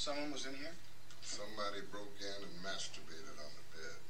Someone 0.00 0.32
was 0.32 0.48
in 0.48 0.56
here? 0.56 0.72
Somebody 1.20 1.84
broke 1.92 2.16
in 2.24 2.40
and 2.40 2.56
masturbated 2.64 3.36
on 3.36 3.52
the 3.52 3.64
bed. 3.76 4.00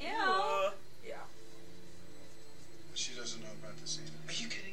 Ew. 0.00 0.72
Yeah. 1.04 1.28
She 2.94 3.12
doesn't 3.12 3.44
know 3.44 3.52
about 3.60 3.76
the 3.76 3.86
scene. 3.86 4.08
Are 4.08 4.32
you 4.32 4.48
kidding? 4.48 4.72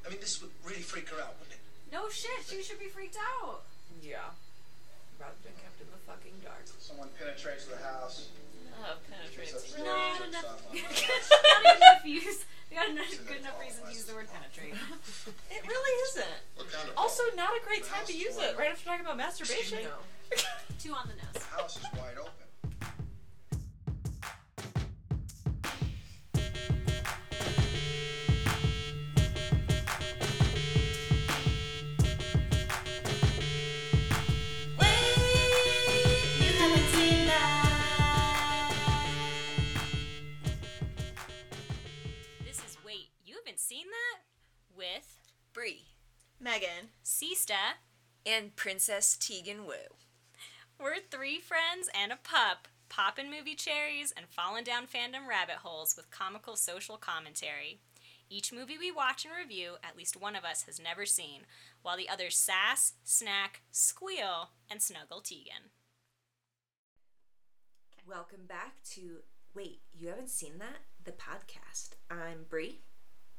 I 0.00 0.08
mean, 0.08 0.20
this 0.24 0.40
would 0.40 0.48
really 0.64 0.80
freak 0.80 1.10
her 1.10 1.20
out, 1.20 1.36
wouldn't 1.36 1.60
it? 1.60 1.92
No 1.92 2.08
shit. 2.08 2.48
She 2.48 2.62
should 2.62 2.80
be 2.80 2.88
freaked 2.88 3.20
out. 3.20 3.68
Yeah. 4.00 4.32
Rather 5.20 5.36
than 5.44 5.52
kept 5.60 5.76
in 5.76 5.92
the 5.92 6.00
fucking 6.08 6.40
dark. 6.40 6.64
Someone 6.80 7.12
penetrates 7.20 7.66
the 7.68 7.76
house. 7.76 8.32
Oh, 8.80 8.96
penetrates. 9.12 9.52
Gets 9.52 9.68
upstairs, 9.68 9.84
Not 9.84 10.16
jerks 10.16 10.28
enough. 10.32 10.48
off 10.48 10.64
on 10.64 10.72
the 10.72 10.80
not 10.80 11.76
enough 11.76 12.04
use. 12.08 12.40
We 12.74 12.80
got 12.80 12.90
enough 12.90 13.06
good 13.28 13.38
enough 13.38 13.60
reason 13.60 13.86
to 13.86 13.92
use 13.92 14.02
the 14.02 14.14
word 14.16 14.26
penetrate. 14.34 14.74
It 15.54 15.62
really 15.62 15.94
isn't. 16.10 16.72
Kind 16.72 16.88
of 16.90 16.98
Also, 16.98 17.22
not 17.36 17.50
a 17.50 17.64
great 17.64 17.84
time 17.84 18.04
to 18.06 18.12
use 18.12 18.36
it 18.36 18.58
right 18.58 18.72
after 18.72 18.84
talking 18.84 19.06
about 19.06 19.16
masturbation. 19.16 19.78
Two 20.80 20.92
on 20.92 21.06
the 21.06 21.14
nose. 21.14 21.34
The 21.34 21.56
house 21.56 21.76
is 21.76 21.84
wide 21.94 22.18
open. 22.18 22.43
Megan. 46.54 46.90
Sista. 47.04 47.74
and 48.24 48.54
Princess 48.54 49.16
Tegan 49.16 49.66
Wu. 49.66 49.74
We're 50.78 51.00
three 51.00 51.40
friends 51.40 51.90
and 51.92 52.12
a 52.12 52.16
pup, 52.22 52.68
popping 52.88 53.28
movie 53.28 53.56
cherries 53.56 54.14
and 54.16 54.26
falling 54.28 54.62
down 54.62 54.84
fandom 54.84 55.26
rabbit 55.28 55.56
holes 55.64 55.94
with 55.96 56.12
comical 56.12 56.54
social 56.54 56.96
commentary. 56.96 57.80
Each 58.30 58.52
movie 58.52 58.78
we 58.78 58.92
watch 58.92 59.24
and 59.24 59.34
review, 59.36 59.78
at 59.82 59.96
least 59.96 60.20
one 60.20 60.36
of 60.36 60.44
us 60.44 60.62
has 60.62 60.78
never 60.80 61.04
seen, 61.04 61.40
while 61.82 61.96
the 61.96 62.08
others 62.08 62.36
sass, 62.36 62.92
snack, 63.02 63.62
squeal, 63.72 64.50
and 64.70 64.80
snuggle 64.80 65.22
Tegan. 65.22 65.72
Welcome 68.06 68.46
back 68.46 68.76
to 68.92 69.22
Wait, 69.56 69.80
you 69.92 70.06
haven't 70.06 70.30
seen 70.30 70.58
that? 70.58 70.78
The 71.02 71.10
podcast. 71.10 71.94
I'm 72.08 72.44
Brie, 72.48 72.82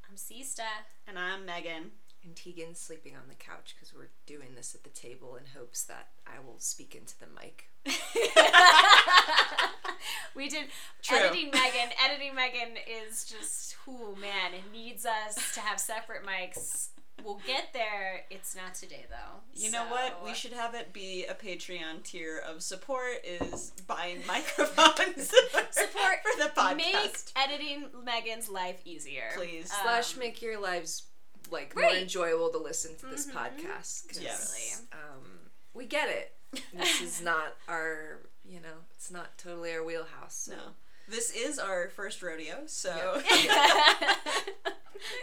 I'm 0.09 0.17
Sista. 0.17 0.67
And 1.07 1.17
I'm 1.17 1.45
Megan. 1.45 1.91
And 2.25 2.35
Tegan's 2.35 2.79
sleeping 2.79 3.15
on 3.15 3.27
the 3.27 3.35
couch 3.35 3.75
because 3.75 3.93
we're 3.93 4.09
doing 4.25 4.55
this 4.55 4.73
at 4.75 4.83
the 4.83 4.89
table 4.89 5.35
in 5.35 5.43
hopes 5.57 5.83
that 5.83 6.09
I 6.25 6.39
will 6.45 6.59
speak 6.59 6.95
into 6.95 7.13
the 7.19 7.27
mic. 7.27 7.69
we 10.35 10.49
did 10.49 10.65
True. 11.01 11.17
editing 11.17 11.51
Megan. 11.51 11.89
Editing 12.03 12.35
Megan 12.35 12.77
is 13.07 13.25
just, 13.25 13.75
oh 13.87 14.15
man, 14.19 14.53
it 14.53 14.71
needs 14.73 15.05
us 15.05 15.53
to 15.53 15.61
have 15.61 15.79
separate 15.79 16.25
mics. 16.25 16.89
We'll 17.23 17.39
get 17.47 17.69
there. 17.73 18.25
It's 18.29 18.55
not 18.55 18.75
today 18.75 19.05
though. 19.09 19.39
You 19.53 19.71
know 19.71 19.85
what? 19.85 20.23
We 20.23 20.33
should 20.33 20.51
have 20.51 20.75
it 20.75 20.93
be 20.93 21.25
a 21.25 21.33
Patreon 21.33 22.03
tier 22.03 22.43
of 22.45 22.61
support 22.61 23.23
is 23.23 23.71
buying 23.87 24.19
microphones 24.27 25.31
Support 25.71 26.19
for 26.23 26.43
the 26.43 26.51
podcast. 26.55 26.75
Make 26.75 27.17
editing 27.35 27.85
Megan's 28.03 28.49
life 28.49 28.81
easier. 28.85 29.29
Please. 29.35 29.71
Um, 29.71 29.77
Slash 29.83 30.17
make 30.17 30.41
your 30.41 30.59
lives 30.59 31.03
like 31.51 31.75
more 31.75 31.85
enjoyable 31.89 32.49
to 32.49 32.57
listen 32.57 32.95
to 32.97 33.05
this 33.07 33.27
Mhm. 33.27 33.33
podcast. 33.33 34.07
'cause, 34.07 34.19
Yes. 34.19 34.81
Um, 34.91 35.51
we 35.73 35.85
get 35.85 36.09
it. 36.09 36.37
This 36.73 37.01
is 37.07 37.21
not 37.21 37.55
our, 37.67 38.19
you 38.43 38.59
know, 38.61 38.85
it's 38.95 39.11
not 39.11 39.37
totally 39.37 39.73
our 39.73 39.83
wheelhouse. 39.83 40.35
So. 40.35 40.55
no. 40.55 40.75
This 41.07 41.29
is 41.31 41.59
our 41.59 41.89
first 41.89 42.23
rodeo, 42.23 42.65
so 42.65 43.21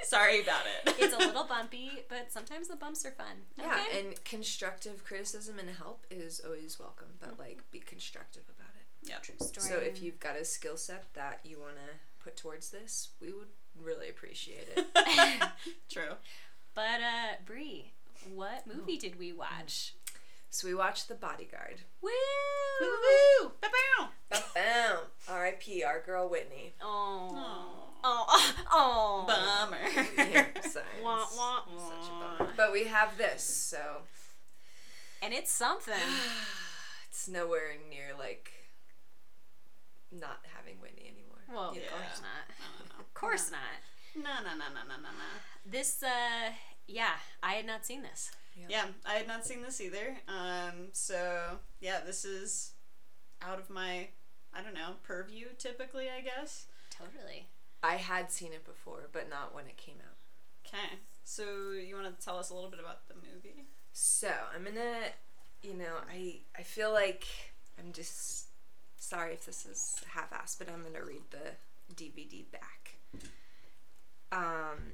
sorry 0.04 0.40
about 0.40 0.62
it. 0.86 0.94
it's 0.98 1.14
a 1.14 1.18
little 1.18 1.44
bumpy, 1.44 2.04
but 2.08 2.30
sometimes 2.32 2.68
the 2.68 2.76
bumps 2.76 3.04
are 3.04 3.10
fun. 3.10 3.42
Yeah, 3.58 3.74
Okay? 3.88 4.00
and 4.00 4.24
constructive 4.24 5.04
criticism 5.04 5.58
and 5.58 5.70
help 5.70 6.06
is 6.10 6.40
always 6.44 6.78
welcome, 6.78 7.08
but 7.20 7.38
like 7.38 7.68
be 7.70 7.80
constructive 7.80 8.42
about 8.48 8.70
it. 8.76 9.08
yeah. 9.08 9.18
So 9.60 9.76
if 9.78 10.02
you've 10.02 10.20
got 10.20 10.36
a 10.36 10.44
skill 10.44 10.76
set 10.76 11.12
that 11.14 11.40
you 11.44 11.58
want 11.58 11.76
to 11.76 11.94
put 12.22 12.36
towards 12.36 12.70
this, 12.70 13.10
we 13.20 13.32
would 13.32 13.48
really 13.80 14.08
appreciate 14.08 14.68
it. 14.76 14.86
True. 15.90 16.14
but 16.74 17.00
uh, 17.00 17.34
Brie, 17.44 17.92
what 18.34 18.66
movie 18.66 18.98
did 18.98 19.18
we 19.18 19.32
watch? 19.32 19.94
so 20.52 20.68
we 20.68 20.74
watched 20.74 21.08
The 21.08 21.14
Bodyguard. 21.14 21.80
Woo! 22.02 22.10
Woo! 22.80 23.52
Ba-bow! 23.62 24.08
Bam! 24.54 24.96
R.I.P. 25.26 25.82
Our 25.82 26.02
girl 26.02 26.28
Whitney. 26.28 26.74
Oh. 26.82 27.88
Oh. 28.04 28.54
Oh. 28.70 29.24
Bummer. 29.26 30.06
Yeah, 30.30 30.46
sorry. 30.62 30.84
Wah, 31.02 31.24
wah, 31.36 31.62
such 31.78 32.10
a 32.10 32.38
bummer. 32.44 32.52
But 32.56 32.70
we 32.72 32.84
have 32.84 33.16
this, 33.16 33.42
so 33.42 34.02
And 35.22 35.32
it's 35.32 35.50
something. 35.50 35.94
it's 37.08 37.28
nowhere 37.28 37.72
near 37.88 38.10
like 38.18 38.52
not 40.12 40.40
having 40.56 40.80
Whitney 40.80 41.10
anymore. 41.10 41.42
Well, 41.52 41.74
you 41.74 41.80
of 41.82 41.88
course 41.90 42.20
not. 42.20 42.44
No, 42.58 42.84
no, 42.86 43.00
Of 43.00 43.14
course 43.14 43.50
not. 43.50 43.60
no. 44.14 44.22
No, 44.22 44.34
no, 44.44 44.50
no, 44.58 44.68
no, 44.74 44.82
no, 44.88 44.96
no, 44.96 45.08
no. 45.08 45.30
This, 45.64 46.02
uh, 46.02 46.52
yeah, 46.86 47.14
I 47.42 47.52
had 47.54 47.66
not 47.66 47.86
seen 47.86 48.02
this. 48.02 48.30
Yeah, 48.68 48.84
I 49.06 49.14
had 49.14 49.26
not 49.26 49.46
seen 49.46 49.62
this 49.62 49.80
either. 49.80 50.18
Um, 50.28 50.88
so 50.92 51.58
yeah, 51.80 52.00
this 52.04 52.24
is 52.26 52.72
out 53.40 53.58
of 53.58 53.70
my, 53.70 54.08
I 54.52 54.62
don't 54.62 54.74
know, 54.74 54.96
purview 55.02 55.46
typically, 55.58 56.08
I 56.10 56.20
guess. 56.20 56.66
Totally. 56.90 57.48
I 57.82 57.94
had 57.94 58.30
seen 58.30 58.52
it 58.52 58.64
before, 58.66 59.08
but 59.12 59.30
not 59.30 59.54
when 59.54 59.66
it 59.66 59.78
came 59.78 59.96
out. 60.06 60.16
Okay. 60.66 60.98
So 61.24 61.44
you 61.72 61.94
want 61.96 62.18
to 62.18 62.24
tell 62.24 62.38
us 62.38 62.50
a 62.50 62.54
little 62.54 62.70
bit 62.70 62.80
about 62.80 63.08
the 63.08 63.14
movie? 63.14 63.64
So 63.94 64.28
I'm 64.54 64.64
gonna, 64.64 64.98
you 65.62 65.74
know, 65.74 65.96
I 66.10 66.40
I 66.56 66.62
feel 66.62 66.92
like 66.92 67.24
I'm 67.78 67.92
just 67.92 68.46
sorry 69.02 69.32
if 69.32 69.44
this 69.44 69.66
is 69.66 69.96
half-assed, 70.14 70.58
but 70.58 70.68
I'm 70.68 70.82
gonna 70.84 71.04
read 71.04 71.22
the 71.30 71.94
DVD 71.94 72.44
back. 72.50 72.96
Um, 74.30 74.92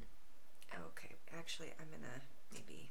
okay, 0.75 1.15
actually, 1.39 1.69
I'm 1.79 1.87
gonna 1.91 2.23
maybe. 2.53 2.91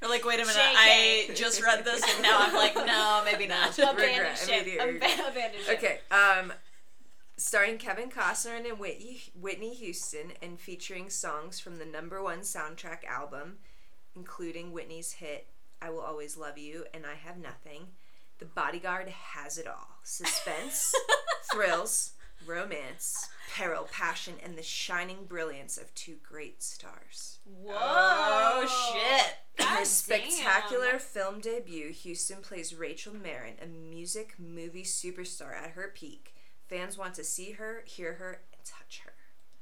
You're 0.00 0.10
like, 0.10 0.24
wait 0.24 0.40
a 0.40 0.46
minute. 0.46 0.56
I 0.56 1.30
just 1.34 1.62
read 1.62 1.84
this 1.84 2.02
and 2.02 2.22
now 2.22 2.38
I'm 2.40 2.54
like, 2.54 2.76
no, 2.76 3.22
maybe 3.24 3.46
not. 3.46 3.76
Abandoned 3.78 4.38
ship. 4.38 4.66
Abandoned 4.80 5.64
ship. 5.64 5.78
Okay, 5.78 6.00
um, 6.10 6.52
starring 7.36 7.78
Kevin 7.78 8.10
Costner 8.10 8.56
and 8.56 8.78
Whitney 8.78 9.22
Whitney 9.38 9.74
Houston, 9.74 10.32
and 10.40 10.60
featuring 10.60 11.10
songs 11.10 11.58
from 11.58 11.78
the 11.78 11.84
number 11.84 12.22
one 12.22 12.40
soundtrack 12.40 13.04
album, 13.04 13.58
including 14.14 14.72
Whitney's 14.72 15.12
hit 15.12 15.48
"I 15.82 15.90
Will 15.90 16.02
Always 16.02 16.36
Love 16.36 16.56
You" 16.56 16.84
and 16.94 17.04
"I 17.04 17.14
Have 17.14 17.36
Nothing." 17.36 17.88
The 18.38 18.44
Bodyguard 18.46 19.08
has 19.08 19.58
it 19.58 19.66
all: 19.66 19.88
suspense, 20.02 20.94
thrills, 21.52 22.12
romance, 22.46 23.28
peril, 23.54 23.88
passion, 23.92 24.34
and 24.42 24.56
the 24.58 24.62
shining 24.62 25.24
brilliance 25.28 25.78
of 25.78 25.94
two 25.94 26.16
great 26.22 26.62
stars. 26.62 27.38
Whoa. 27.44 27.74
Oh 27.76 28.92
shit. 28.92 29.36
In 29.58 29.66
her 29.66 29.84
spectacular 29.84 30.90
damn. 30.92 30.98
film 30.98 31.40
debut, 31.40 31.90
Houston 31.92 32.38
plays 32.42 32.74
Rachel 32.74 33.14
Marron, 33.14 33.54
a 33.62 33.66
music 33.66 34.34
movie 34.38 34.82
superstar 34.82 35.54
at 35.56 35.70
her 35.70 35.92
peak. 35.94 36.34
Fans 36.68 36.98
want 36.98 37.14
to 37.14 37.24
see 37.24 37.52
her, 37.52 37.82
hear 37.86 38.14
her, 38.14 38.40
and 38.52 38.64
touch 38.64 39.02
her. 39.04 39.12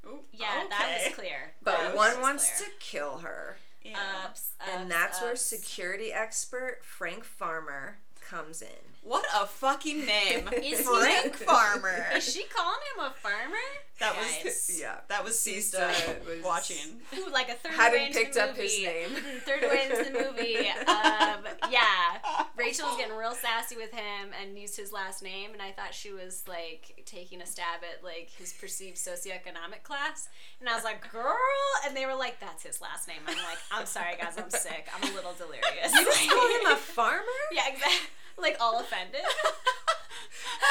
Ooh, 0.08 0.20
Yeah, 0.32 0.64
that 0.70 0.82
okay. 0.96 1.04
was 1.08 1.14
clear. 1.14 1.52
But 1.62 1.76
That 1.78 1.96
one 1.96 2.20
wants 2.22 2.56
clear. 2.56 2.68
to 2.70 2.74
kill 2.80 3.18
her. 3.18 3.58
Yeah. 3.84 3.98
Ups, 4.24 4.52
and 4.72 4.84
ups, 4.90 4.94
that's 4.94 5.20
where 5.20 5.36
security 5.36 6.12
expert 6.12 6.78
Frank 6.82 7.24
Farmer 7.24 7.98
comes 8.32 8.62
in. 8.62 8.68
what 9.02 9.24
a 9.34 9.46
fucking 9.46 10.06
name. 10.06 10.48
Is 10.62 10.78
he- 10.78 10.84
Frank 10.84 11.34
Farmer. 11.50 12.06
Is 12.16 12.32
she 12.32 12.44
calling 12.44 12.78
him 12.96 13.04
a 13.04 13.10
farmer? 13.10 13.56
That 14.00 14.14
Guys. 14.14 14.44
was 14.44 14.80
Yeah. 14.80 14.96
that 15.08 15.22
was 15.22 15.34
Sista 15.34 15.90
Sista 15.90 16.26
was- 16.26 16.42
watching. 16.44 17.00
Who, 17.14 17.30
like 17.30 17.48
a 17.50 17.54
third 17.54 17.72
way 17.72 17.76
Hadn't 17.78 18.02
into 18.08 18.18
picked 18.18 18.34
the 18.34 18.42
up 18.44 18.56
his 18.56 18.78
name. 18.82 19.10
Third 19.44 19.62
way 19.62 19.84
into 19.90 20.10
the 20.10 20.18
movie. 20.18 20.56
Um, 20.68 21.44
yeah, 21.70 22.18
Rachel 22.56 22.86
was 22.88 22.96
getting 22.96 23.14
real 23.16 23.34
sassy 23.34 23.76
with 23.76 23.92
him 23.92 24.30
and 24.40 24.58
used 24.58 24.76
his 24.76 24.92
last 24.92 25.22
name, 25.22 25.52
and 25.52 25.60
I 25.62 25.70
thought 25.72 25.94
she 25.94 26.12
was 26.12 26.42
like 26.48 27.02
taking 27.06 27.40
a 27.42 27.46
stab 27.46 27.80
at 27.84 28.02
like 28.02 28.30
his 28.36 28.52
perceived 28.52 28.96
socioeconomic 28.96 29.82
class, 29.84 30.28
and 30.60 30.68
I 30.68 30.74
was 30.74 30.84
like, 30.84 31.10
"Girl," 31.12 31.36
and 31.86 31.96
they 31.96 32.06
were 32.06 32.14
like, 32.16 32.40
"That's 32.40 32.62
his 32.62 32.80
last 32.80 33.06
name." 33.08 33.18
I'm 33.26 33.36
like, 33.36 33.58
"I'm 33.70 33.86
sorry, 33.86 34.14
guys, 34.20 34.34
I'm 34.38 34.50
sick. 34.50 34.88
I'm 34.96 35.10
a 35.10 35.14
little 35.14 35.34
delirious." 35.34 35.92
You 35.94 36.04
just 36.04 36.28
call 36.30 36.48
him 36.48 36.66
a 36.72 36.76
farmer? 36.76 37.22
yeah, 37.52 37.68
exactly. 37.72 38.08
Like 38.38 38.56
all 38.60 38.80
offended. 38.80 39.22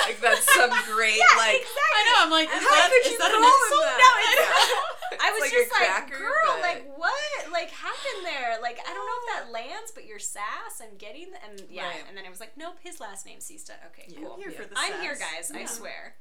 Like 0.06 0.20
that's 0.22 0.46
some 0.56 0.70
great 0.94 1.16
Yeah, 1.18 1.38
like. 1.38 1.62
exactly. 1.62 1.96
I 1.96 2.02
know. 2.08 2.18
I'm 2.26 2.32
like, 2.32 2.48
is 2.48 2.64
How 2.64 2.72
that 2.76 2.90
could 2.90 3.06
is 3.06 3.12
you 3.12 3.18
that 3.20 3.32
an 3.32 3.42
call 3.42 3.52
him 3.52 3.62
insult? 3.62 3.84
that? 3.84 3.98
No, 4.02 4.12
it's 4.24 5.12
Yeah. 5.12 5.18
I 5.28 5.32
was 5.32 5.42
like 5.42 5.52
just 5.52 5.72
like, 5.72 5.80
cracker, 5.82 6.18
girl, 6.18 6.48
but- 6.48 6.62
like 6.62 6.84
what? 6.98 7.52
like 7.52 7.70
happened 7.72 8.22
there? 8.26 8.58
Like 8.62 8.80
I 8.88 8.94
don't 8.94 9.06
know 9.06 9.20
if 9.22 9.28
that 9.36 9.52
lands, 9.52 9.92
but 9.94 10.06
your 10.06 10.18
sass 10.20 10.80
and 10.82 10.98
getting 10.98 11.32
the, 11.32 11.40
and 11.44 11.62
yeah, 11.70 11.88
Right. 11.88 12.04
and 12.08 12.18
then 12.18 12.26
I 12.26 12.30
was 12.30 12.40
like, 12.40 12.56
nope, 12.58 12.78
his 12.82 13.00
last 13.00 13.26
name's 13.26 13.46
Sista. 13.46 13.72
Okay, 13.92 14.06
Yeah, 14.10 14.20
cool. 14.28 14.38
here 14.38 14.52
for 14.52 14.64
Yeah. 14.64 14.68
the 14.70 14.76
I'm 14.78 15.02
here, 15.02 15.16
sass. 15.16 15.52
guys. 15.52 15.52
I 15.56 15.66
swear. 15.66 16.16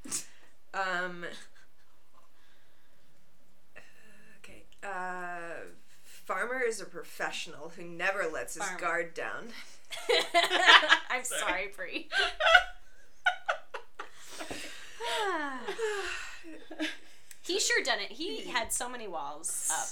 Um. 0.75 1.25
Okay. 4.39 4.65
Uh, 4.83 5.71
Farmer 6.05 6.61
is 6.67 6.81
a 6.81 6.85
professional 6.87 7.73
who 7.77 7.85
never 7.85 8.25
lets 8.31 8.55
his 8.55 8.67
guard 8.81 9.15
down. 9.15 9.49
I'm 11.11 11.25
sorry, 11.25 11.71
Brie. 11.75 12.09
he 17.43 17.59
sure 17.59 17.83
done 17.83 18.01
it. 18.01 18.13
He 18.13 18.45
had 18.45 18.73
so 18.73 18.89
many 18.89 19.09
walls 19.09 19.69
up. 19.71 19.89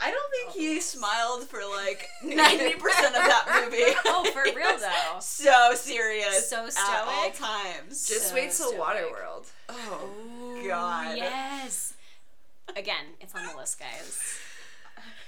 I 0.00 0.10
don't 0.10 0.30
think 0.30 0.52
he 0.52 0.80
smiled 0.80 1.44
for 1.44 1.60
like 1.76 2.08
ninety 2.22 2.74
percent 2.74 3.14
of 3.16 3.22
that 3.22 3.64
movie. 3.64 3.94
Oh, 4.06 4.24
for 4.32 4.42
real 4.44 4.78
though. 4.78 5.18
so 5.20 5.72
serious. 5.74 6.48
So 6.48 6.66
at 6.66 6.76
all 7.06 7.32
stoic. 7.32 7.34
times. 7.38 8.08
just 8.08 8.28
So 8.28 8.34
wait 8.34 8.50
till 8.52 8.72
stoic. 8.72 8.80
Waterworld. 8.80 9.46
oh 9.68 10.62
god. 10.66 11.16
Yes. 11.16 11.94
Again, 12.76 13.06
it's 13.20 13.34
on 13.34 13.46
the 13.46 13.56
list, 13.56 13.78
guys. 13.78 14.20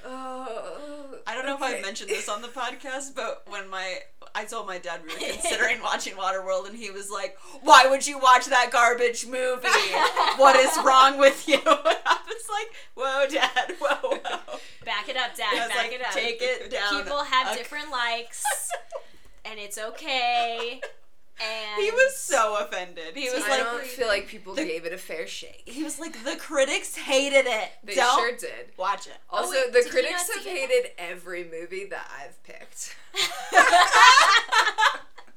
Oh. 0.05 1.19
I 1.27 1.35
don't 1.35 1.47
know 1.47 1.55
if 1.55 1.63
I 1.63 1.75
okay. 1.75 1.83
mentioned 1.83 2.11
this 2.11 2.29
on 2.29 2.43
the 2.43 2.49
podcast, 2.49 3.15
but 3.15 3.43
when 3.49 3.69
my 3.69 3.99
I 4.35 4.45
told 4.45 4.67
my 4.67 4.79
dad 4.79 5.01
we 5.07 5.13
were 5.13 5.33
considering 5.33 5.83
watching 5.83 6.15
Waterworld, 6.15 6.69
and 6.69 6.77
he 6.77 6.91
was 6.91 7.11
like, 7.11 7.37
"Why 7.63 7.87
would 7.89 8.07
you 8.07 8.19
watch 8.19 8.47
that 8.47 8.71
garbage 8.73 9.27
movie? 9.27 9.69
What 10.37 10.57
is 10.57 10.77
wrong 10.85 11.19
with 11.19 11.49
you?" 11.49 11.61
I 11.67 12.19
was 12.27 12.49
like, 12.51 12.75
"Whoa, 12.95 13.27
Dad, 13.29 13.77
whoa, 13.81 14.17
whoa." 14.17 14.59
Back 14.85 15.09
it 15.09 15.17
up, 15.17 15.37
Dad. 15.37 15.69
Back 15.69 15.77
like, 15.77 15.93
it 15.93 16.01
up. 16.01 16.13
"Take 16.13 16.39
it 16.41 16.71
down." 16.71 17.03
People 17.03 17.25
have 17.25 17.55
a- 17.55 17.57
different 17.57 17.91
likes, 17.91 18.45
and 19.45 19.59
it's 19.59 19.79
okay. 19.79 20.81
And 21.43 21.83
He 21.83 21.91
was 21.91 22.17
so 22.17 22.59
offended. 22.61 23.17
He 23.17 23.31
was 23.31 23.43
I 23.45 23.49
like, 23.49 23.61
don't 23.65 23.83
feel 23.85 24.09
like 24.09 24.27
people 24.29 24.55
the- 24.55 24.65
gave 24.65 24.85
it 24.85 24.93
a 24.93 24.99
fair 24.99 25.27
shake. 25.27 25.63
he 25.67 25.83
was 25.83 25.99
like, 25.99 26.23
the 26.25 26.37
critics 26.37 26.97
hated 26.97 27.47
it. 27.47 27.71
They 27.83 27.95
don't 27.95 28.19
sure 28.19 28.37
did. 28.37 28.73
watch 28.77 29.07
it. 29.07 29.17
Also, 29.31 29.55
oh, 29.57 29.63
wait, 29.65 29.73
the 29.85 29.89
critics 29.91 30.31
have 30.35 30.43
see 30.43 30.51
it? 30.51 30.69
hated 30.71 30.91
every 30.99 31.45
movie 31.45 31.87
that 31.87 32.11
I've 32.21 32.43
picked. 32.45 32.95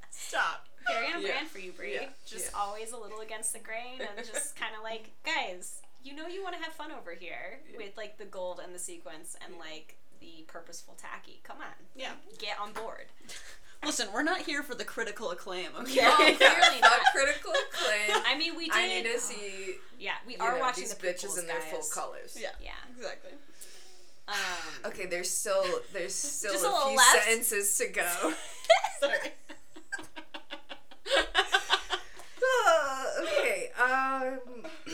Stop. 0.09 0.65
very 0.87 1.13
on 1.13 1.21
Yeah. 1.21 1.27
brand 1.31 1.47
for 1.47 1.59
you, 1.59 1.71
Brie. 1.71 1.93
Yeah. 1.95 2.09
Just 2.25 2.51
Yeah. 2.51 2.59
always 2.59 2.91
a 2.91 2.97
little 2.97 3.21
against 3.21 3.53
the 3.53 3.59
grain, 3.59 4.01
and 4.01 4.25
just 4.27 4.55
kind 4.59 4.75
of 4.75 4.83
like, 4.83 5.11
guys, 5.23 5.79
you 6.03 6.13
know, 6.15 6.27
you 6.27 6.43
want 6.43 6.55
to 6.57 6.61
have 6.61 6.73
fun 6.73 6.91
over 6.91 7.11
here 7.13 7.59
with 7.77 7.95
like 7.95 8.17
the 8.17 8.25
gold 8.25 8.59
and 8.61 8.75
the 8.75 8.79
sequence 8.79 9.37
and 9.45 9.57
like 9.57 9.95
the 10.19 10.43
purposeful 10.47 10.95
tacky. 10.95 11.39
Come 11.43 11.57
on, 11.57 11.73
Yeah. 11.95 12.11
get 12.39 12.59
on 12.59 12.73
board. 12.73 13.05
Listen, 13.85 14.07
we're 14.13 14.23
not 14.23 14.41
here 14.41 14.63
for 14.63 14.75
the 14.75 14.83
critical 14.85 15.31
acclaim, 15.31 15.67
okay? 15.81 16.01
No, 16.01 16.15
clearly 16.15 16.37
not. 16.81 16.99
critical 17.13 17.51
acclaim. 17.51 18.21
I 18.25 18.37
mean, 18.37 18.55
we 18.55 18.65
did. 18.65 18.73
I 18.75 18.87
need 18.87 19.03
to 19.03 19.19
see 19.19 19.75
Yeah, 19.99 20.13
we 20.25 20.35
are 20.37 20.53
know, 20.53 20.59
watching 20.59 20.83
these 20.85 20.93
the 20.93 21.05
bitches 21.07 21.37
in 21.39 21.47
their 21.47 21.59
full 21.59 21.83
colors. 21.93 22.37
Yeah. 22.39 22.49
Yeah. 22.61 22.71
Exactly. 22.97 23.31
Um, 24.27 24.35
Okay, 24.85 25.05
there's 25.05 25.29
still 25.29 25.65
there's 25.91 26.15
still 26.15 26.53
a, 26.53 26.55
a 26.55 26.81
few 26.87 26.97
left. 26.97 27.23
sentences 27.25 27.77
to 27.77 27.87
go. 27.87 28.33
Sorry. 28.99 29.17
Ah, 32.45 33.05
okay. 33.21 33.69
Um, 33.81 34.39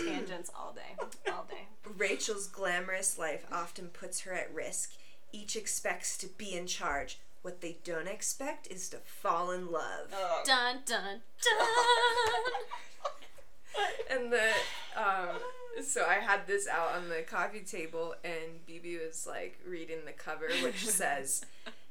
tangents 0.06 0.50
all 0.58 0.74
day, 0.74 1.06
all 1.32 1.46
day. 1.50 1.68
Rachel's 1.98 2.48
glamorous 2.48 3.18
life 3.18 3.46
often 3.52 3.88
puts 3.90 4.22
her 4.22 4.34
at 4.34 4.54
risk. 4.54 4.92
Each 5.32 5.56
expects 5.56 6.18
to 6.20 6.28
be 6.28 6.54
in 6.56 6.66
charge. 6.68 7.20
What 7.42 7.62
they 7.62 7.78
don't 7.84 8.08
expect 8.08 8.68
is 8.68 8.90
to 8.90 8.98
fall 8.98 9.52
in 9.52 9.72
love. 9.72 10.14
Oh. 10.14 10.42
Dun 10.46 10.80
dun 10.86 11.22
dun. 11.42 11.68
And 14.12 14.34
the 14.34 14.50
um, 14.98 15.38
so 15.84 16.04
I 16.06 16.16
had 16.16 16.48
this 16.48 16.68
out 16.68 16.96
on 16.98 17.08
the 17.08 17.22
coffee 17.22 17.62
table, 17.62 18.16
and 18.26 18.66
Bibi 18.66 18.98
was 18.98 19.26
like 19.28 19.58
reading 19.66 20.00
the 20.06 20.12
cover, 20.12 20.48
which 20.64 20.86
says, 20.88 21.46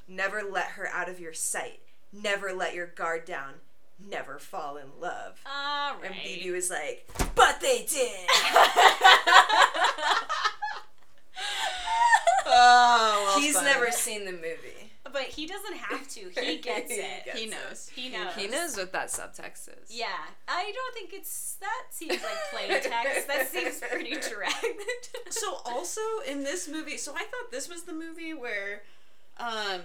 "Never 0.08 0.42
let 0.42 0.66
her 0.72 0.88
out 0.88 1.08
of 1.08 1.20
your 1.20 1.32
sight. 1.32 1.78
Never 2.12 2.52
let 2.52 2.74
your 2.74 2.88
guard 2.88 3.24
down. 3.24 3.54
Never 4.10 4.38
fall 4.38 4.76
in 4.76 4.86
love." 5.00 5.40
All 5.46 5.92
And 6.02 6.10
right. 6.10 6.24
Bibi 6.24 6.50
was 6.50 6.68
like, 6.68 7.08
"But 7.36 7.60
they 7.60 7.86
did." 7.88 8.28
Oh, 12.50 13.24
well 13.26 13.40
He's 13.40 13.54
fun. 13.56 13.64
never 13.64 13.90
seen 13.90 14.24
the 14.24 14.32
movie. 14.32 14.77
But 15.12 15.22
he 15.22 15.46
doesn't 15.46 15.76
have 15.76 16.06
to. 16.08 16.20
He 16.40 16.58
gets 16.58 16.90
it. 16.90 17.24
gets 17.24 17.38
He 17.38 17.44
it. 17.46 17.50
knows. 17.50 17.88
He 17.94 18.08
knows. 18.10 18.34
He 18.34 18.46
knows 18.48 18.76
what 18.76 18.92
that 18.92 19.08
subtext 19.08 19.68
is. 19.82 19.90
Yeah, 19.90 20.06
I 20.46 20.72
don't 20.74 20.94
think 20.94 21.12
it's 21.12 21.56
that 21.60 21.86
seems 21.90 22.12
like 22.22 22.38
plain 22.52 22.68
text. 22.82 23.26
That 23.28 23.48
seems 23.48 23.80
pretty 23.90 24.10
direct. 24.12 25.10
So 25.30 25.58
also 25.64 26.00
in 26.26 26.42
this 26.44 26.68
movie, 26.68 26.96
so 26.96 27.12
I 27.14 27.18
thought 27.20 27.50
this 27.50 27.68
was 27.68 27.82
the 27.84 27.92
movie 27.92 28.34
where 28.34 28.82
um 29.38 29.80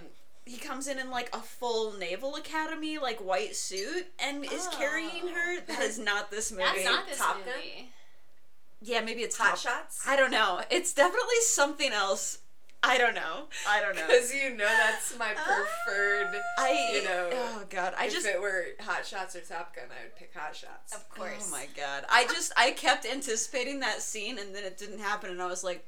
he 0.46 0.58
comes 0.58 0.86
in 0.88 0.98
in 0.98 1.10
like 1.10 1.34
a 1.34 1.40
full 1.40 1.92
naval 1.94 2.36
academy 2.36 2.98
like 2.98 3.18
white 3.18 3.56
suit 3.56 4.06
and 4.18 4.44
is 4.44 4.68
carrying 4.72 5.28
her. 5.28 5.60
That 5.66 5.80
is 5.80 5.98
not 5.98 6.30
this 6.30 6.50
movie. 6.52 6.64
That's 6.64 6.84
not 6.84 7.06
this 7.08 7.18
Top 7.18 7.36
Gun? 7.44 7.54
Yeah, 8.82 9.00
maybe 9.00 9.22
it's 9.22 9.38
Hot 9.38 9.50
Top- 9.50 9.58
shots. 9.58 10.02
I 10.06 10.16
don't 10.16 10.30
know. 10.30 10.60
It's 10.70 10.92
definitely 10.92 11.40
something 11.48 11.90
else. 11.92 12.38
I 12.84 12.98
don't 12.98 13.14
know. 13.14 13.44
I 13.66 13.80
don't 13.80 13.96
know. 13.96 14.06
Because 14.06 14.32
you 14.34 14.50
know 14.50 14.66
that's 14.66 15.18
my 15.18 15.34
ah, 15.36 15.64
preferred. 15.86 16.40
I 16.58 16.90
you 16.92 17.04
know, 17.04 17.30
Oh 17.32 17.62
god, 17.70 17.94
I 17.96 18.06
if 18.06 18.12
just 18.12 18.26
it 18.26 18.40
were 18.40 18.66
Hot 18.80 19.06
Shots 19.06 19.34
or 19.34 19.40
Top 19.40 19.74
Gun, 19.74 19.86
I 19.90 20.04
would 20.04 20.16
pick 20.16 20.32
Hot 20.34 20.54
Shots. 20.54 20.94
Of 20.94 21.04
oh 21.10 21.14
course. 21.16 21.48
Oh 21.48 21.50
my 21.50 21.66
god. 21.74 22.04
I 22.10 22.24
just 22.32 22.52
I 22.56 22.72
kept 22.72 23.06
anticipating 23.06 23.80
that 23.80 24.02
scene 24.02 24.38
and 24.38 24.54
then 24.54 24.64
it 24.64 24.76
didn't 24.76 25.00
happen 25.00 25.30
and 25.30 25.40
I 25.40 25.46
was 25.46 25.64
like, 25.64 25.84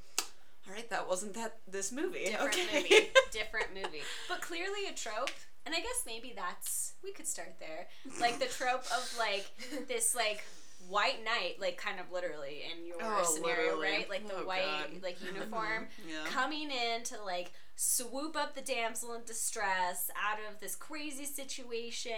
all 0.66 0.74
right, 0.74 0.88
that 0.90 1.06
wasn't 1.06 1.34
that 1.34 1.58
this 1.68 1.92
movie. 1.92 2.24
Different 2.24 2.54
okay. 2.54 2.82
movie. 2.82 3.08
Different 3.30 3.68
movie. 3.74 4.02
But 4.28 4.40
clearly 4.40 4.86
a 4.88 4.92
trope. 4.92 5.30
And 5.66 5.74
I 5.74 5.78
guess 5.78 6.02
maybe 6.06 6.32
that's 6.34 6.94
we 7.04 7.12
could 7.12 7.26
start 7.26 7.56
there. 7.60 7.88
Like 8.20 8.38
the 8.38 8.46
trope 8.46 8.84
of 8.84 9.14
like 9.18 9.46
this 9.86 10.14
like 10.14 10.44
white 10.88 11.24
knight, 11.24 11.56
like 11.60 11.76
kind 11.76 11.98
of 12.00 12.10
literally 12.12 12.62
in 12.72 12.86
your 12.86 12.96
Oh, 13.00 13.22
scenario, 13.24 13.76
literally. 13.76 13.88
right? 13.98 14.10
Like 14.10 14.26
the 14.28 14.36
Oh, 14.36 14.46
white 14.46 14.64
God. 14.92 15.02
like 15.02 15.22
uniform 15.24 15.88
Yeah. 16.08 16.24
coming 16.26 16.70
in 16.70 17.02
to 17.04 17.22
like 17.22 17.52
swoop 17.76 18.36
up 18.36 18.54
the 18.54 18.62
damsel 18.62 19.14
in 19.14 19.22
distress 19.24 20.10
out 20.16 20.38
of 20.52 20.60
this 20.60 20.74
crazy 20.76 21.24
situation 21.26 22.12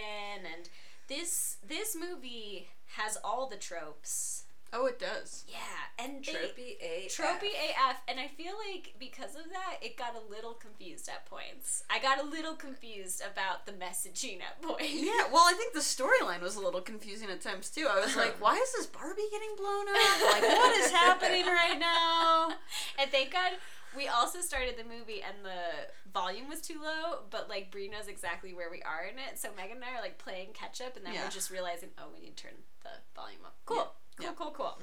and 0.55 0.69
this 1.07 1.57
this 1.67 1.95
movie 1.95 2.67
has 2.95 3.17
all 3.23 3.47
the 3.47 3.57
tropes. 3.57 4.43
Oh, 4.71 4.85
it 4.85 4.99
does. 4.99 5.45
Yeah, 5.47 5.57
and 5.97 6.23
they, 6.23 6.31
Tropey 6.31 6.77
A. 6.81 7.07
Tropey 7.09 7.51
AF, 7.53 7.97
and 8.07 8.19
I 8.19 8.27
feel 8.27 8.53
like 8.69 8.93
because 8.99 9.35
of 9.35 9.49
that, 9.51 9.77
it 9.81 9.97
got 9.97 10.13
a 10.15 10.31
little 10.31 10.53
confused 10.53 11.09
at 11.09 11.25
points. 11.25 11.83
I 11.89 11.99
got 11.99 12.19
a 12.19 12.23
little 12.23 12.53
confused 12.55 13.21
about 13.21 13.65
the 13.65 13.71
messaging 13.73 14.39
at 14.41 14.61
points. 14.61 14.93
Yeah, 14.93 15.25
well, 15.31 15.43
I 15.45 15.53
think 15.57 15.73
the 15.73 15.79
storyline 15.79 16.41
was 16.41 16.55
a 16.55 16.61
little 16.61 16.81
confusing 16.81 17.29
at 17.29 17.41
times 17.41 17.69
too. 17.69 17.87
I 17.89 17.99
was 17.99 18.15
like, 18.15 18.29
uh-huh. 18.29 18.37
why 18.39 18.55
is 18.55 18.71
this 18.73 18.85
Barbie 18.85 19.21
getting 19.31 19.55
blown 19.57 19.87
up? 19.89 20.31
Like, 20.33 20.43
what 20.43 20.77
is 20.77 20.91
happening 20.91 21.45
right 21.45 21.77
now? 21.79 22.53
And 22.99 23.09
thank 23.11 23.31
God 23.31 23.53
we 23.95 24.07
also 24.07 24.41
started 24.41 24.75
the 24.77 24.83
movie 24.83 25.21
and 25.21 25.43
the 25.43 25.89
volume 26.13 26.47
was 26.49 26.61
too 26.61 26.79
low, 26.81 27.19
but 27.29 27.49
like 27.49 27.71
Brie 27.71 27.87
knows 27.87 28.07
exactly 28.07 28.53
where 28.53 28.69
we 28.69 28.81
are 28.83 29.05
in 29.05 29.17
it. 29.17 29.39
So 29.39 29.49
Megan 29.55 29.77
and 29.77 29.85
I 29.85 29.97
are 29.97 30.01
like 30.01 30.17
playing 30.17 30.49
catch 30.53 30.81
up, 30.81 30.95
and 30.95 31.05
then 31.05 31.13
Yeah. 31.13 31.23
we're 31.23 31.31
just 31.31 31.49
realizing, 31.49 31.89
oh, 31.97 32.05
we 32.13 32.19
need 32.21 32.37
to 32.37 32.43
turn 32.43 32.53
the 32.83 32.89
volume 33.15 33.41
up. 33.45 33.55
Cool, 33.65 33.91
cool, 34.19 34.27
Yeah. 34.27 34.33
cool, 34.37 34.51
cool. 34.51 34.81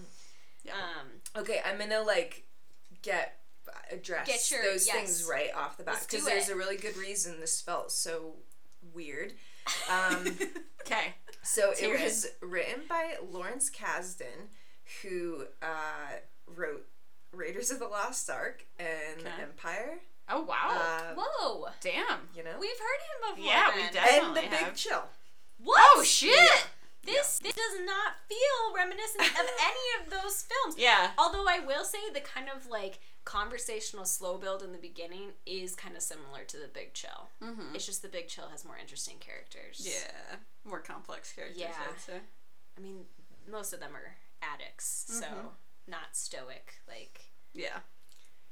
Yeah. 0.64 0.72
Um, 0.74 1.06
Okay, 1.42 1.60
I'm 1.64 1.78
gonna 1.78 2.02
like 2.02 2.44
get 3.02 3.38
address 3.90 4.26
Get 4.26 4.50
your- 4.50 4.62
those 4.62 4.86
yes. 4.86 4.96
things 4.96 5.24
right 5.24 5.54
off 5.54 5.76
the 5.76 5.84
bat 5.84 6.06
because 6.08 6.24
there's 6.24 6.48
it. 6.48 6.52
a 6.52 6.56
really 6.56 6.76
good 6.76 6.96
reason 6.96 7.38
this 7.40 7.60
felt 7.60 7.92
so 7.92 8.36
weird. 8.92 9.34
Um, 9.90 10.38
Okay. 10.82 11.14
so 11.42 11.72
hear 11.74 11.94
it 11.96 12.00
it. 12.00 12.04
was 12.04 12.26
written 12.40 12.82
by 12.88 13.16
Lawrence 13.30 13.68
Kasdan, 13.68 14.48
who 15.02 15.46
uh, 15.60 16.12
wrote 16.46 16.86
Raiders 17.32 17.72
of 17.72 17.80
the 17.80 17.88
Lost 17.88 18.30
Ark 18.30 18.64
and 18.78 19.20
Okay. 19.20 19.42
Empire. 19.42 19.98
Oh 20.28 20.42
wow. 20.42 20.70
Uh, 20.70 21.14
whoa, 21.16 21.68
Damn. 21.80 22.28
you 22.34 22.44
know, 22.44 22.56
we've 22.60 22.70
heard 22.78 23.30
him 23.30 23.36
before. 23.36 23.52
Yeah, 23.52 23.74
we 23.74 23.82
then. 23.82 23.92
did. 23.92 24.02
and 24.24 24.36
the 24.36 24.40
definitely 24.42 24.66
Big. 24.68 24.76
Chill. 24.76 25.04
What? 25.58 25.82
Oh 25.96 26.02
shit. 26.04 26.66
This 27.06 27.38
this 27.38 27.54
does 27.54 27.80
not 27.84 28.14
feel 28.28 28.74
reminiscent 28.74 29.22
of 29.22 29.46
any 29.60 30.04
of 30.04 30.10
those 30.10 30.42
films. 30.42 30.76
Yeah. 30.78 31.10
Although 31.18 31.46
I 31.48 31.60
will 31.60 31.84
say 31.84 31.98
the 32.12 32.20
kind 32.20 32.48
of 32.54 32.66
like 32.68 32.98
conversational 33.24 34.04
slow 34.04 34.38
build 34.38 34.62
in 34.62 34.72
the 34.72 34.78
beginning 34.78 35.32
is 35.46 35.74
kind 35.74 35.96
of 35.96 36.02
similar 36.02 36.44
to 36.44 36.56
the 36.58 36.68
Big 36.68 36.94
Chill. 36.94 37.28
Mm-hmm. 37.42 37.74
It's 37.74 37.86
just 37.86 38.02
the 38.02 38.08
Big 38.08 38.28
Chill 38.28 38.48
has 38.48 38.64
more 38.64 38.76
interesting 38.78 39.16
characters. 39.18 39.80
Yeah. 39.84 40.36
More 40.64 40.80
complex 40.80 41.32
characters. 41.32 41.58
Yeah. 41.58 41.68
I'd. 42.08 42.20
I 42.78 42.80
mean, 42.80 43.04
most 43.50 43.72
of 43.72 43.80
them 43.80 43.92
are 43.96 44.16
addicts, 44.42 45.06
so 45.08 45.24
Mhm. 45.26 45.48
not 45.88 46.14
stoic. 46.14 46.74
Like, 46.86 47.20
Yeah. 47.52 47.80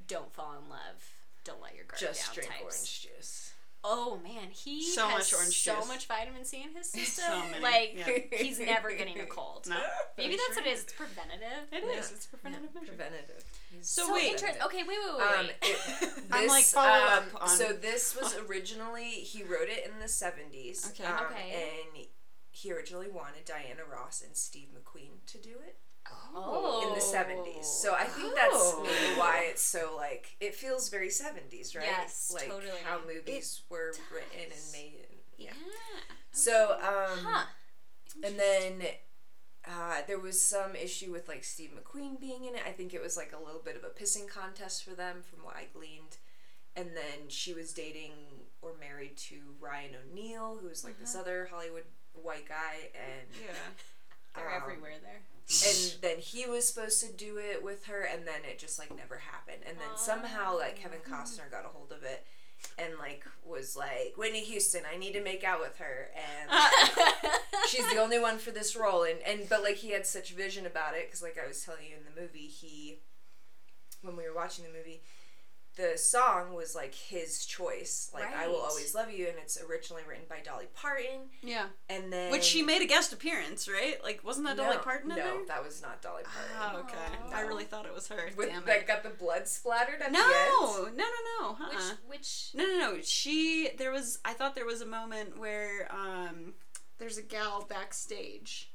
don't 0.06 0.32
fall 0.32 0.52
in 0.62 0.68
love. 0.68 1.02
don't 1.44 1.60
let 1.60 1.74
your 1.74 1.84
guard 1.84 2.00
Just 2.00 2.24
down 2.24 2.34
drink 2.36 2.50
types. 2.50 2.62
orange 2.62 3.02
juice. 3.02 3.53
Oh 3.86 4.18
man, 4.24 4.48
he 4.50 4.82
So 4.82 5.06
has 5.08 5.18
much 5.18 5.34
orange 5.34 5.62
so 5.62 5.76
juice. 5.76 5.88
much 5.88 6.06
vitamin 6.06 6.44
C 6.46 6.62
in 6.62 6.74
his 6.74 6.88
system. 6.90 7.24
So 7.28 7.38
many, 7.50 7.62
like 7.62 7.94
yeah. 8.30 8.38
he's 8.38 8.58
never 8.58 8.94
getting 8.94 9.20
a 9.20 9.26
cold. 9.26 9.66
No. 9.68 9.76
Maybe 10.16 10.36
that's 10.36 10.54
sure. 10.54 10.62
what 10.62 10.66
it 10.66 10.72
is. 10.72 10.82
It's 10.84 10.92
preventative. 10.94 11.68
It 11.70 11.84
Yeah. 11.86 11.98
is. 12.00 12.10
It's 12.12 12.24
a 12.26 12.28
preventative 12.30 12.74
measure. 12.74 12.86
Preventative. 12.88 13.44
He's 13.70 13.86
So 13.88 14.06
So 14.06 14.14
wait. 14.14 14.32
interesting. 14.32 14.62
Okay, 14.62 14.78
wait, 14.84 14.88
wait, 14.88 15.18
wait. 15.18 15.38
Um, 15.38 15.46
wait. 15.46 15.54
it, 15.62 16.10
I'm, 16.32 16.48
like, 16.48 16.62
this, 16.64 16.72
follow 16.72 16.88
um, 17.06 17.24
up 17.34 17.42
on- 17.42 17.48
So 17.48 17.72
this 17.72 18.16
was 18.16 18.36
originally 18.48 19.04
he 19.10 19.42
wrote 19.42 19.68
it 19.68 19.84
in 19.92 20.00
the 20.00 20.08
seventies. 20.08 20.90
Okay. 20.90 21.04
Um, 21.04 21.26
Okay. 21.30 21.52
And 21.94 22.06
he 22.50 22.72
originally 22.72 23.08
wanted 23.10 23.44
Diana 23.44 23.82
Ross 23.90 24.22
and 24.24 24.36
Steve 24.36 24.68
McQueen 24.74 25.26
to 25.26 25.38
do 25.38 25.56
it 25.66 25.76
oh. 26.34 26.86
in 26.88 26.94
the 26.94 27.00
seventies. 27.00 27.66
So 27.66 27.94
I 27.94 28.04
think 28.04 28.34
that's 28.34 28.52
Oh. 28.54 28.82
maybe 28.82 29.18
why 29.18 29.46
it's 29.50 29.62
so 29.62 29.94
like 29.96 30.36
it 30.40 30.54
feels 30.54 30.88
very 30.88 31.10
seventies, 31.10 31.74
right? 31.74 31.84
Yes, 31.86 32.30
like 32.34 32.48
totally. 32.48 32.72
how 32.84 33.00
movies 33.06 33.62
were 33.68 33.92
written 34.12 34.52
and 34.52 34.72
made. 34.72 34.94
And, 35.08 35.18
yeah. 35.38 35.50
yeah. 35.54 36.00
So 36.32 36.72
um, 36.80 37.18
Huh. 37.24 37.44
and 38.24 38.38
then 38.38 38.82
uh, 39.66 40.02
there 40.06 40.18
was 40.18 40.40
some 40.40 40.74
issue 40.76 41.10
with 41.10 41.28
like 41.28 41.42
Steve 41.44 41.70
McQueen 41.74 42.20
being 42.20 42.44
in 42.44 42.54
it. 42.54 42.62
I 42.66 42.70
think 42.72 42.92
it 42.92 43.02
was 43.02 43.16
like 43.16 43.32
a 43.32 43.42
little 43.44 43.62
bit 43.64 43.76
of 43.76 43.84
a 43.84 43.88
pissing 43.88 44.28
contest 44.28 44.84
for 44.84 44.90
them, 44.94 45.22
from 45.22 45.44
what 45.44 45.56
I 45.56 45.66
gleaned. 45.72 46.18
And 46.76 46.88
then 46.88 47.28
she 47.28 47.54
was 47.54 47.72
dating 47.72 48.12
or 48.60 48.72
married 48.80 49.16
to 49.28 49.36
Ryan 49.60 49.92
O'Neal, 50.10 50.58
who 50.60 50.68
was 50.68 50.82
like 50.84 50.98
this 50.98 51.14
other 51.14 51.48
Hollywood 51.50 51.84
white 52.14 52.48
guy, 52.48 52.90
and 52.94 53.28
Yeah. 53.40 53.54
They're 54.34 54.48
um, 54.54 54.62
everywhere 54.62 54.94
there. 55.02 55.22
And 55.48 55.94
then 56.00 56.18
he 56.18 56.46
was 56.46 56.66
supposed 56.66 57.00
to 57.04 57.12
do 57.12 57.38
it 57.38 57.62
with 57.62 57.86
her, 57.86 58.02
and 58.02 58.26
then 58.26 58.40
it 58.48 58.58
just 58.58 58.78
like 58.78 58.94
never 58.96 59.16
happened. 59.16 59.62
And 59.68 59.78
then 59.78 59.96
somehow 59.96 60.56
like 60.56 60.76
Kevin 60.76 61.00
oh. 61.06 61.10
Costner 61.10 61.50
got 61.50 61.64
a 61.64 61.68
hold 61.68 61.92
of 61.92 62.02
it. 62.02 62.24
And 62.78 62.94
like 62.98 63.24
was 63.44 63.76
like 63.76 64.14
Whitney 64.16 64.40
Houston, 64.40 64.84
I 64.90 64.96
need 64.96 65.12
to 65.12 65.22
make 65.22 65.44
out 65.44 65.60
with 65.60 65.76
her, 65.76 66.08
and 66.16 66.50
she's 67.68 67.88
the 67.92 67.98
only 67.98 68.18
one 68.18 68.38
for 68.38 68.50
this 68.50 68.76
role 68.76 69.04
and 69.04 69.18
and 69.26 69.48
but 69.48 69.62
like 69.62 69.76
he 69.76 69.90
had 69.90 70.06
such 70.06 70.32
vision 70.32 70.66
about 70.66 70.94
it 70.94 71.06
because 71.06 71.22
like 71.22 71.38
i 71.42 71.46
was 71.46 71.62
telling 71.62 71.84
you 71.88 71.96
in 71.96 72.04
the 72.04 72.20
movie 72.20 72.46
he 72.46 72.98
when 74.02 74.16
we 74.16 74.24
were 74.28 74.34
watching 74.34 74.64
the 74.64 74.70
movie 74.70 75.02
the 75.76 75.98
song 75.98 76.54
was 76.54 76.74
like 76.76 76.94
his 76.94 77.44
choice 77.44 78.08
like 78.14 78.32
i 78.36 78.46
will 78.46 78.60
always 78.60 78.94
love 78.94 79.10
you 79.10 79.26
and 79.26 79.36
it's 79.38 79.60
originally 79.68 80.02
written 80.08 80.24
by 80.28 80.38
dolly 80.44 80.66
parton 80.74 81.28
Yeah. 81.42 81.66
and 81.88 82.12
then 82.12 82.30
Which 82.30 82.44
she 82.44 82.62
made 82.62 82.80
a 82.80 82.86
guest 82.86 83.12
appearance, 83.12 83.68
right? 83.68 83.96
Like, 84.02 84.22
wasn't 84.22 84.46
that 84.46 84.56
Dolly 84.56 84.76
no, 84.76 84.82
Parton 84.82 85.10
in 85.10 85.16
no 85.16 85.22
there? 85.24 85.46
that 85.48 85.64
was 85.64 85.82
not 85.82 86.00
dolly 86.00 86.22
parton 86.22 86.76
Oh, 86.76 86.80
okay. 86.80 87.34
I 87.34 87.40
really 87.42 87.64
thought 87.64 87.86
it 87.86 87.94
was 87.94 88.06
her. 88.08 88.30
With, 88.36 88.48
Damn 88.50 88.64
that 88.66 88.86
got 88.86 89.02
the 89.02 89.08
blood 89.10 89.48
splattered 89.48 90.00
at 90.00 90.12
No, 90.12 90.20
the 90.20 90.32
no, 90.32 90.86
end 90.86 90.96
no, 90.96 91.04
no. 91.40 91.48
which 91.68 91.76
Uh-uh. 91.78 91.94
which 92.06 92.50
No, 92.54 92.64
no, 92.66 92.78
no. 92.78 92.96
She 93.02 93.70
there 93.78 93.90
was. 93.90 94.18
I 94.24 94.32
thought 94.32 94.54
there 94.54 94.64
was 94.66 94.80
a 94.80 94.86
moment 94.86 95.38
where 95.38 95.88
um, 95.90 96.54
there's 96.98 97.18
a 97.18 97.22
gal 97.22 97.66
backstage, 97.68 98.70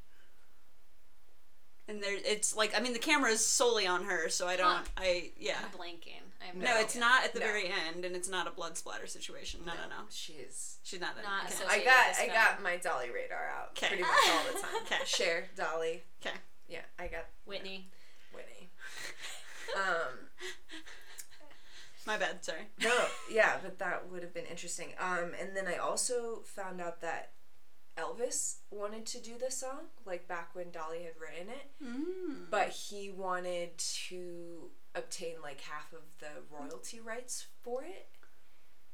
and 1.87 2.01
there 2.03 2.17
it's 2.25 2.55
like 2.55 2.75
I 2.75 2.79
mean 2.81 2.93
the 2.93 2.99
camera 2.99 3.31
is 3.31 3.45
solely 3.45 3.87
on 3.87 4.03
her, 4.05 4.29
so 4.29 4.47
I 4.47 4.55
don't. 4.57 4.69
Huh. 4.75 4.83
I 4.97 5.31
yeah. 5.39 5.57
I'm 5.63 5.71
blanking. 5.79 6.23
I'm 6.41 6.59
No, 6.59 6.79
it's 6.79 6.95
blanking. 6.95 6.99
not 7.01 7.23
at 7.25 7.33
the 7.33 7.39
No. 7.39 7.45
very 7.45 7.67
end, 7.67 8.05
and 8.05 8.15
it's 8.15 8.29
not 8.29 8.47
a 8.47 8.51
blood 8.51 8.77
splatter 8.77 9.07
situation. 9.07 9.61
No, 9.65 9.73
no, 9.73 9.87
no. 9.89 10.03
she 10.09 10.33
is 10.33 10.77
She's 10.83 10.99
not. 10.99 11.17
in. 11.17 11.23
Not 11.23 11.45
okay. 11.45 11.63
I 11.67 11.83
got 11.83 12.07
with 12.09 12.19
I 12.19 12.25
this 12.27 12.33
got 12.35 12.61
my 12.63 12.77
Dolly 12.77 13.09
radar 13.11 13.49
out 13.49 13.75
'Kay. 13.75 13.87
pretty 13.87 14.03
much 14.03 14.29
all 14.29 14.43
the 14.53 14.59
time. 14.59 14.71
'Kay. 14.85 15.05
Cher, 15.05 15.49
Dolly. 15.55 16.03
Okay. 16.25 16.35
Yeah, 16.67 16.81
I 16.97 17.07
got 17.07 17.25
Whitney. 17.45 17.89
Whitney. 18.33 18.69
Um, 19.75 20.29
My 22.07 22.17
bad. 22.17 22.43
Sorry. 22.43 22.67
no, 22.81 23.05
yeah, 23.31 23.57
but 23.61 23.77
that 23.79 24.09
would 24.09 24.23
have 24.23 24.33
been 24.33 24.45
interesting. 24.47 24.93
Um, 24.99 25.33
and 25.39 25.55
then 25.55 25.67
I 25.67 25.75
also 25.77 26.41
found 26.43 26.81
out 26.81 27.01
that 27.01 27.33
Elvis 27.97 28.57
wanted 28.71 29.05
to 29.07 29.19
do 29.19 29.37
the 29.37 29.51
song, 29.51 29.89
like 30.05 30.27
back 30.27 30.55
when 30.55 30.71
Dolly 30.71 31.03
had 31.03 31.13
written 31.21 31.49
it, 31.53 31.83
Mm. 31.83 32.49
but 32.49 32.69
he 32.69 33.11
wanted 33.11 33.77
to 33.77 34.71
obtain 34.95 35.35
like 35.43 35.61
half 35.61 35.93
of 35.93 36.01
the 36.19 36.41
royalty 36.51 36.99
rights 36.99 37.47
for 37.61 37.83
it. 37.83 38.07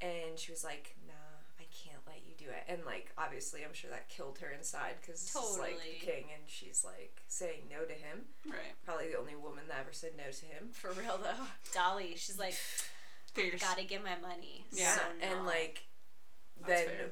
And 0.02 0.38
she 0.38 0.52
was 0.52 0.64
like, 0.64 0.96
nah, 1.08 1.14
I 1.60 1.64
can't 1.72 2.02
let 2.06 2.22
you 2.28 2.34
do 2.38 2.46
it. 2.52 2.64
And 2.68 2.86
like, 2.86 3.12
obviously, 3.18 3.64
I'm 3.64 3.74
sure 3.74 3.90
that 3.90 4.10
killed 4.10 4.40
her 4.40 4.50
inside 4.50 4.96
because 5.02 5.22
he's 5.22 5.60
like 5.60 5.80
the 5.80 6.06
king 6.06 6.26
and 6.34 6.44
she's 6.48 6.84
like 6.84 7.22
saying 7.28 7.70
no 7.70 7.86
to 7.86 7.94
him. 7.94 8.26
Right. 8.46 8.76
Probably 8.84 9.10
the 9.10 9.18
only 9.18 9.36
woman 9.36 9.64
that 9.70 9.80
ever 9.80 9.94
said 9.94 10.12
no 10.18 10.32
to 10.32 10.46
him. 10.46 10.70
For 10.72 10.92
real 10.92 11.18
though. 11.22 11.46
Dolly, 11.74 12.14
she's 12.18 12.38
like, 12.40 12.56
Fierce. 13.34 13.62
gotta 13.62 13.84
get 13.84 14.04
my 14.04 14.18
money. 14.22 14.66
Yeah. 14.72 14.96
So 14.96 15.02
and 15.22 15.40
no. 15.40 15.46
like 15.46 15.86
That's 16.60 16.82
then 16.82 16.88
fair. 16.88 17.12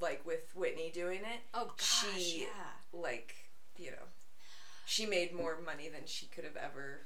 like 0.00 0.26
with 0.26 0.52
Whitney 0.54 0.90
doing 0.92 1.20
it, 1.20 1.40
oh 1.54 1.66
gosh, 1.76 2.18
she 2.18 2.40
yeah. 2.42 3.00
like 3.00 3.34
you 3.76 3.90
know, 3.90 4.06
she 4.84 5.06
made 5.06 5.34
more 5.34 5.58
money 5.64 5.88
than 5.88 6.02
she 6.06 6.26
could 6.26 6.44
have 6.44 6.56
ever 6.56 7.00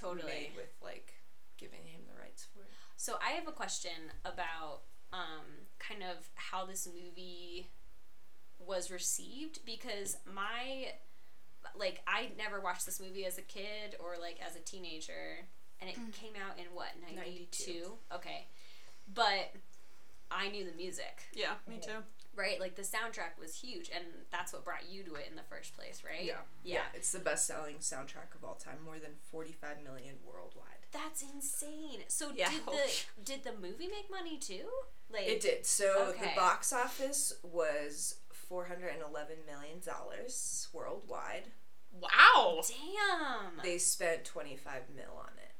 Totally. 0.00 0.26
made 0.32 0.52
with 0.56 0.74
like 0.82 1.14
giving 1.58 1.84
him 1.86 2.00
the 2.06 2.20
rights 2.20 2.46
for 2.52 2.60
it. 2.60 2.68
So 2.96 3.14
I 3.24 3.32
have 3.32 3.46
a 3.48 3.52
question 3.52 4.12
about 4.24 4.82
um, 5.12 5.66
kind 5.78 6.02
of 6.02 6.28
how 6.34 6.66
this 6.66 6.86
movie 6.86 7.70
was 8.58 8.90
received 8.90 9.60
because 9.64 10.16
my 10.32 10.92
like 11.76 12.00
I 12.06 12.30
never 12.38 12.60
watched 12.60 12.86
this 12.86 13.00
movie 13.00 13.26
as 13.26 13.38
a 13.38 13.42
kid 13.42 13.96
or 14.00 14.14
like 14.20 14.38
as 14.46 14.56
a 14.56 14.60
teenager 14.60 15.46
and 15.80 15.90
it 15.90 15.96
came 16.12 16.32
out 16.36 16.58
in 16.58 16.64
what 16.74 16.88
92 17.14 17.72
92. 17.72 17.92
okay 18.14 18.46
but 19.12 19.52
I 20.30 20.48
knew 20.48 20.64
the 20.64 20.76
music 20.76 21.24
Yeah. 21.34 21.54
Me 21.68 21.78
too. 21.78 22.02
Right 22.36 22.60
like 22.60 22.76
the 22.76 22.82
soundtrack 22.82 23.38
was 23.40 23.54
huge 23.56 23.90
and 23.94 24.04
that's 24.30 24.52
what 24.52 24.64
brought 24.64 24.88
you 24.90 25.02
to 25.02 25.14
it 25.14 25.26
in 25.30 25.36
the 25.36 25.42
first 25.48 25.74
place 25.76 26.02
right 26.04 26.24
yeah, 26.24 26.34
Yeah. 26.62 26.82
It's 26.94 27.10
the 27.12 27.18
best 27.18 27.46
selling 27.46 27.76
soundtrack 27.76 28.34
of 28.34 28.44
all 28.44 28.54
time, 28.54 28.78
more 28.84 28.98
than 28.98 29.12
forty 29.30 29.52
five 29.52 29.82
million 29.82 30.16
worldwide. 30.24 30.86
that's 30.92 31.22
insane 31.22 32.00
so 32.08 32.30
Yeah. 32.34 32.50
did 32.50 32.66
the 32.66 32.90
did 33.24 33.44
the 33.44 33.52
movie 33.60 33.88
make 33.88 34.10
money 34.10 34.36
too 34.38 34.66
like 35.10 35.26
It 35.26 35.40
did. 35.40 35.64
So 35.64 36.08
Okay. 36.16 36.30
the 36.34 36.40
box 36.40 36.72
office 36.72 37.32
was 37.42 38.16
four 38.32 38.66
hundred 38.66 38.88
and 38.94 39.02
eleven 39.02 39.36
million 39.46 39.78
dollars 39.84 40.68
worldwide. 40.72 41.44
Wow. 41.92 42.62
damn 42.68 43.62
They 43.62 43.78
spent 43.78 44.24
twenty 44.24 44.56
five 44.56 44.82
mil 44.94 45.16
on 45.18 45.30
it. 45.38 45.54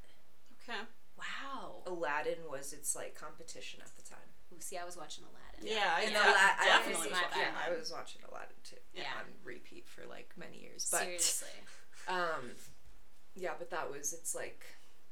Okay. 0.69 0.81
Wow. 1.17 1.83
Aladdin 1.87 2.39
was 2.51 2.73
its 2.73 2.95
like 2.95 3.15
competition 3.15 3.81
at 3.83 3.97
the 3.97 4.03
time. 4.03 4.19
Ooh, 4.57 4.61
see, 4.61 4.79
I 4.79 4.85
was 4.85 4.97
watching 4.97 5.25
Aladdin. 5.25 5.77
Yeah. 5.77 5.93
I 5.97 6.03
And 6.03 6.13
de- 6.15 6.19
Ala- 6.19 6.57
definitely. 6.65 7.09
I, 7.09 7.13
my 7.15 7.23
watched 7.23 7.37
yeah. 7.37 7.51
I 7.67 7.79
was 7.79 7.93
watching 7.93 8.23
Aladdin 8.31 8.57
too. 8.65 8.77
Yeah. 8.95 9.03
On 9.19 9.25
repeat 9.45 9.87
for 9.89 10.03
like 10.09 10.33
many 10.37 10.59
years. 10.63 10.89
But 10.91 11.03
Seriously. 11.03 11.49
um 12.09 12.53
yeah, 13.35 13.53
but 13.59 13.71
that 13.71 13.91
was 13.91 14.13
it's 14.13 14.35
like 14.35 14.65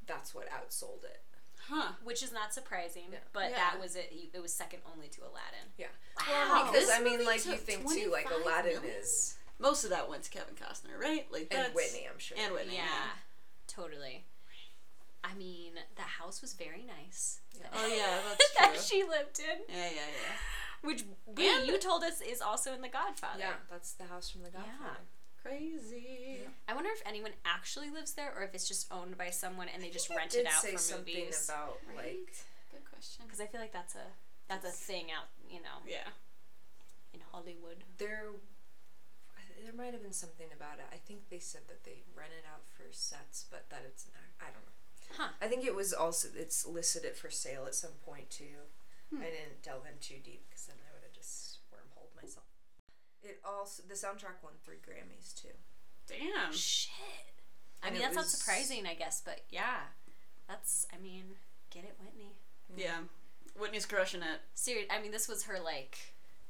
that's 0.06 0.34
what 0.34 0.48
outsold 0.50 1.04
it. 1.04 1.20
Huh. 1.68 1.92
Which 2.04 2.22
is 2.22 2.30
not 2.32 2.52
surprising, 2.52 3.04
Yeah. 3.12 3.18
but 3.32 3.50
Yeah. 3.50 3.56
that 3.56 3.80
was 3.80 3.96
it. 3.96 4.12
It 4.34 4.40
was 4.42 4.52
second 4.52 4.80
only 4.92 5.08
to 5.08 5.20
Aladdin. 5.22 5.72
Yeah. 5.78 5.86
Wow. 6.28 6.68
because 6.70 6.86
This 6.88 6.90
I 6.98 7.02
mean 7.02 7.24
like 7.24 7.44
you 7.46 7.56
think 7.56 7.88
too, 7.90 8.10
like 8.12 8.26
Aladdin 8.30 8.74
million? 8.82 8.96
is 9.00 9.36
Most 9.58 9.84
of 9.84 9.90
that 9.90 10.08
went 10.10 10.24
to 10.24 10.30
Kevin 10.30 10.54
Costner, 10.54 10.98
right? 11.00 11.26
Like 11.30 11.48
and 11.54 11.72
Whitney, 11.74 12.06
I'm 12.10 12.18
sure. 12.18 12.36
And 12.38 12.52
Whitney. 12.52 12.74
yeah, 12.76 13.16
totally. 13.66 14.24
I 15.24 15.32
mean, 15.34 15.72
the 15.96 16.02
house 16.02 16.42
was 16.42 16.52
very 16.52 16.84
nice. 16.84 17.40
Oh 17.74 17.86
yeah, 17.86 18.18
that's 18.28 18.54
that 18.58 18.74
true. 18.74 18.82
she 18.82 19.02
lived 19.08 19.40
in, 19.40 19.58
Yeah, 19.74 19.88
yeah, 19.88 20.10
yeah. 20.12 20.36
which 20.88 21.04
we, 21.26 21.48
And- 21.48 21.66
you 21.66 21.78
told 21.78 22.04
us 22.04 22.20
is 22.20 22.42
also 22.42 22.74
in 22.74 22.82
The 22.82 22.88
Godfather. 22.90 23.38
Yeah, 23.40 23.54
that's 23.70 23.92
the 23.92 24.04
house 24.04 24.28
from 24.30 24.42
the 24.42 24.50
Godfather. 24.50 25.00
Crazy. 25.42 26.40
I 26.68 26.74
wonder 26.74 26.90
if 26.92 27.02
anyone 27.06 27.32
actually 27.44 27.90
lives 27.90 28.12
there, 28.14 28.32
or 28.36 28.42
if 28.44 28.54
it's 28.54 28.66
just 28.68 28.90
owned 28.92 29.16
by 29.18 29.30
someone 29.30 29.68
and 29.72 29.82
they 29.82 29.90
just 29.90 30.08
rent 30.10 30.34
it 30.34 30.46
out 30.46 30.62
say 30.62 30.72
for 30.72 30.78
something 30.78 31.14
movies. 31.14 31.48
about 31.48 31.78
like 31.96 32.32
Good 32.72 32.84
question. 32.90 33.24
Because 33.26 33.40
I 33.40 33.46
feel 33.46 33.60
like 33.60 33.72
that's 33.72 33.94
a 33.94 34.06
that's 34.48 34.64
a 34.64 34.70
thing 34.72 35.06
out, 35.12 35.28
you 35.50 35.60
know, 35.60 35.80
Yeah. 35.86 36.08
in 37.12 37.20
Hollywood. 37.32 37.84
there 37.98 38.28
there 39.64 39.72
might 39.72 39.92
have 39.96 40.02
been 40.02 40.12
something 40.12 40.48
about 40.54 40.76
it. 40.78 40.84
I 40.92 40.96
think 40.96 41.28
they 41.30 41.38
said 41.38 41.62
that 41.68 41.84
they 41.84 42.02
rent 42.16 42.32
it 42.36 42.44
out 42.44 42.64
for 42.68 42.84
sets, 42.92 43.46
but 43.50 43.68
that 43.70 43.82
it's 43.86 44.04
not. 44.12 44.20
I 44.40 44.52
don't 44.52 44.64
know. 44.64 44.76
Huh. 45.16 45.28
I 45.40 45.46
think 45.46 45.64
it 45.64 45.74
was 45.74 45.92
also 45.92 46.28
it's 46.36 46.66
listed 46.66 47.04
it 47.04 47.16
for 47.16 47.30
sale 47.30 47.64
at 47.66 47.74
some 47.74 47.92
point 48.04 48.30
too. 48.30 48.66
Hmm. 49.10 49.20
I 49.22 49.24
didn't 49.26 49.62
delve 49.62 49.84
in 49.86 49.98
too 50.00 50.20
deep 50.22 50.44
because 50.48 50.66
then 50.66 50.76
I 50.88 50.92
would 50.94 51.02
have 51.04 51.12
just 51.12 51.58
wormholed 51.70 52.10
myself. 52.20 52.46
It 53.22 53.40
also 53.44 53.82
the 53.88 53.94
soundtrack 53.94 54.42
won 54.42 54.54
three 54.64 54.76
Grammys 54.76 55.34
too. 55.34 55.54
Damn. 56.06 56.52
Shit. 56.52 56.90
I 57.82 57.88
And 57.88 57.94
mean, 57.94 58.02
it 58.02 58.06
that's 58.06 58.16
not 58.16 58.26
surprising, 58.26 58.86
I 58.86 58.94
guess, 58.94 59.22
but 59.24 59.40
yeah, 59.50 59.80
that's. 60.48 60.86
I 60.92 61.00
mean, 61.02 61.24
get 61.70 61.84
it, 61.84 61.96
Whitney. 62.00 62.32
Yeah. 62.76 63.00
Whitney's 63.58 63.86
crushing 63.86 64.22
it. 64.22 64.40
Serious. 64.54 64.86
I 64.90 65.00
mean, 65.00 65.12
this 65.12 65.28
was 65.28 65.44
her 65.44 65.58
like 65.62 65.96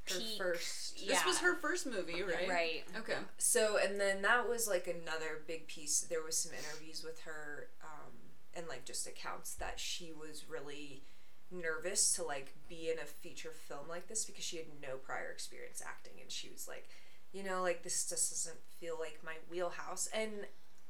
Her 0.08 0.18
peak. 0.18 0.38
first. 0.38 1.00
Yeah. 1.00 1.11
This 1.14 1.26
was 1.26 1.38
her 1.40 1.56
first 1.56 1.87
movie, 1.87 2.23
right? 2.23 2.49
Right. 2.49 2.84
Okay. 2.99 3.18
So 3.38 3.78
and 3.82 4.00
then 4.00 4.23
that 4.23 4.49
was 4.49 4.66
like 4.66 4.87
another 4.87 5.42
big 5.46 5.66
piece. 5.68 6.00
There 6.00 6.23
was 6.23 6.37
some 6.38 6.52
interviews 6.52 7.02
with 7.04 7.20
her 7.23 7.68
um, 7.82 8.12
and 8.56 8.66
like 8.68 8.84
just 8.84 9.06
accounts 9.06 9.54
that 9.54 9.78
she 9.80 10.12
was 10.12 10.44
really 10.49 11.02
nervous 11.50 12.14
to 12.14 12.23
like 12.25 12.54
be 12.68 12.90
in 12.90 12.99
a 12.99 13.04
feature 13.06 13.52
film 13.52 13.87
like 13.88 14.08
this 14.08 14.25
because 14.25 14.44
she 14.44 14.56
had 14.56 14.66
no 14.82 14.96
prior 14.96 15.30
experience 15.30 15.82
acting 15.87 16.14
and 16.20 16.30
she 16.30 16.49
was 16.50 16.66
like 16.66 16.88
you 17.32 17.42
know 17.44 17.62
like 17.62 17.82
this 17.82 18.08
just 18.08 18.30
doesn't 18.30 18.58
feel 18.80 18.96
like 18.99 19.20
my 19.25 19.34
wheelhouse 19.50 20.08
and 20.14 20.30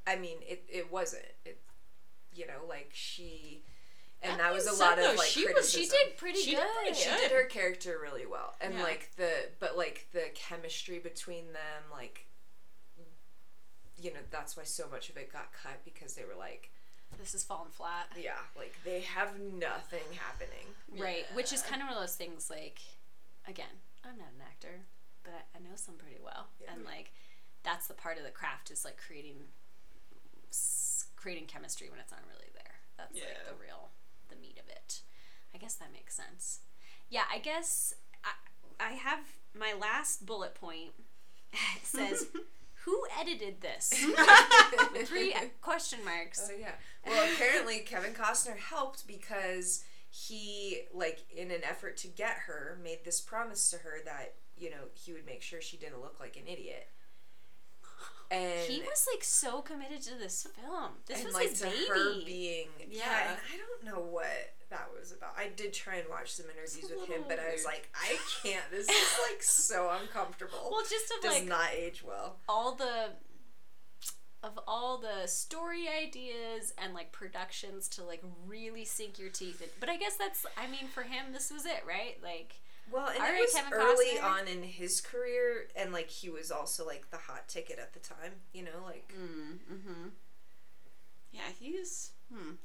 i 0.06 0.16
mean 0.16 0.38
it, 0.42 0.64
it 0.68 0.90
wasn't 0.92 1.22
it 1.44 1.60
you 2.34 2.46
know 2.46 2.64
like 2.68 2.90
she 2.92 3.62
and 4.22 4.32
that, 4.32 4.38
That 4.38 4.54
was 4.54 4.66
a 4.66 4.70
lot 4.82 4.96
said, 4.96 5.10
of 5.10 5.18
like 5.18 5.26
she 5.26 5.40
was- 5.44 5.52
criticism. 5.52 5.82
She 5.82 5.88
did 6.04 6.16
pretty 6.16 6.38
She 6.38 6.50
good. 6.52 6.60
did 6.60 6.68
pretty 6.82 6.94
she 6.98 7.10
good. 7.10 7.20
did 7.20 7.32
her 7.32 7.44
character 7.44 7.98
really 8.02 8.24
well 8.24 8.54
and 8.60 8.74
Yeah. 8.74 8.82
like 8.82 9.10
the 9.16 9.30
but 9.60 9.76
like 9.76 10.06
the 10.12 10.24
chemistry 10.34 10.98
between 10.98 11.52
them 11.52 11.82
like 11.92 12.26
you 13.96 14.12
know 14.12 14.20
that's 14.30 14.56
why 14.56 14.64
so 14.64 14.86
much 14.90 15.08
of 15.10 15.16
it 15.16 15.32
got 15.32 15.48
cut 15.52 15.80
because 15.84 16.14
they 16.14 16.24
were 16.24 16.38
like 16.38 16.70
This 17.18 17.34
is 17.34 17.42
falling 17.44 17.70
flat. 17.70 18.08
yeah 18.20 18.32
like 18.56 18.74
they 18.84 19.00
have 19.00 19.38
nothing 19.40 20.04
happening 20.18 20.66
Right, 20.96 21.24
which 21.34 21.52
is 21.52 21.60
kind 21.62 21.82
of 21.82 21.88
one 21.88 21.96
of 21.96 22.02
those 22.02 22.14
things 22.14 22.48
like, 22.50 22.78
again, 23.48 23.82
I'm 24.04 24.16
not 24.16 24.28
an 24.36 24.42
actor, 24.46 24.80
but 25.24 25.32
I, 25.32 25.58
I 25.58 25.60
know 25.60 25.74
some 25.74 25.94
pretty 25.96 26.18
well, 26.22 26.46
and 26.70 26.84
like, 26.84 27.10
that's 27.64 27.88
the 27.88 27.94
part 27.94 28.16
of 28.16 28.22
the 28.22 28.30
craft 28.30 28.70
is 28.70 28.84
like 28.84 28.96
creating, 28.96 29.38
creating 31.16 31.46
chemistry 31.46 31.88
when 31.90 31.98
it's 31.98 32.12
not 32.12 32.20
really 32.32 32.50
there. 32.54 32.74
That's 32.96 33.14
like 33.14 33.24
Yeah. 33.24 33.50
the 33.50 33.56
real, 33.60 33.88
the 34.28 34.36
meat 34.36 34.58
of 34.62 34.68
it. 34.68 35.00
I 35.54 35.58
guess 35.58 35.74
that 35.74 35.92
makes 35.92 36.14
sense. 36.14 36.60
Yeah, 37.10 37.24
I 37.32 37.38
guess 37.38 37.94
I, 38.24 38.30
I 38.78 38.90
have 38.92 39.20
my 39.58 39.72
last 39.72 40.24
bullet 40.26 40.54
point. 40.54 40.92
It 41.52 41.58
says, 41.84 42.26
"Who 42.84 43.02
edited 43.18 43.60
this?" 43.60 43.92
Three 45.04 45.34
question 45.60 46.04
marks. 46.04 46.48
Oh 46.50 46.56
yeah. 46.58 46.72
Well, 47.06 47.28
apparently 47.34 47.80
Kevin 47.80 48.12
Costner 48.14 48.56
helped 48.56 49.06
because 49.06 49.84
he, 50.10 50.82
like, 50.92 51.24
in 51.34 51.50
an 51.50 51.64
effort 51.64 51.96
to 51.98 52.08
get 52.08 52.36
her, 52.46 52.78
made 52.82 53.04
this 53.04 53.20
promise 53.20 53.70
to 53.70 53.78
her 53.78 53.98
that 54.04 54.34
you 54.56 54.70
know 54.70 54.88
he 54.94 55.12
would 55.12 55.26
make 55.26 55.42
sure 55.42 55.60
she 55.60 55.76
didn't 55.76 56.00
look 56.00 56.18
like 56.20 56.36
an 56.36 56.46
idiot. 56.46 56.88
And 58.30 58.60
He 58.66 58.80
was 58.80 59.06
like 59.12 59.22
so 59.22 59.60
committed 59.60 60.00
to 60.02 60.14
this 60.18 60.46
film. 60.58 60.92
This 61.06 61.18
and 61.18 61.26
was 61.26 61.34
like 61.34 61.50
his 61.50 61.60
to 61.60 61.66
baby. 61.66 61.84
her 61.88 62.24
being 62.24 62.68
yeah. 62.90 62.98
Yeah. 62.98 63.30
and 63.30 63.38
I 63.52 63.56
don't 63.58 63.84
know 63.94 64.00
what 64.02 64.54
that 64.74 64.88
was 64.98 65.12
about. 65.12 65.34
I 65.38 65.48
did 65.54 65.72
try 65.72 65.96
and 65.96 66.08
watch 66.10 66.32
some 66.32 66.46
interviews 66.46 66.90
with 66.90 67.08
him, 67.08 67.22
but 67.28 67.38
I 67.38 67.52
was 67.52 67.64
like, 67.64 67.88
I 67.94 68.16
can't. 68.42 68.64
This 68.70 68.88
is 68.88 69.18
like 69.30 69.42
so 69.42 69.90
uncomfortable. 70.00 70.68
well, 70.70 70.82
just 70.82 71.12
of 71.16 71.22
does 71.22 71.34
like 71.34 71.46
not 71.48 71.70
age 71.74 72.02
well. 72.06 72.36
all 72.48 72.74
the 72.74 73.10
of 74.42 74.58
all 74.66 74.98
the 74.98 75.26
story 75.26 75.86
ideas 75.88 76.74
and 76.76 76.92
like 76.92 77.12
productions 77.12 77.88
to 77.88 78.04
like 78.04 78.22
really 78.46 78.84
sink 78.84 79.18
your 79.18 79.30
teeth 79.30 79.62
in. 79.62 79.68
But 79.80 79.88
I 79.88 79.96
guess 79.96 80.16
that's 80.16 80.44
I 80.58 80.66
mean 80.66 80.88
for 80.92 81.02
him 81.02 81.32
this 81.32 81.50
was 81.50 81.64
it, 81.64 81.82
right? 81.88 82.18
Like 82.22 82.60
Well, 82.92 83.08
and 83.08 83.16
it 83.16 83.40
was 83.40 83.54
Kevin 83.54 83.72
early 83.72 84.18
Costner. 84.18 84.40
on 84.42 84.48
in 84.48 84.62
his 84.62 85.00
career, 85.00 85.68
and 85.74 85.92
like 85.92 86.10
he 86.10 86.28
was 86.28 86.50
also 86.50 86.84
like 86.86 87.10
the 87.10 87.16
hot 87.16 87.48
ticket 87.48 87.78
at 87.78 87.94
the 87.94 88.00
time. 88.00 88.32
You 88.52 88.64
know, 88.64 88.82
like 88.84 89.12
Mm-hmm. 89.16 90.08
Yeah, 91.32 91.40
he's 91.58 92.10
hmm, 92.12 92.13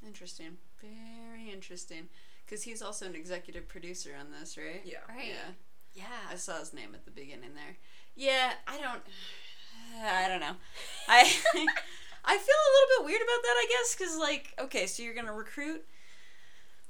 interesting. 0.09 0.57
Very 0.81 1.51
interesting. 1.51 2.09
Because 2.45 2.63
he's 2.63 2.81
also 2.81 3.05
an 3.05 3.15
executive 3.15 3.67
producer 3.67 4.11
on 4.19 4.27
this, 4.31 4.57
right? 4.57 4.81
yeah. 4.83 4.97
right. 5.07 5.27
Yeah. 5.27 5.53
Yeah. 5.93 6.31
I 6.31 6.35
saw 6.35 6.59
his 6.59 6.73
name 6.73 6.89
at 6.95 7.05
the 7.05 7.11
beginning 7.11 7.53
there. 7.55 7.77
Yeah, 8.15 8.53
I 8.67 8.77
don't. 8.79 9.01
I 10.03 10.27
don't 10.27 10.39
know. 10.41 10.55
I 11.07 11.21
I 12.25 12.37
feel 12.37 12.59
a 12.61 12.73
little 12.75 12.89
bit 12.97 13.05
weird 13.05 13.21
about 13.21 13.41
that. 13.43 13.55
I 13.57 13.67
guess 13.69 13.95
because 13.95 14.17
like 14.17 14.53
okay, 14.59 14.87
so 14.87 15.03
you're 15.03 15.13
gonna 15.13 15.33
recruit 15.33 15.85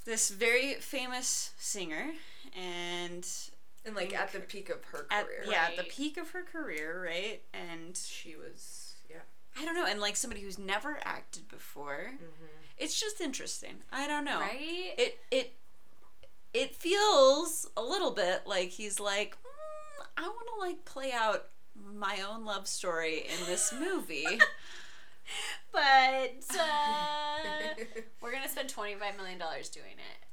this 0.06 0.30
very 0.30 0.76
famous 0.76 1.52
singer, 1.58 2.12
and 2.56 3.26
And 3.86 3.96
like 3.96 4.14
at 4.14 4.32
the 4.34 4.40
peak 4.40 4.70
of 4.70 4.84
her 4.86 5.06
at 5.12 5.26
career, 5.26 5.44
yeah 5.50 5.68
at 5.70 5.78
the 5.78 5.84
peak 5.84 6.18
of 6.18 6.32
her 6.32 6.44
career, 6.44 7.04
right? 7.06 7.42
And 7.54 7.96
she 7.96 8.36
was 8.36 8.89
yeah. 8.89 8.89
I 9.60 9.66
don't 9.66 9.76
know, 9.76 9.86
and 9.86 10.00
like 10.00 10.16
somebody 10.16 10.42
who's 10.42 10.58
never 10.58 11.00
acted 11.04 11.48
before, 11.48 12.12
Mm-hmm. 12.14 12.46
it's 12.78 13.00
just 13.00 13.20
interesting. 13.22 13.76
I 13.92 14.08
don't 14.08 14.24
know. 14.26 14.40
Right? 14.40 14.94
It 14.98 15.20
it 15.32 15.54
it 16.54 16.76
feels 16.76 17.68
a 17.78 17.82
little 17.84 18.12
bit 18.12 18.44
like 18.48 18.70
he's 18.70 19.00
like, 19.00 19.36
mm, 19.36 20.06
I 20.18 20.22
want 20.24 20.48
to 20.56 20.60
like 20.68 20.86
play 20.86 21.12
out 21.12 21.48
my 21.76 22.22
own 22.30 22.46
love 22.46 22.68
story 22.68 23.20
in 23.20 23.46
this 23.46 23.74
movie. 23.78 24.26
but 25.72 26.44
uh, 26.60 27.76
we're 28.22 28.32
gonna 28.32 28.50
spend 28.50 28.70
twenty 28.70 28.96
five 28.96 29.16
million 29.18 29.38
dollars 29.40 29.70
doing 29.70 29.94
it. 29.98 30.26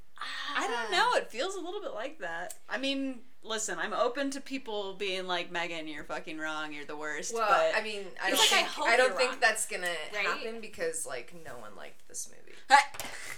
I 0.57 0.66
don't 0.66 0.90
know. 0.90 1.11
It 1.14 1.31
feels 1.31 1.55
a 1.55 1.61
little 1.61 1.81
bit 1.81 1.92
like 1.94 2.18
that. 2.20 2.55
I 2.68 2.79
mean, 2.79 3.20
listen, 3.42 3.79
I'm 3.79 3.92
open 3.92 4.31
to 4.31 4.40
people 4.40 4.94
being 4.94 5.26
like, 5.26 5.52
Megan, 5.52 5.87
you're 5.87 6.05
fucking 6.05 6.38
wrong. 6.38 6.72
You're 6.72 6.85
the 6.87 6.96
worst. 6.96 7.35
Well, 7.35 7.46
but 7.48 7.79
I 7.79 7.83
mean, 7.83 8.02
I 8.22 8.31
don't 8.31 8.38
like, 8.38 8.48
think 8.48 8.66
hope 8.68 8.88
I, 8.88 8.96
don't 8.96 9.16
think 9.16 9.31
wrong. 9.33 9.40
that's 9.40 9.66
gonna 9.66 9.87
Right? 10.14 10.26
happen 10.26 10.61
because 10.61 11.07
like 11.07 11.35
no 11.44 11.59
one 11.59 11.76
liked 11.76 12.07
this 12.09 12.29
movie. 12.31 12.57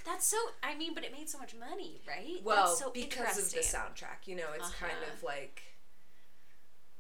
That's 0.07 0.27
so. 0.27 0.37
I 0.63 0.75
mean, 0.77 0.95
but 0.95 1.05
it 1.05 1.13
made 1.13 1.29
so 1.29 1.39
much 1.39 1.55
money, 1.55 2.01
right? 2.09 2.41
Well, 2.43 2.69
That's 2.69 2.79
so 2.79 2.91
because 2.91 3.39
of 3.39 3.51
the 3.53 3.59
soundtrack, 3.61 4.27
you 4.27 4.37
know, 4.37 4.47
it's 4.55 4.71
kind 4.71 4.93
Uh-huh. 4.93 5.13
of 5.17 5.23
like 5.23 5.63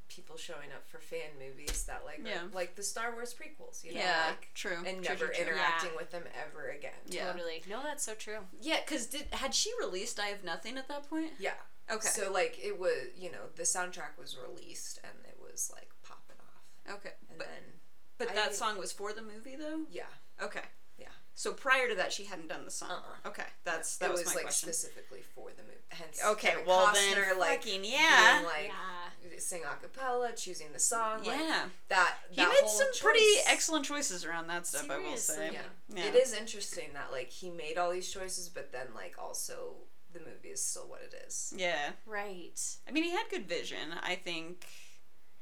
people 0.08 0.36
showing 0.36 0.70
up 0.74 0.86
for 0.88 0.98
fan 0.98 1.30
movies 1.38 1.84
that 1.84 2.02
like 2.04 2.20
are 2.20 2.48
like 2.54 2.74
the 2.76 2.82
Star 2.82 3.12
Wars 3.12 3.34
prequels, 3.34 3.84
you 3.84 3.94
know, 3.94 4.00
yeah, 4.00 4.24
like 4.28 4.48
true. 4.54 4.76
and 4.86 5.02
True, 5.04 5.14
never 5.14 5.26
true, 5.26 5.34
true. 5.34 5.44
interacting 5.44 5.90
Yeah. 5.92 5.96
with 5.96 6.10
them 6.10 6.24
ever 6.46 6.68
again. 6.68 6.92
Yeah. 7.06 7.32
Totally. 7.32 7.62
No, 7.68 7.82
that's 7.82 8.04
so 8.04 8.14
true. 8.14 8.38
Yeah, 8.60 8.80
because 8.84 9.06
did 9.06 9.26
had 9.32 9.54
she 9.54 9.70
released 9.80 10.18
I 10.18 10.26
Have 10.26 10.44
Nothing 10.44 10.76
at 10.78 10.88
that 10.88 11.08
point? 11.08 11.32
Yeah. 11.38 11.52
Okay. 11.90 12.08
So 12.08 12.30
like 12.32 12.58
it 12.62 12.78
was, 12.78 13.08
you 13.16 13.30
know, 13.30 13.48
the 13.56 13.62
soundtrack 13.62 14.18
was 14.18 14.36
released 14.36 15.00
and 15.04 15.12
it 15.26 15.38
was 15.40 15.70
like 15.74 15.88
popping 16.02 16.36
off, 16.40 16.94
okay. 16.96 17.12
and 17.30 17.38
But, 17.38 17.46
then 17.46 17.62
but 18.18 18.30
I- 18.30 18.34
that 18.34 18.54
song 18.54 18.78
was 18.78 18.92
for 18.92 19.12
the 19.12 19.22
movie, 19.22 19.56
though? 19.56 19.82
yeah, 19.90 20.02
Okay. 20.42 20.60
Yeah. 20.98 21.06
So 21.34 21.52
prior 21.52 21.88
to 21.88 21.94
that, 21.94 22.12
she 22.12 22.24
hadn't 22.24 22.48
done 22.48 22.64
the 22.64 22.70
song. 22.70 22.90
Uh-uh. 22.90 23.28
Okay, 23.28 23.44
that's 23.64 23.96
that 23.98 24.06
it 24.10 24.12
was, 24.12 24.20
was, 24.24 24.28
my 24.28 24.34
like 24.34 24.42
question. 24.44 24.68
specifically 24.72 25.22
for 25.22 25.50
the 25.56 25.62
movie. 25.62 25.74
Hence, 25.90 26.20
Okay, 26.26 26.48
Kevin 26.48 26.66
well 26.66 26.88
Costner, 26.88 27.28
then, 27.28 27.38
like 27.38 27.62
fucking 27.62 27.84
yeah. 27.84 28.32
doing, 28.40 28.44
like 28.52 28.66
Yeah. 28.66 29.07
Sing 29.36 29.62
a 29.70 29.76
cappella, 29.76 30.32
choosing 30.34 30.68
the 30.72 30.78
song, 30.78 31.18
like, 31.24 31.38
yeah, 31.38 31.64
that. 31.88 32.14
he 32.30 32.40
made 32.40 32.48
whole 32.60 32.68
some 32.68 32.88
pretty 32.98 33.24
excellent 33.46 33.84
choices 33.84 34.24
around 34.24 34.46
that 34.48 34.66
stuff. 34.66 34.88
I 34.90 34.98
will 34.98 35.16
say. 35.18 35.50
Yeah. 35.52 35.60
Yeah. 35.94 36.04
It 36.06 36.14
is 36.14 36.32
interesting 36.32 36.90
that 36.94 37.12
like 37.12 37.28
he 37.30 37.50
made 37.50 37.76
all 37.76 37.90
these 37.90 38.10
choices, 38.10 38.48
but 38.48 38.72
then 38.72 38.86
like 38.94 39.16
also 39.22 39.74
the 40.12 40.20
movie 40.20 40.48
is 40.48 40.64
still 40.64 40.88
what 40.88 41.02
it 41.02 41.14
is. 41.26 41.52
Yeah, 41.56 41.90
Right. 42.06 42.58
I 42.88 42.92
mean, 42.92 43.04
he 43.04 43.10
had 43.10 43.24
good 43.30 43.46
vision, 43.46 43.92
I 44.02 44.14
think, 44.14 44.64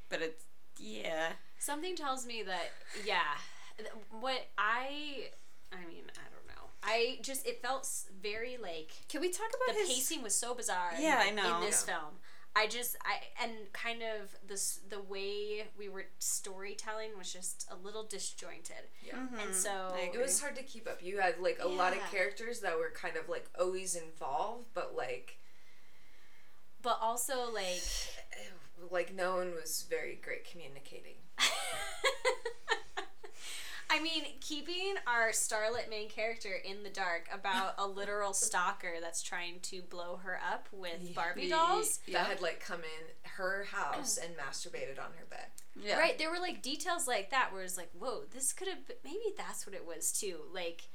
but 0.09 0.21
it's 0.21 0.43
yeah. 0.77 1.29
Something 1.57 1.95
tells 1.95 2.25
me 2.25 2.43
that 2.43 2.71
yeah, 3.05 3.21
what 4.11 4.45
I 4.57 5.29
I 5.71 5.85
mean, 5.87 6.03
I 6.15 6.27
don't 6.31 6.47
know. 6.47 6.63
I 6.83 7.17
just 7.21 7.45
it 7.47 7.61
felt 7.61 7.89
very 8.21 8.57
like 8.61 8.91
Can 9.09 9.21
we 9.21 9.29
talk 9.29 9.51
the 9.51 9.57
about 9.71 9.79
his 9.79 9.89
pacing 9.89 10.21
was 10.21 10.35
so 10.35 10.53
bizarre. 10.53 10.91
in- 10.95 11.01
Yeah, 11.01 11.21
I 11.25 11.31
know. 11.31 11.57
In 11.59 11.65
this 11.65 11.83
film. 11.83 12.19
I 12.57 12.65
just 12.67 12.97
I 13.05 13.43
and 13.43 13.71
kind 13.71 14.01
of 14.01 14.35
this 14.47 14.79
the 14.89 14.99
way 14.99 15.67
we 15.77 15.89
were 15.89 16.05
storytelling 16.17 17.09
was 17.17 17.31
just 17.31 17.67
a 17.71 17.75
little 17.85 18.03
disjointed. 18.03 18.89
Yeah. 19.05 19.19
And 19.43 19.53
so 19.53 19.69
Mm-hmm. 19.69 19.95
I 19.95 20.11
It 20.13 20.19
was 20.19 20.41
hard 20.41 20.55
to 20.55 20.63
keep 20.63 20.87
up. 20.87 21.03
You 21.03 21.19
had 21.19 21.35
like 21.39 21.59
a 21.61 21.67
lot 21.67 21.93
of 21.93 21.99
characters 22.11 22.61
that 22.61 22.77
were 22.77 22.91
kind 22.93 23.15
of 23.15 23.29
like 23.29 23.47
always 23.59 23.95
involved, 23.95 24.65
but 24.73 24.95
like 24.95 25.37
but 26.81 26.97
also 27.01 27.51
like 27.53 27.83
like 28.91 29.13
no 29.15 29.35
one 29.35 29.51
was 29.53 29.85
very 29.89 30.19
great 30.21 30.49
communicating. 30.49 31.17
I 33.89 34.01
mean, 34.01 34.23
keeping 34.41 34.95
our 35.05 35.29
starlet 35.29 35.89
main 35.89 36.09
character 36.09 36.49
in 36.63 36.83
the 36.83 36.89
dark 36.89 37.29
about 37.33 37.75
a 37.77 37.87
literal 37.87 38.33
stalker 38.33 38.93
that's 39.01 39.21
trying 39.21 39.59
to 39.63 39.81
blow 39.81 40.17
her 40.23 40.39
up 40.51 40.67
with 40.71 41.15
Barbie 41.15 41.49
dolls. 41.49 41.99
Yeah. 42.05 42.19
That 42.19 42.27
had 42.27 42.41
like 42.41 42.59
come 42.59 42.79
in 42.79 43.29
her 43.37 43.65
house 43.71 44.17
uh. 44.17 44.25
and 44.25 44.35
masturbated 44.35 44.99
on 44.99 45.11
her 45.17 45.25
bed. 45.29 45.47
Yeah. 45.81 45.99
Right, 45.99 46.17
there 46.17 46.31
were 46.31 46.39
like 46.39 46.61
details 46.61 47.07
like 47.07 47.29
that 47.29 47.53
where 47.53 47.63
it's 47.63 47.77
like, 47.77 47.91
whoa, 47.97 48.23
this 48.33 48.51
could 48.51 48.67
have 48.67 48.79
maybe 49.03 49.33
that's 49.37 49.65
what 49.65 49.75
it 49.75 49.85
was 49.85 50.11
too. 50.11 50.37
Like, 50.53 50.89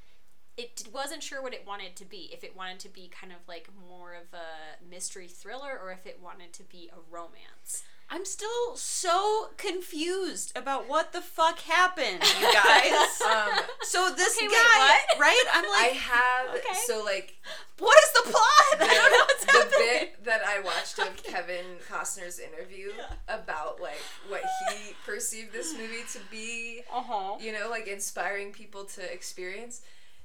it 0.57 0.89
wasn't 0.93 1.23
sure 1.23 1.43
what 1.43 1.55
it 1.55 1.65
wanted 1.67 1.97
to 1.97 2.05
be. 2.05 2.31
If 2.33 2.45
it 2.45 2.57
wanted 2.57 2.81
to 2.81 2.89
be 2.89 3.09
kind 3.09 3.33
of 3.33 3.39
like 3.49 3.69
more 3.89 4.15
of 4.15 4.35
a 4.35 4.85
mystery 4.85 5.29
thriller 5.29 5.79
or 5.83 5.93
if 5.93 6.07
it 6.07 6.21
wanted 6.23 6.53
to 6.55 6.65
be 6.65 6.91
a 6.93 7.15
romance. 7.15 7.85
I'm 8.15 8.27
still 8.27 8.77
so 8.77 9.49
confused 9.57 10.53
about 10.55 10.87
what 10.87 11.15
the 11.15 11.23
fuck 11.23 11.61
happened, 11.61 12.23
you 12.41 12.53
guys. 12.53 12.93
Um, 13.23 13.61
so 13.83 14.13
this 14.15 14.37
Okay, 14.37 14.47
guy, 14.49 14.79
what? 14.79 15.21
right? 15.21 15.45
I'm 15.55 15.65
like, 15.65 15.93
I 15.93 15.95
have 15.97 16.49
Okay. 16.57 16.79
so 16.87 17.03
like 17.03 17.37
what 17.79 17.97
is 18.05 18.13
the 18.13 18.31
plot? 18.31 18.91
I 18.91 18.95
don't 18.95 19.13
know 19.13 19.25
what's 19.27 19.45
the 19.45 19.53
happening. 19.53 19.79
bit 20.11 20.25
that 20.25 20.43
I 20.45 20.61
watched 20.61 20.99
of 20.99 21.23
Kevin 21.23 21.65
Costner's 21.89 22.39
interview 22.39 22.91
about 23.29 23.81
like 23.81 24.03
what 24.29 24.43
he 24.69 24.93
perceived 25.07 25.53
this 25.53 25.73
movie 25.73 26.03
to 26.13 26.19
be, 26.31 26.83
Uh 26.93 27.03
huh. 27.03 27.37
you 27.41 27.53
know, 27.53 27.69
like 27.71 27.87
inspiring 27.87 28.53
people 28.53 28.85
to 28.97 29.13
experience. 29.13 29.81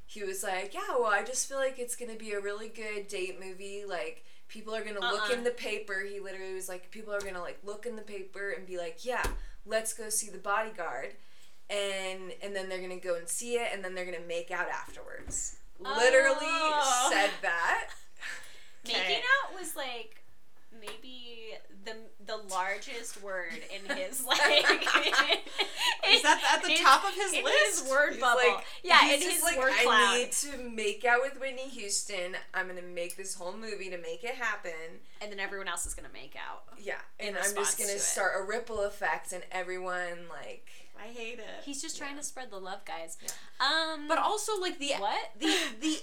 he 0.06 0.23
was 0.23 0.43
like, 0.43 0.73
"Yeah, 0.73 0.95
well, 1.00 1.12
I 1.12 1.23
just 1.23 1.47
feel 1.47 1.58
like 1.58 1.80
it's 1.80 1.95
gonna 1.95 2.15
be 2.15 2.32
a 2.34 2.39
really 2.41 2.67
good 2.69 3.08
date 3.08 3.39
movie. 3.39 3.84
Like, 3.88 4.26
people 4.47 4.73
are 4.75 4.83
gonna 4.83 4.99
look 4.99 5.29
Uh-uh. 5.29 5.33
in 5.33 5.43
the 5.43 5.51
paper." 5.51 6.01
He 6.01 6.19
literally 6.19 6.53
was 6.53 6.69
like, 6.69 6.89
"People 6.91 7.13
are 7.13 7.21
gonna 7.21 7.41
like 7.41 7.60
look 7.63 7.86
in 7.86 7.95
the 7.95 8.01
paper 8.01 8.51
and 8.51 8.65
be 8.65 8.77
like, 8.77 9.03
yeah, 9.05 9.23
let's 9.65 9.93
go 9.93 10.10
see 10.10 10.29
the 10.29 10.38
bodyguard." 10.38 11.15
And 11.69 12.33
and 12.41 12.55
then 12.55 12.69
they're 12.69 12.81
gonna 12.81 12.97
go 12.99 13.15
and 13.15 13.27
see 13.27 13.55
it, 13.55 13.69
and 13.73 13.83
then 13.83 13.93
they're 13.95 14.05
gonna 14.05 14.19
make 14.27 14.51
out 14.51 14.69
afterwards. 14.69 15.57
Literally 15.79 16.38
Oh. 16.41 17.10
said 17.12 17.31
that. 17.41 17.89
Making 18.86 19.21
out 19.43 19.60
was 19.60 19.75
like 19.75 20.23
maybe 20.79 21.53
the 21.85 21.93
the 22.25 22.37
largest 22.53 23.21
word 23.23 23.53
in 23.73 23.95
his 23.97 24.25
like. 24.27 24.39
Is 26.09 26.21
that 26.23 26.41
at 26.55 26.63
the 26.63 26.71
in- 26.71 26.77
top 26.83 27.03
of 27.05 27.13
his 27.13 27.33
in 27.33 27.43
list? 27.43 27.81
His 27.81 27.89
word 27.89 28.11
He's 28.13 28.21
bubble. 28.21 28.39
like- 28.55 28.65
yeah, 28.83 28.99
he's 29.05 29.15
in 29.15 29.21
just 29.21 29.35
his 29.35 29.43
like, 29.43 29.57
word 29.57 29.71
I 29.77 29.83
cloud. 29.83 30.17
need 30.17 30.31
to 30.31 30.69
make 30.75 31.05
out 31.05 31.19
with 31.21 31.39
Whitney 31.39 31.69
Houston. 31.69 32.35
I'm 32.53 32.67
gonna 32.67 32.81
make 32.81 33.15
this 33.17 33.35
whole 33.35 33.53
movie 33.55 33.89
to 33.89 33.97
make 33.97 34.23
it 34.23 34.35
happen. 34.35 34.71
and 35.21 35.31
then 35.31 35.39
everyone 35.39 35.67
else 35.67 35.85
is 35.85 35.93
gonna 35.93 36.13
make 36.13 36.35
out. 36.35 36.63
Yeah, 36.77 36.95
and 37.19 37.35
I'm 37.37 37.55
just 37.55 37.77
gonna 37.77 37.89
to 37.91 37.95
it. 37.95 38.01
start 38.01 38.33
a 38.37 38.43
ripple 38.43 38.81
effect, 38.81 39.31
and 39.33 39.43
everyone 39.51 40.27
like. 40.29 40.67
I 40.99 41.09
hate 41.09 41.37
it. 41.37 41.63
He's 41.63 41.79
just 41.79 41.95
trying 41.95 42.17
to 42.17 42.23
spread 42.23 42.49
the 42.49 42.57
love, 42.57 42.83
guys. 42.83 43.19
Um, 43.59 44.07
but 44.07 44.17
also 44.17 44.59
like 44.59 44.79
the 44.79 44.93
what? 44.97 45.29
the 45.39 45.53
the 45.79 45.99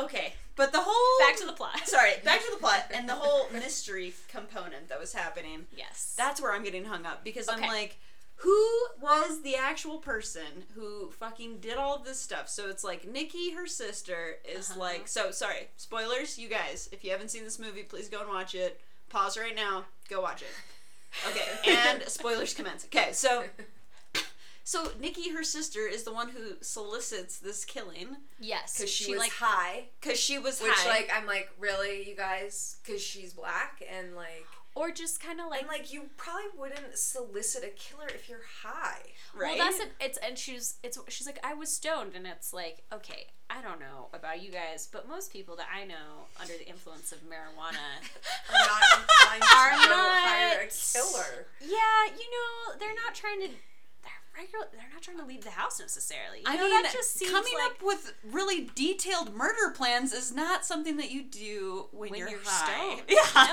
okay, 0.00 0.34
but 0.56 0.72
the 0.72 0.80
whole 0.80 1.26
Back 1.28 1.36
to 1.38 1.46
the 1.46 1.52
plot. 1.52 1.80
sorry, 1.86 2.12
back 2.24 2.40
to 2.44 2.50
the 2.50 2.56
plot 2.58 2.86
and 2.94 3.08
the 3.08 3.14
whole 3.14 3.48
mystery 3.52 4.14
component 4.28 4.88
that 4.88 4.98
was 5.00 5.12
happening. 5.12 5.66
Yes. 5.76 6.14
That's 6.16 6.40
where 6.40 6.52
I'm 6.52 6.64
getting 6.64 6.84
hung 6.84 7.06
up 7.06 7.24
because 7.24 7.48
I'm 7.48 7.60
like, 7.60 7.96
who 8.42 8.68
was 9.00 9.42
the 9.42 9.56
actual 9.56 9.98
person 9.98 10.64
who 10.74 11.10
fucking 11.10 11.58
did 11.58 11.76
all 11.76 11.96
of 11.96 12.04
this 12.04 12.20
stuff? 12.20 12.48
So 12.48 12.68
it's 12.68 12.84
like 12.84 13.06
Nikki, 13.06 13.50
her 13.50 13.66
sister, 13.66 14.36
is 14.48 14.70
Uh-huh. 14.70 14.80
like, 14.80 15.08
so 15.08 15.30
sorry, 15.32 15.68
spoilers, 15.76 16.38
you 16.38 16.48
guys. 16.48 16.88
If 16.92 17.02
you 17.04 17.10
haven't 17.10 17.30
seen 17.30 17.42
this 17.44 17.58
movie, 17.58 17.82
please 17.82 18.08
go 18.08 18.20
and 18.20 18.28
watch 18.28 18.54
it. 18.54 18.80
Pause 19.10 19.38
right 19.38 19.56
now, 19.56 19.86
go 20.08 20.20
watch 20.20 20.42
it. 20.42 20.48
Okay, 21.28 21.42
and 21.66 22.02
spoilers 22.06 22.54
commence. 22.54 22.84
Okay, 22.84 23.12
so. 23.12 23.44
So 24.68 24.92
Nikki, 25.00 25.30
her 25.30 25.42
sister, 25.42 25.86
is 25.86 26.02
the 26.02 26.12
one 26.12 26.28
who 26.28 26.56
solicits 26.60 27.38
this 27.38 27.64
killing 27.64 28.18
yes. 28.38 28.76
because 28.76 28.90
she, 28.90 29.04
she 29.04 29.12
was 29.12 29.20
like 29.20 29.32
high. 29.32 29.84
because 29.98 30.20
she 30.20 30.38
was 30.38 30.60
high. 30.60 30.66
Which 30.68 30.76
high. 30.76 30.90
like 30.90 31.10
I'm 31.10 31.26
like 31.26 31.48
really 31.58 32.06
you 32.06 32.14
guys 32.14 32.76
because 32.84 33.00
she's 33.00 33.32
black 33.32 33.82
and 33.90 34.14
like 34.14 34.44
or 34.74 34.90
just 34.90 35.22
kind 35.22 35.40
of 35.40 35.46
like 35.48 35.60
and 35.60 35.68
like 35.68 35.90
you 35.90 36.10
probably 36.18 36.50
wouldn't 36.54 36.98
solicit 36.98 37.64
a 37.64 37.68
killer 37.68 38.08
if 38.14 38.28
you're 38.28 38.44
high. 38.62 39.00
right? 39.34 39.56
Well, 39.56 39.70
that's 39.70 39.80
it. 39.80 39.92
It's 40.00 40.18
and 40.18 40.36
she's 40.36 40.74
it's 40.82 40.98
she's 41.08 41.26
like 41.26 41.40
I 41.42 41.54
was 41.54 41.72
stoned, 41.72 42.12
and 42.14 42.26
it's 42.26 42.52
like 42.52 42.82
okay, 42.92 43.28
I 43.48 43.62
don't 43.62 43.80
know 43.80 44.08
about 44.12 44.42
you 44.42 44.50
guys, 44.50 44.86
but 44.92 45.08
most 45.08 45.32
people 45.32 45.56
that 45.56 45.68
I 45.74 45.86
know 45.86 46.28
under 46.38 46.52
the 46.52 46.68
influence 46.68 47.10
of 47.10 47.20
marijuana, 47.20 48.04
Are 48.52 48.66
not 48.68 49.00
inclined 49.00 49.42
to 49.42 49.56
Are 49.56 49.70
not- 49.88 50.28
hire 50.28 50.60
a 50.60 50.68
killer. 50.68 51.46
yeah, 51.62 52.12
you 52.12 52.28
know, 52.28 52.78
they're 52.78 52.94
not 52.94 53.14
trying 53.14 53.40
to. 53.40 53.48
They're 54.38 54.44
regular. 54.44 54.66
They're 54.72 54.88
not 54.92 55.02
trying 55.02 55.18
to 55.18 55.24
leave 55.24 55.42
the 55.44 55.50
house 55.50 55.80
necessarily. 55.80 56.38
You 56.38 56.44
I 56.46 56.56
know, 56.56 56.64
mean, 56.64 56.82
that 56.82 56.92
just 56.92 57.14
seems 57.14 57.30
coming 57.32 57.52
like 57.54 57.72
up 57.72 57.82
with 57.82 58.14
really 58.24 58.70
detailed 58.74 59.34
murder 59.34 59.70
plans 59.74 60.12
is 60.12 60.32
not 60.32 60.64
something 60.64 60.96
that 60.98 61.10
you 61.10 61.24
do 61.24 61.86
when, 61.92 62.10
when 62.10 62.20
you're, 62.20 62.30
you're, 62.30 62.40
high. 62.44 62.96
stoned. 62.96 63.02
Yeah. 63.08 63.46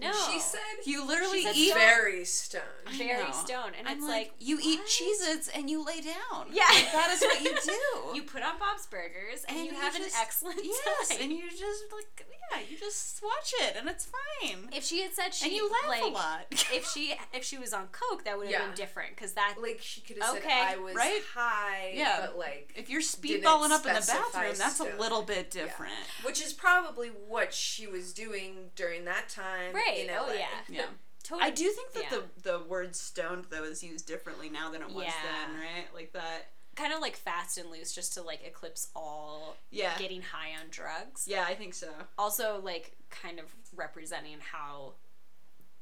No, 0.00 0.10
no. 0.10 0.12
She 0.30 0.38
said 0.38 0.60
You 0.84 1.04
literally 1.06 1.42
said 1.42 1.56
eat. 1.56 1.74
very 1.74 2.24
stoned. 2.24 2.62
Very 2.96 3.24
know. 3.24 3.30
stoned, 3.32 3.74
and 3.78 3.88
I'm 3.88 3.96
it's 3.98 4.06
like, 4.06 4.12
like, 4.12 4.32
you 4.38 4.58
eat 4.62 4.78
what? 4.80 4.88
Cheez-Its 4.88 5.48
and 5.48 5.68
you 5.68 5.84
lay 5.84 6.00
down. 6.00 6.46
Yeah. 6.52 6.64
Like, 6.72 6.92
that 6.92 7.10
is 7.12 7.20
what 7.22 7.40
you 7.42 7.54
do. 7.64 8.16
You 8.16 8.22
put 8.22 8.42
on 8.42 8.58
Bob's 8.58 8.86
Burgers 8.86 9.44
and, 9.48 9.56
And 9.58 9.66
you 9.66 9.72
you 9.72 9.78
have 9.80 9.94
an 9.96 10.02
excellent 10.20 10.60
yes, 10.62 11.08
time. 11.08 11.18
and 11.22 11.32
you're 11.32 11.50
just 11.50 11.84
like 11.92 12.26
yeah, 12.50 12.58
you 12.70 12.76
just 12.78 13.22
watch 13.22 13.52
it 13.60 13.76
and 13.78 13.88
it's 13.88 14.06
fine. 14.06 14.68
if 14.72 14.84
she 14.84 15.02
had 15.02 15.12
said 15.14 15.32
she 15.34 15.46
and 15.46 15.54
you 15.54 15.70
laugh 15.70 15.88
like, 15.88 16.02
a 16.02 16.06
lot. 16.06 16.46
if 16.50 16.86
she 16.86 17.14
if 17.32 17.44
she 17.44 17.58
was 17.58 17.72
on 17.72 17.88
coke, 17.92 18.24
that 18.24 18.36
would 18.36 18.46
have 18.46 18.52
Yeah. 18.52 18.66
been 18.66 18.74
different 18.74 19.14
because 19.14 19.32
that 19.34 19.56
Like 19.60 19.78
she 19.80 20.00
could 20.00 20.18
have 20.20 20.36
Okay, 20.36 20.48
said 20.48 20.74
I 20.74 20.76
was 20.78 20.94
right? 20.94 21.22
high, 21.34 21.92
Yeah. 21.94 22.20
but 22.26 22.38
like 22.38 22.72
if 22.76 22.88
you're 22.90 23.00
Didn't 23.00 23.42
speedballing 23.44 23.70
up 23.70 23.86
in 23.86 23.94
the 23.94 24.00
bathroom, 24.06 24.54
that's 24.58 24.76
stone. 24.76 24.88
a 24.96 25.00
little 25.00 25.22
bit 25.22 25.50
different. 25.50 25.92
which 26.24 26.40
is 26.42 26.52
probably 26.52 27.08
what 27.08 27.52
she 27.54 27.86
was 27.86 28.12
doing 28.12 28.70
during 28.74 29.04
that 29.06 29.28
time. 29.28 29.74
right. 29.74 29.98
In 30.04 30.10
oh 30.10 30.32
yeah. 30.32 30.46
Yeah. 30.68 30.82
Totally. 31.22 31.46
I 31.48 31.50
do 31.50 31.68
think 31.70 31.92
that 31.92 32.04
yeah. 32.10 32.18
the 32.42 32.50
the 32.58 32.64
word 32.64 32.96
stoned 32.96 33.46
though 33.50 33.62
is 33.64 33.82
used 33.84 34.06
differently 34.06 34.48
now 34.48 34.70
than 34.70 34.82
it 34.82 34.90
was 34.90 35.04
Yeah. 35.04 35.12
then, 35.22 35.54
right? 35.60 35.86
Like 35.94 36.12
that. 36.14 36.50
Kind 36.80 36.92
of 36.92 37.00
like 37.00 37.16
fast 37.16 37.58
and 37.58 37.70
loose 37.70 37.92
just 37.92 38.14
to 38.14 38.22
like 38.22 38.40
eclipse 38.46 38.88
all 38.96 39.56
Yeah. 39.70 39.96
getting 39.98 40.22
high 40.22 40.50
on 40.60 40.68
drugs. 40.70 41.26
Yeah, 41.28 41.44
I 41.46 41.54
think 41.54 41.74
so. 41.74 41.88
Also 42.18 42.60
like 42.62 42.92
kind 43.10 43.38
of 43.38 43.46
representing 43.76 44.38
how 44.52 44.94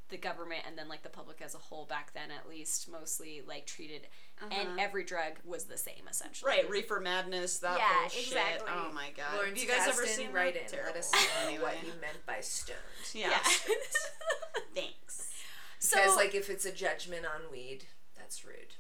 the 0.08 0.16
government 0.16 0.62
and 0.66 0.78
then 0.78 0.88
like 0.88 1.02
the 1.02 1.08
public 1.10 1.42
as 1.42 1.54
a 1.54 1.58
whole 1.58 1.84
back 1.84 2.14
then 2.14 2.30
at 2.30 2.48
least 2.48 2.90
mostly 2.90 3.42
like 3.46 3.66
treated 3.66 4.06
and 4.40 4.52
Uh-huh. 4.52 4.76
every 4.80 5.04
drug 5.04 5.34
was 5.44 5.64
the 5.64 5.76
same 5.76 6.08
essentially. 6.10 6.48
Right, 6.50 6.70
reefer 6.70 6.98
madness, 6.98 7.58
that 7.58 7.78
Yeah, 7.78 7.84
whole 8.00 8.08
shit. 8.08 8.26
exactly. 8.28 8.70
Oh 8.72 8.90
my 8.92 9.10
god. 9.14 9.34
Lawrence 9.34 9.60
Have 9.60 9.68
you 9.68 9.74
guys 9.76 9.86
ever 9.86 10.04
Kasdan, 10.04 10.16
seen 10.16 10.32
write 10.32 10.54
that? 10.54 10.72
in? 10.72 10.84
Let 10.86 10.96
us 10.96 11.12
know 11.12 11.18
Anyway. 11.46 11.62
what 11.62 11.84
you 11.86 11.92
meant 12.00 12.24
by 12.26 12.40
stoned. 12.40 12.78
Yeah. 13.14 13.28
Yeah. 13.30 13.38
Thanks. 14.74 15.30
so 15.78 15.96
Because 15.96 16.16
like 16.16 16.34
if 16.34 16.48
it's 16.48 16.64
a 16.64 16.72
judgment 16.72 17.26
on 17.26 17.50
weed, 17.52 17.84
that's 18.16 18.44
rude. 18.46 18.74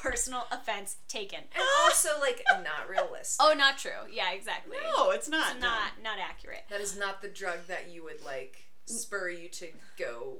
Personal 0.00 0.46
offense 0.50 0.96
taken. 1.08 1.40
And 1.54 1.64
also 1.84 2.08
like 2.20 2.42
not 2.50 2.88
realistic. 2.88 3.44
Oh, 3.44 3.54
not 3.56 3.78
true. 3.78 4.08
Yeah, 4.10 4.32
exactly. 4.32 4.76
No, 4.96 5.10
it's 5.10 5.28
not. 5.28 5.52
It's 5.56 5.62
not 5.62 5.92
not 6.02 6.18
accurate. 6.18 6.64
That 6.70 6.80
is 6.80 6.98
not 6.98 7.22
the 7.22 7.28
drug 7.28 7.66
that 7.68 7.90
you 7.90 8.02
would 8.04 8.24
like 8.24 8.64
spur 8.86 9.30
you 9.30 9.48
to 9.48 9.68
go 9.98 10.38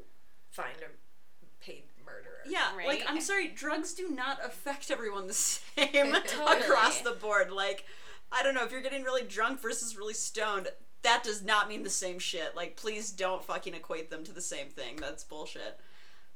find 0.51 0.75
a 0.81 1.65
paid 1.65 1.85
murderer. 2.05 2.41
Yeah, 2.47 2.71
like 2.87 3.05
I'm 3.07 3.21
sorry, 3.21 3.49
drugs 3.49 3.95
do 3.95 4.09
not 4.09 4.39
affect 4.45 4.91
everyone 4.91 5.27
the 5.27 5.33
same 5.35 5.87
Totally. 5.87 6.61
across 6.61 7.01
the 7.01 7.13
board. 7.13 7.51
Like, 7.51 7.85
I 8.33 8.43
don't 8.43 8.55
know 8.55 8.65
if 8.65 8.73
you're 8.73 8.83
getting 8.83 9.05
really 9.05 9.23
drunk 9.25 9.61
versus 9.61 9.97
really 9.97 10.15
stoned. 10.15 10.69
That 11.03 11.23
does 11.23 11.43
not 11.43 11.69
mean 11.69 11.83
the 11.83 11.91
same 11.91 12.19
shit. 12.19 12.55
Like, 12.55 12.77
please 12.77 13.11
don't 13.11 13.43
fucking 13.43 13.75
equate 13.75 14.11
them 14.11 14.23
to 14.25 14.33
the 14.33 14.41
same 14.41 14.69
thing. 14.69 14.97
That's 14.97 15.25
bullshit. 15.25 15.81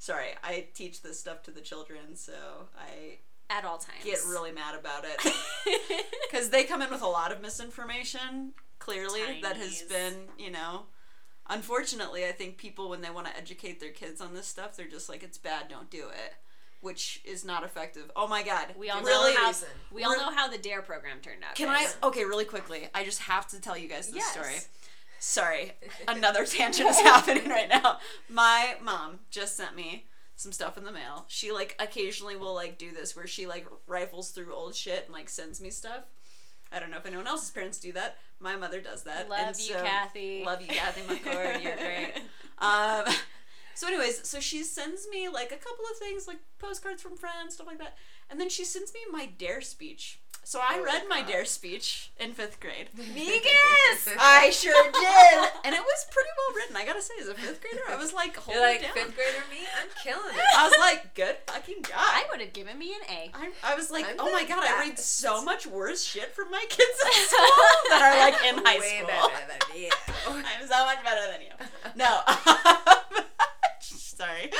Sorry, 0.04 0.34
I 0.42 0.66
teach 0.74 1.00
this 1.00 1.18
stuff 1.18 1.42
to 1.44 1.50
the 1.50 1.62
children, 1.62 2.14
so 2.14 2.34
I 2.78 3.16
At 3.48 3.64
all 3.64 3.78
times. 3.78 4.04
get 4.04 4.18
really 4.28 4.52
mad 4.52 4.74
about 4.78 5.06
it 5.06 5.18
because 6.30 6.50
they 6.50 6.64
come 6.64 6.82
in 6.82 6.90
with 6.90 7.00
a 7.00 7.06
lot 7.06 7.32
of 7.32 7.40
misinformation. 7.40 8.52
Clearly, 8.78 9.40
that 9.40 9.56
has 9.56 9.80
been, 9.88 10.14
you 10.38 10.50
know. 10.50 10.82
Unfortunately, 11.48 12.26
I 12.26 12.32
think 12.32 12.58
people 12.58 12.90
when 12.90 13.00
they 13.00 13.08
want 13.08 13.28
to 13.28 13.36
educate 13.38 13.80
their 13.80 13.92
kids 13.92 14.20
on 14.20 14.34
this 14.34 14.46
stuff, 14.46 14.76
they're 14.76 14.86
just 14.88 15.08
like, 15.08 15.22
"It's 15.22 15.38
bad, 15.38 15.68
don't 15.70 15.88
do 15.88 16.08
it," 16.08 16.34
which 16.82 17.22
is 17.24 17.42
not 17.42 17.64
effective. 17.64 18.10
Oh 18.14 18.26
my 18.28 18.42
god, 18.42 18.74
we 18.76 18.90
all 18.90 19.00
really? 19.00 19.32
know 19.32 19.40
how 19.40 19.52
we 19.90 20.04
all 20.04 20.18
know 20.18 20.30
how 20.34 20.48
the 20.48 20.58
DARE 20.58 20.82
program 20.82 21.20
turned 21.22 21.44
out. 21.48 21.54
Can 21.54 21.70
I? 21.70 21.88
Okay, 22.02 22.26
really 22.26 22.44
quickly. 22.44 22.88
I 22.94 23.04
just 23.04 23.20
have 23.20 23.46
to 23.48 23.58
tell 23.60 23.78
you 23.78 23.88
guys 23.88 24.08
this 24.08 24.16
Yes. 24.16 24.32
story. 24.32 24.56
Sorry, 25.26 25.72
another 26.06 26.44
tangent 26.46 26.90
is 26.90 27.00
happening 27.00 27.48
right 27.48 27.68
now. 27.68 27.98
My 28.28 28.76
mom 28.82 29.20
just 29.30 29.56
sent 29.56 29.74
me 29.74 30.04
some 30.36 30.52
stuff 30.52 30.76
in 30.76 30.84
the 30.84 30.92
mail. 30.92 31.24
She 31.28 31.50
like 31.50 31.74
occasionally 31.80 32.36
will 32.36 32.54
like 32.54 32.76
do 32.76 32.92
this 32.92 33.16
where 33.16 33.26
she 33.26 33.46
like 33.46 33.66
rifles 33.86 34.30
through 34.32 34.52
old 34.54 34.74
shit 34.74 35.04
and 35.06 35.14
like 35.14 35.30
sends 35.30 35.62
me 35.62 35.70
stuff. 35.70 36.04
I 36.70 36.78
don't 36.78 36.90
know 36.90 36.98
if 36.98 37.06
anyone 37.06 37.26
else's 37.26 37.50
parents 37.50 37.78
do 37.78 37.90
that. 37.92 38.18
My 38.38 38.54
mother 38.54 38.82
does 38.82 39.04
that. 39.04 39.30
Love 39.30 39.38
and 39.40 39.56
you, 39.58 39.74
so- 39.74 39.82
Kathy. 39.82 40.44
Love 40.44 40.60
you, 40.60 40.68
Kathy 40.68 41.00
McCord. 41.14 41.62
You're 41.62 41.76
great. 41.76 42.12
Um, 42.58 43.04
so, 43.74 43.88
anyways, 43.88 44.28
so 44.28 44.38
she 44.38 44.62
sends 44.62 45.08
me 45.08 45.28
like 45.28 45.50
a 45.50 45.56
couple 45.56 45.84
of 45.90 45.98
things, 45.98 46.28
like 46.28 46.38
postcards 46.60 47.02
from 47.02 47.16
friends, 47.16 47.54
stuff 47.54 47.66
like 47.66 47.78
that, 47.78 47.96
and 48.30 48.40
then 48.40 48.48
she 48.48 48.64
sends 48.64 48.94
me 48.94 49.00
my 49.10 49.26
DARE 49.26 49.60
speech. 49.60 50.20
So 50.46 50.60
I 50.60 50.76
Oh, 50.78 50.84
read 50.84 51.02
my 51.08 51.20
God. 51.22 51.30
DARE 51.30 51.44
speech 51.46 52.10
in 52.20 52.32
fifth 52.32 52.60
grade. 52.60 52.88
Vegas! 52.94 54.08
I 54.20 54.50
sure 54.50 54.72
did, 54.92 55.50
and 55.64 55.74
it 55.74 55.80
was 55.80 56.06
pretty 56.10 56.28
well 56.36 56.56
written. 56.56 56.76
I 56.76 56.84
gotta 56.84 57.00
say, 57.02 57.14
as 57.20 57.28
a 57.28 57.34
fifth 57.34 57.60
grader, 57.62 57.82
I 57.88 57.96
was 57.96 58.12
like, 58.12 58.36
hold 58.36 58.54
You're 58.54 58.66
like 58.66 58.82
down. 58.82 58.92
fifth 58.92 59.14
grader 59.16 59.42
me, 59.50 59.60
I'm 59.80 59.88
killing 60.02 60.34
it. 60.36 60.42
I 60.56 60.68
was 60.68 60.78
like, 60.78 61.14
good 61.14 61.36
fucking 61.46 61.82
god. 61.82 61.94
I 61.96 62.24
would 62.30 62.40
have 62.40 62.52
given 62.52 62.78
me 62.78 62.92
an 62.94 63.00
A. 63.10 63.30
I, 63.34 63.50
I 63.72 63.74
was 63.74 63.90
like, 63.90 64.04
I'm 64.06 64.16
oh 64.18 64.30
my 64.32 64.44
god, 64.44 64.64
I 64.64 64.80
read 64.80 64.98
so 64.98 65.42
much 65.42 65.66
worse 65.66 66.04
shit 66.04 66.34
from 66.34 66.50
my 66.50 66.64
kids 66.68 66.98
in 67.06 67.12
school 67.24 67.46
that 67.90 68.02
are 68.02 68.18
like 68.18 68.44
in 68.44 68.64
high 68.64 68.78
Way 68.78 68.98
school. 68.98 69.06
better 69.08 69.46
than 69.48 69.80
you. 69.80 69.90
I'm 70.28 70.68
so 70.68 70.84
much 70.84 71.02
better 71.02 71.32
than 71.32 71.40
you. 71.40 71.66
No. 71.96 72.20
Um, 72.26 73.24
sorry. 73.80 74.50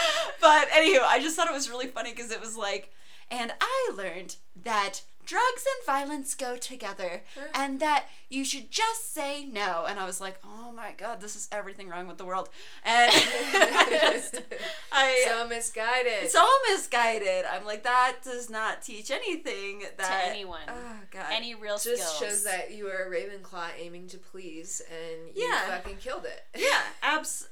But 0.41 0.69
anywho, 0.71 1.03
I 1.03 1.19
just 1.21 1.37
thought 1.37 1.49
it 1.49 1.53
was 1.53 1.69
really 1.69 1.87
funny 1.87 2.11
because 2.11 2.31
it 2.31 2.41
was 2.41 2.57
like, 2.57 2.93
and 3.31 3.53
I 3.61 3.91
learned 3.97 4.37
that 4.65 5.03
drugs 5.25 5.65
and 5.67 5.87
violence 5.87 6.35
go 6.35 6.57
together 6.57 7.23
and 7.55 7.81
that 7.81 8.07
you 8.29 8.45
should 8.45 8.71
just 8.71 9.13
say 9.15 9.45
no. 9.45 9.85
And 9.89 9.99
I 9.99 10.07
was 10.07 10.21
like, 10.21 10.39
oh 10.45 10.73
my 10.73 10.93
god, 10.97 11.21
this 11.21 11.37
is 11.37 11.49
everything 11.53 11.89
wrong 11.89 12.07
with 12.09 12.19
the 12.19 12.25
world. 12.25 12.49
And 12.85 13.11
I, 13.15 14.11
just- 14.15 14.43
I 14.93 15.25
so 15.27 15.47
misguided. 15.49 16.31
so 16.31 16.47
misguided. 16.71 17.45
I'm 17.51 17.65
like, 17.65 17.85
that 17.85 18.17
does 18.25 18.49
not 18.51 18.83
teach 18.83 19.11
anything 19.11 19.81
that 19.97 20.25
to 20.25 20.31
anyone. 20.31 20.61
Oh 20.69 20.97
god. 21.11 21.27
Any 21.33 21.55
real 21.55 21.79
just 21.79 21.87
skills. 22.17 22.19
shows 22.19 22.45
that 22.45 22.73
you 22.73 22.85
were 22.85 23.05
a 23.05 23.11
Ravenclaw 23.11 23.69
aiming 23.79 24.09
to 24.09 24.19
please, 24.19 24.83
and 24.91 25.37
you 25.37 25.43
Yeah. 25.45 25.69
fucking 25.69 25.97
killed 25.97 26.25
it. 26.25 26.43
yeah, 26.61 26.81
abs- 27.03 27.49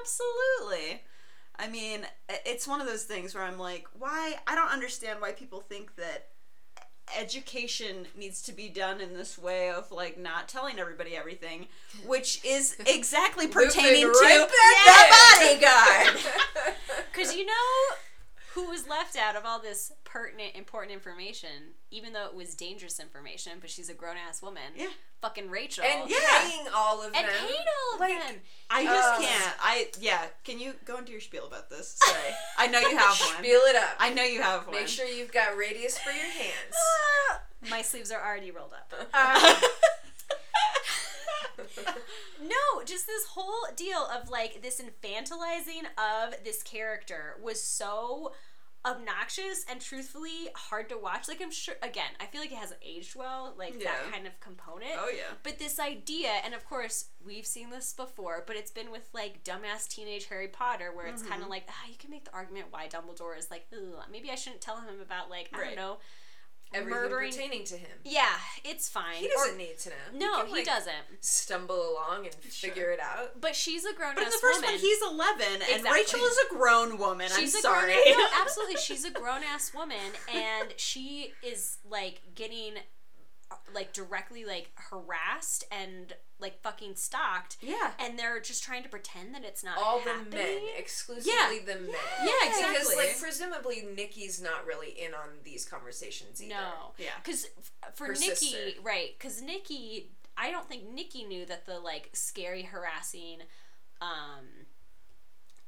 absolutely. 0.00 1.02
I 1.58 1.68
mean, 1.68 2.06
it's 2.44 2.68
one 2.68 2.80
of 2.80 2.86
those 2.86 3.04
things 3.04 3.34
where 3.34 3.42
I'm 3.44 3.58
like, 3.58 3.86
why? 3.98 4.34
I 4.46 4.54
don't 4.54 4.70
understand 4.70 5.20
why 5.20 5.32
people 5.32 5.60
think 5.60 5.96
that 5.96 6.28
education 7.18 8.06
needs 8.16 8.42
to 8.42 8.52
be 8.52 8.68
done 8.68 9.00
in 9.00 9.14
this 9.14 9.38
way 9.38 9.70
of 9.70 9.90
like 9.92 10.18
not 10.18 10.48
telling 10.48 10.78
everybody 10.78 11.16
everything, 11.16 11.66
which 12.06 12.44
is 12.44 12.76
exactly 12.86 13.46
pertaining 13.46 14.02
to 14.02 14.08
the 14.08 14.48
back 14.86 15.10
bodyguard. 15.38 16.16
Because 17.12 17.34
you 17.34 17.46
know 17.46 17.52
who 18.56 18.70
was 18.70 18.88
left 18.88 19.16
out 19.18 19.36
of 19.36 19.44
all 19.44 19.60
this 19.60 19.92
pertinent, 20.04 20.56
important 20.56 20.90
information, 20.92 21.74
even 21.90 22.14
though 22.14 22.24
it 22.24 22.34
was 22.34 22.54
dangerous 22.54 22.98
information, 22.98 23.52
but 23.60 23.68
she's 23.68 23.90
a 23.90 23.94
grown 23.94 24.16
ass 24.16 24.40
woman. 24.40 24.72
Yeah. 24.74 24.86
Fucking 25.20 25.50
Rachel. 25.50 25.84
and 25.84 26.08
Yeah. 26.08 26.16
paying 26.40 26.66
all 26.74 27.00
of 27.02 27.08
And 27.14 27.26
them. 27.28 27.46
paid 27.46 27.54
all 27.68 27.94
of 27.94 28.00
like, 28.00 28.18
them. 28.26 28.40
I 28.70 28.84
just 28.84 29.08
Ugh. 29.08 29.20
can't. 29.22 29.54
I 29.60 29.88
yeah. 30.00 30.26
Can 30.42 30.58
you 30.58 30.72
go 30.86 30.96
into 30.96 31.12
your 31.12 31.20
spiel 31.20 31.46
about 31.46 31.68
this? 31.68 31.96
Sorry, 32.02 32.34
I 32.56 32.66
know 32.68 32.80
you 32.80 32.96
have 32.96 33.20
one. 33.20 33.36
Spiel 33.38 33.60
it 33.66 33.76
up. 33.76 33.94
I 34.00 34.08
know 34.10 34.22
you 34.24 34.40
have 34.40 34.66
one. 34.66 34.74
Make 34.76 34.88
sure 34.88 35.06
you've 35.06 35.32
got 35.32 35.54
radius 35.56 35.98
for 35.98 36.10
your 36.10 36.24
hands. 36.30 36.74
My 37.70 37.82
sleeves 37.82 38.10
are 38.10 38.24
already 38.26 38.50
rolled 38.50 38.72
up. 38.72 38.92
Uh, 39.12 39.60
No, 42.42 42.82
just 42.84 43.06
this 43.06 43.26
whole 43.26 43.66
deal 43.76 44.06
of 44.14 44.28
like 44.30 44.62
this 44.62 44.80
infantilizing 44.80 45.84
of 45.98 46.34
this 46.44 46.62
character 46.62 47.36
was 47.42 47.62
so 47.62 48.32
obnoxious 48.84 49.64
and 49.68 49.80
truthfully 49.80 50.48
hard 50.54 50.88
to 50.90 50.96
watch. 50.96 51.26
Like 51.28 51.42
I'm 51.42 51.50
sure 51.50 51.74
again, 51.82 52.10
I 52.20 52.26
feel 52.26 52.40
like 52.40 52.52
it 52.52 52.58
hasn't 52.58 52.80
aged 52.86 53.16
well, 53.16 53.54
like 53.58 53.74
Yeah. 53.82 53.90
that 53.90 54.12
kind 54.12 54.26
of 54.26 54.38
component. 54.38 54.92
oh 54.96 55.08
yeah. 55.08 55.34
But 55.42 55.58
this 55.58 55.80
idea, 55.80 56.28
and 56.44 56.54
of 56.54 56.64
course 56.68 57.06
we've 57.24 57.46
seen 57.46 57.70
this 57.70 57.92
before, 57.92 58.44
but 58.46 58.54
it's 58.54 58.70
been 58.70 58.90
with 58.92 59.08
like 59.12 59.42
dumbass 59.42 59.88
teenage 59.88 60.26
Harry 60.26 60.48
Potter, 60.48 60.92
where 60.94 61.06
it's 61.06 61.22
Mm-hmm. 61.22 61.30
kind 61.32 61.42
of 61.42 61.48
like 61.48 61.64
ah, 61.68 61.88
you 61.88 61.96
can 61.98 62.10
make 62.10 62.24
the 62.26 62.32
argument 62.34 62.66
why 62.70 62.86
Dumbledore 62.86 63.36
is 63.36 63.50
like, 63.50 63.66
Ugh, 63.72 64.04
maybe 64.10 64.30
I 64.30 64.36
shouldn't 64.36 64.60
tell 64.62 64.76
him 64.80 65.00
about 65.02 65.30
like 65.30 65.50
I 65.52 65.58
Right. 65.58 65.66
don't 65.68 65.76
know, 65.76 65.98
Everything 66.74 67.00
murdering. 67.02 67.30
pertaining 67.32 67.64
to 67.64 67.76
him. 67.76 67.90
Yeah, 68.04 68.32
it's 68.64 68.88
fine. 68.88 69.16
He 69.16 69.28
doesn't 69.28 69.56
need 69.56 69.78
to 69.78 69.90
know. 69.90 69.94
no, 70.18 70.36
can, 70.38 70.46
he 70.48 70.52
like, 70.54 70.64
doesn't. 70.66 70.94
Stumble 71.20 71.92
along 71.92 72.26
and 72.26 72.34
figure 72.34 72.90
it 72.90 73.00
out. 73.00 73.40
But 73.40 73.54
she's 73.54 73.84
a 73.84 73.94
grown 73.94 74.14
But 74.14 74.22
in 74.22 74.26
ass 74.28 74.34
the 74.34 74.38
first 74.40 74.60
woman. 74.60 74.70
one, 74.74 74.80
he's 74.80 74.98
11, 75.02 75.46
and 75.72 75.84
Rachel 75.84 76.20
is 76.20 76.36
a 76.50 76.54
grown 76.54 76.98
woman. 76.98 77.28
She's 77.36 77.54
I'm 77.54 77.58
a 77.58 77.62
sorry. 77.62 77.92
Grown, 77.92 78.18
no, 78.18 78.26
absolutely. 78.40 78.76
She's 78.76 79.04
a 79.04 79.10
grown 79.10 79.42
ass 79.44 79.72
woman, 79.74 79.96
and 80.32 80.74
she 80.76 81.32
is 81.42 81.78
like 81.88 82.20
getting 82.34 82.74
uh, 83.50 83.54
like 83.74 83.92
directly 83.92 84.44
like 84.44 84.70
harassed 84.90 85.64
and 85.70 86.14
like 86.38 86.60
fucking 86.62 86.94
stalked. 86.96 87.56
Yeah. 87.60 87.92
And 87.98 88.18
they're 88.18 88.40
just 88.40 88.62
trying 88.62 88.82
to 88.82 88.88
pretend 88.88 89.34
that 89.34 89.42
it's 89.44 89.64
not 89.64 89.78
All 89.78 90.00
happening. 90.00 90.30
the 90.30 90.36
men, 90.36 90.60
exclusively 90.76 91.32
Yeah. 91.34 91.60
the 91.64 91.80
men. 91.80 91.94
Yeah, 92.24 92.30
Because 92.44 92.58
exactly. 92.76 92.96
like 92.96 93.18
presumably 93.20 93.88
Nikki's 93.96 94.40
not 94.42 94.66
really 94.66 94.90
in 94.90 95.14
on 95.14 95.28
these 95.44 95.64
conversations 95.64 96.42
either. 96.42 96.54
No. 96.54 96.92
Yeah. 96.98 97.10
Because 97.22 97.46
for 97.94 98.08
Her 98.08 98.12
Nikki, 98.12 98.34
sister. 98.34 98.58
right? 98.82 99.10
Because 99.18 99.40
Nikki, 99.40 100.10
I 100.36 100.50
don't 100.50 100.68
think 100.68 100.86
Nikki 100.90 101.24
knew 101.24 101.46
that 101.46 101.64
the 101.64 101.78
like 101.80 102.10
scary, 102.12 102.62
harassing, 102.62 103.38
um, 104.02 104.65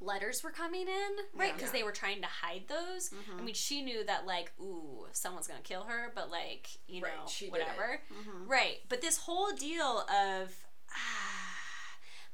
letters 0.00 0.42
were 0.42 0.50
coming 0.50 0.86
in, 0.88 1.10
right? 1.34 1.54
Because 1.54 1.72
they 1.72 1.82
were 1.82 1.92
trying 1.92 2.20
to 2.22 2.28
hide 2.28 2.64
those. 2.68 3.10
Mm-hmm. 3.10 3.38
I 3.38 3.42
mean, 3.42 3.54
she 3.54 3.82
knew 3.82 4.04
that 4.04 4.26
like, 4.26 4.52
ooh, 4.60 5.06
someone's 5.12 5.46
gonna 5.48 5.60
kill 5.60 5.82
her, 5.84 6.12
but 6.14 6.30
like, 6.30 6.68
you 6.86 7.00
know, 7.00 7.08
Right, 7.08 7.26
didn't. 7.38 7.52
whatever. 7.52 8.00
Right. 8.46 8.78
But 8.88 9.00
this 9.00 9.18
whole 9.18 9.50
deal 9.52 10.04
of. 10.08 10.54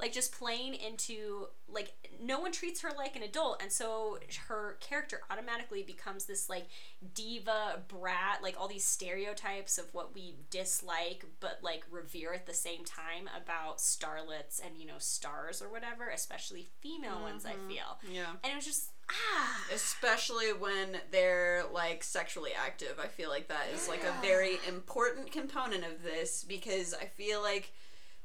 Like 0.01 0.13
just 0.13 0.33
playing 0.33 0.75
into 0.75 1.47
like 1.69 1.93
no 2.21 2.41
one 2.41 2.51
treats 2.53 2.81
her 2.83 2.91
like 2.97 3.15
an 3.17 3.23
adult 3.23 3.63
and 3.63 3.71
so 3.71 4.19
her 4.49 4.77
character 4.81 5.21
automatically 5.31 5.83
becomes 5.83 6.25
this 6.27 6.49
like 6.49 6.67
diva 7.15 7.81
brat 7.89 8.43
like 8.43 8.57
all 8.59 8.69
these 8.69 8.85
stereotypes 8.85 9.79
of 9.79 9.87
what 9.93 10.15
we 10.15 10.35
dislike 10.51 11.25
but 11.41 11.59
like 11.63 11.85
revere 11.91 12.33
at 12.35 12.47
the 12.47 12.55
same 12.55 12.85
time 12.85 13.29
about 13.41 13.79
starlets 13.79 14.61
and 14.65 14.77
you 14.77 14.87
know 14.87 14.99
stars 14.99 15.63
or 15.63 15.69
whatever 15.71 16.09
especially 16.11 16.69
female 16.81 17.21
ones 17.23 17.47
i 17.47 17.53
feel 17.69 17.99
Yeah. 18.13 18.27
and 18.43 18.53
it 18.53 18.57
was 18.57 18.65
just 18.67 18.91
ah 19.11 19.65
Especially 19.73 20.53
when 20.53 20.97
they're 21.11 21.65
like 21.73 22.03
sexually 22.03 22.53
active. 22.55 22.99
I 23.03 23.07
feel 23.07 23.29
like 23.29 23.49
that 23.49 23.67
is 23.75 23.89
like 23.89 24.03
a 24.05 24.15
very 24.23 24.59
important 24.69 25.31
component 25.31 25.85
of 25.85 26.03
this 26.03 26.45
because 26.45 26.95
I 26.95 27.05
feel 27.07 27.43
like 27.43 27.73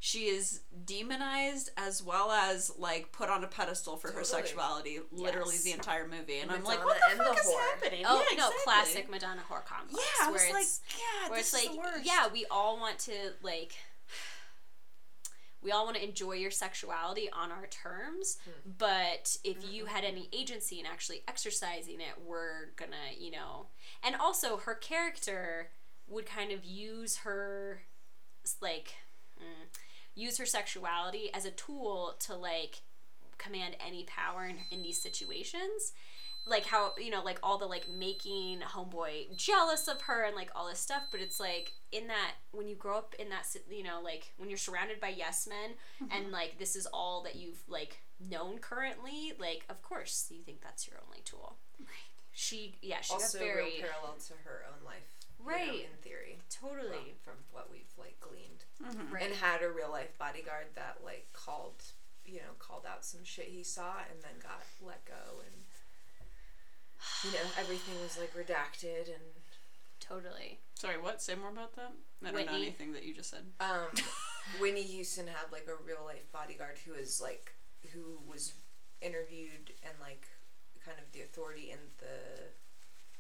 she 0.01 0.25
is 0.27 0.61
demonized 0.85 1.69
as 1.75 2.01
well 2.01 2.31
as 2.31 2.71
like 2.77 3.11
put 3.11 3.29
on 3.29 3.43
a 3.43 3.47
pedestal 3.47 3.97
for 3.97 4.11
her 4.11 4.23
sexuality 4.23 4.99
literally 5.11 5.55
Yes. 5.55 5.63
the 5.63 5.71
entire 5.73 6.07
movie 6.07 6.39
and 6.39 6.49
I'm 6.51 6.63
like 6.63 6.79
Madonna 6.79 6.85
what 6.85 7.17
the 7.17 7.23
fuck 7.23 7.35
the 7.35 7.39
is 7.41 7.47
whore. 7.47 7.59
happening 7.81 8.05
oh 8.07 8.25
yeah, 8.31 8.37
no 8.37 8.47
exactly. 8.47 8.63
classic 8.63 9.09
madonna 9.11 9.41
whore 9.49 9.65
complex 9.65 10.05
yeah 10.21 10.27
I 10.27 10.31
where 10.31 10.53
like 10.53 10.61
it's 10.63 10.81
yeah 10.97 11.29
where 11.29 11.39
this 11.39 11.53
it's 11.53 11.63
is 11.63 11.67
like 11.69 11.75
the 11.75 11.81
worst. 11.95 12.05
yeah 12.05 12.27
we 12.31 12.45
all 12.49 12.79
want 12.79 12.97
to 12.99 13.11
like 13.43 13.73
we 15.61 15.71
all 15.73 15.83
want 15.83 15.97
to 15.97 16.03
enjoy 16.03 16.33
your 16.33 16.51
sexuality 16.51 17.29
on 17.33 17.51
our 17.51 17.67
terms 17.67 18.37
but 18.77 19.35
if 19.43 19.57
you 19.69 19.85
had 19.85 20.05
any 20.05 20.29
agency 20.31 20.79
in 20.79 20.85
actually 20.85 21.21
exercising 21.27 21.99
it 21.99 22.15
we're 22.25 22.67
gonna 22.77 22.95
you 23.19 23.31
know 23.31 23.67
and 24.01 24.15
also 24.15 24.55
her 24.57 24.75
character 24.75 25.71
would 26.07 26.25
kind 26.25 26.53
of 26.53 26.63
use 26.63 27.17
her 27.17 27.81
like 28.61 28.93
mm, 29.37 29.67
use 30.19 30.37
her 30.37 30.45
sexuality 30.45 31.29
as 31.33 31.45
a 31.45 31.51
tool 31.51 32.15
to 32.19 32.35
like 32.35 32.81
command 33.37 33.75
any 33.85 34.03
power 34.03 34.45
in, 34.45 34.57
in 34.71 34.83
these 34.83 35.01
situations 35.01 35.93
like 36.47 36.65
how 36.65 36.91
you 36.97 37.11
know 37.11 37.21
like 37.23 37.39
all 37.43 37.57
the 37.57 37.65
like 37.65 37.87
making 37.89 38.59
homeboy 38.61 39.35
jealous 39.37 39.87
of 39.87 40.01
her 40.01 40.23
and 40.25 40.35
like 40.35 40.49
all 40.55 40.67
this 40.67 40.79
stuff 40.79 41.03
but 41.11 41.21
it's 41.21 41.39
like 41.39 41.73
in 41.91 42.07
that 42.07 42.31
when 42.51 42.67
you 42.67 42.75
grow 42.75 42.97
up 42.97 43.15
in 43.19 43.29
that 43.29 43.45
you 43.69 43.83
know 43.83 43.99
like 44.03 44.33
when 44.37 44.49
you're 44.49 44.57
surrounded 44.57 44.99
by 44.99 45.09
yes 45.09 45.47
men 45.47 45.71
mm-hmm. 46.01 46.11
and 46.11 46.31
like 46.31 46.57
this 46.57 46.75
is 46.75 46.85
all 46.87 47.21
that 47.23 47.35
you've 47.35 47.63
like 47.67 48.01
known 48.29 48.57
currently 48.57 49.33
like 49.39 49.63
of 49.69 49.81
course 49.81 50.27
you 50.31 50.41
think 50.41 50.61
that's 50.61 50.87
your 50.87 50.97
only 51.05 51.21
tool 51.23 51.55
she 52.31 52.75
yeah 52.81 53.01
she 53.01 53.13
Also 53.13 53.37
got 53.37 53.45
very 53.45 53.63
real 53.63 53.81
parallel 53.81 54.15
to 54.27 54.33
her 54.45 54.63
own 54.71 54.85
life. 54.85 55.15
you 55.39 55.45
know, 55.45 55.51
Right. 55.51 55.87
in 55.91 55.97
theory. 56.01 56.39
totally 56.49 57.15
From, 57.23 57.33
from 57.33 57.37
what 57.51 57.71
we've 57.71 57.91
like 57.97 58.19
gleaned. 58.19 58.63
Right 59.11 59.23
And 59.23 59.33
had 59.35 59.61
a 59.61 59.69
real 59.69 59.91
life 59.91 60.17
bodyguard 60.17 60.67
that 60.75 60.97
like 61.03 61.27
called 61.33 61.83
you 62.25 62.37
know, 62.37 62.53
called 62.59 62.85
out 62.87 63.03
some 63.03 63.23
shit 63.23 63.45
he 63.45 63.63
saw 63.63 64.05
and 64.09 64.21
then 64.21 64.37
got 64.41 64.61
let 64.85 65.03
go 65.05 65.41
and 65.41 65.55
you 67.23 67.31
know, 67.31 67.45
everything 67.59 67.95
was 68.01 68.17
like 68.17 68.33
redacted 68.35 69.07
and 69.07 69.23
totally. 69.99 70.59
Sorry 70.75 70.99
what? 70.99 71.21
Say 71.21 71.35
more 71.35 71.49
about 71.49 71.75
that? 71.75 71.91
I 72.23 72.31
don't 72.31 72.45
know 72.45 72.53
anything 72.55 72.93
that 72.93 73.03
you 73.03 73.13
just 73.13 73.31
said. 73.31 73.45
Um, 73.59 73.87
Whitney 74.59 74.83
Houston 74.83 75.27
had 75.27 75.51
like 75.51 75.67
a 75.67 75.83
real 75.83 76.03
life 76.05 76.31
bodyguard 76.31 76.77
who 76.85 76.93
was 76.93 77.21
like 77.21 77.53
who 77.93 78.19
was 78.27 78.53
interviewed 79.01 79.71
and 79.83 79.93
like 80.01 80.27
kind 80.85 80.97
of 80.99 81.11
the 81.13 81.21
authority 81.21 81.71
in 81.71 81.79
the 81.99 82.51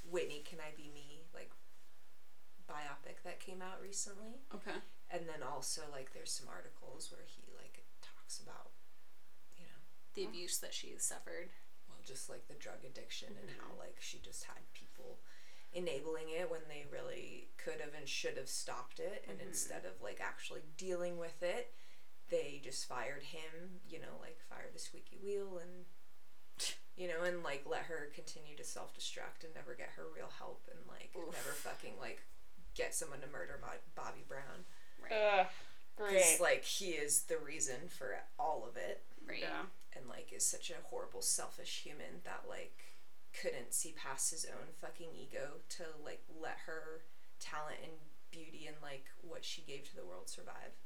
Whitney 0.09 0.43
Can 0.47 0.59
I 0.59 0.75
Be 0.75 0.91
Me 0.93 1.21
like 1.33 1.51
biopic 2.69 3.23
that 3.23 3.39
came 3.39 3.61
out 3.61 3.81
recently. 3.81 4.35
okay 4.53 4.77
And 5.11 5.25
then 5.27 5.41
also 5.41 5.81
like 5.91 6.13
there's 6.13 6.31
some 6.31 6.47
articles 6.47 7.09
where 7.11 7.25
he 7.25 7.43
like 7.57 7.85
talks 8.01 8.39
about 8.39 8.71
you 9.57 9.65
know 9.65 9.81
the 10.13 10.25
abuse 10.25 10.57
that 10.59 10.73
she 10.73 10.93
suffered. 10.97 11.49
Well 11.87 11.99
just 12.05 12.29
like 12.29 12.47
the 12.47 12.59
drug 12.61 12.85
addiction 12.85 13.29
and 13.41 13.49
how 13.59 13.73
mm-hmm. 13.73 13.79
like 13.79 13.97
she 13.99 14.19
just 14.19 14.45
had 14.45 14.61
people 14.73 15.19
enabling 15.73 16.29
it 16.29 16.49
when 16.49 16.61
they 16.67 16.85
really 16.91 17.49
could 17.57 17.81
have 17.81 17.93
and 17.97 18.07
should 18.07 18.37
have 18.37 18.49
stopped 18.49 18.99
it. 18.99 19.25
And 19.27 19.39
mm-hmm. 19.39 19.49
instead 19.49 19.85
of 19.85 20.01
like 20.01 20.21
actually 20.21 20.61
dealing 20.77 21.17
with 21.17 21.41
it 21.41 21.73
they 22.29 22.61
just 22.63 22.87
fired 22.87 23.23
him 23.23 23.81
you 23.89 23.99
know 23.99 24.17
like 24.21 24.37
fired 24.49 24.73
the 24.73 24.79
squeaky 24.79 25.17
wheel 25.21 25.59
and 25.61 25.85
you 26.95 27.07
know 27.07 27.23
and 27.25 27.43
like 27.43 27.63
let 27.69 27.83
her 27.83 28.09
continue 28.13 28.55
to 28.55 28.63
self-destruct 28.63 29.43
and 29.43 29.53
never 29.55 29.73
get 29.73 29.89
her 29.95 30.05
real 30.15 30.29
help 30.37 30.61
and 30.69 30.79
like 30.87 31.11
never 31.15 31.53
fucking 31.57 31.93
like 31.99 32.21
get 32.75 32.93
someone 32.93 33.19
to 33.19 33.27
murder 33.27 33.59
bobby 33.95 34.23
brown 34.27 34.63
because 35.01 36.39
like 36.39 36.63
he 36.63 36.91
is 36.91 37.23
the 37.23 37.37
reason 37.37 37.87
for 37.87 38.15
all 38.37 38.65
of 38.69 38.77
it 38.77 39.03
right 39.27 39.39
yeah 39.41 39.63
and 39.95 40.07
like 40.07 40.31
is 40.35 40.45
such 40.45 40.69
a 40.69 40.87
horrible 40.89 41.21
selfish 41.21 41.81
human 41.83 42.21
that 42.23 42.43
like 42.47 42.95
couldn't 43.33 43.73
see 43.73 43.93
past 43.95 44.31
his 44.31 44.45
own 44.45 44.67
fucking 44.81 45.09
ego 45.15 45.61
to 45.69 45.83
like 46.03 46.23
let 46.41 46.57
her 46.65 47.01
talent 47.39 47.77
and 47.83 47.93
beauty 48.31 48.65
and 48.67 48.77
like 48.81 49.05
what 49.21 49.43
she 49.43 49.61
gave 49.61 49.87
to 49.89 49.95
the 49.95 50.05
world 50.05 50.29
survive. 50.29 50.77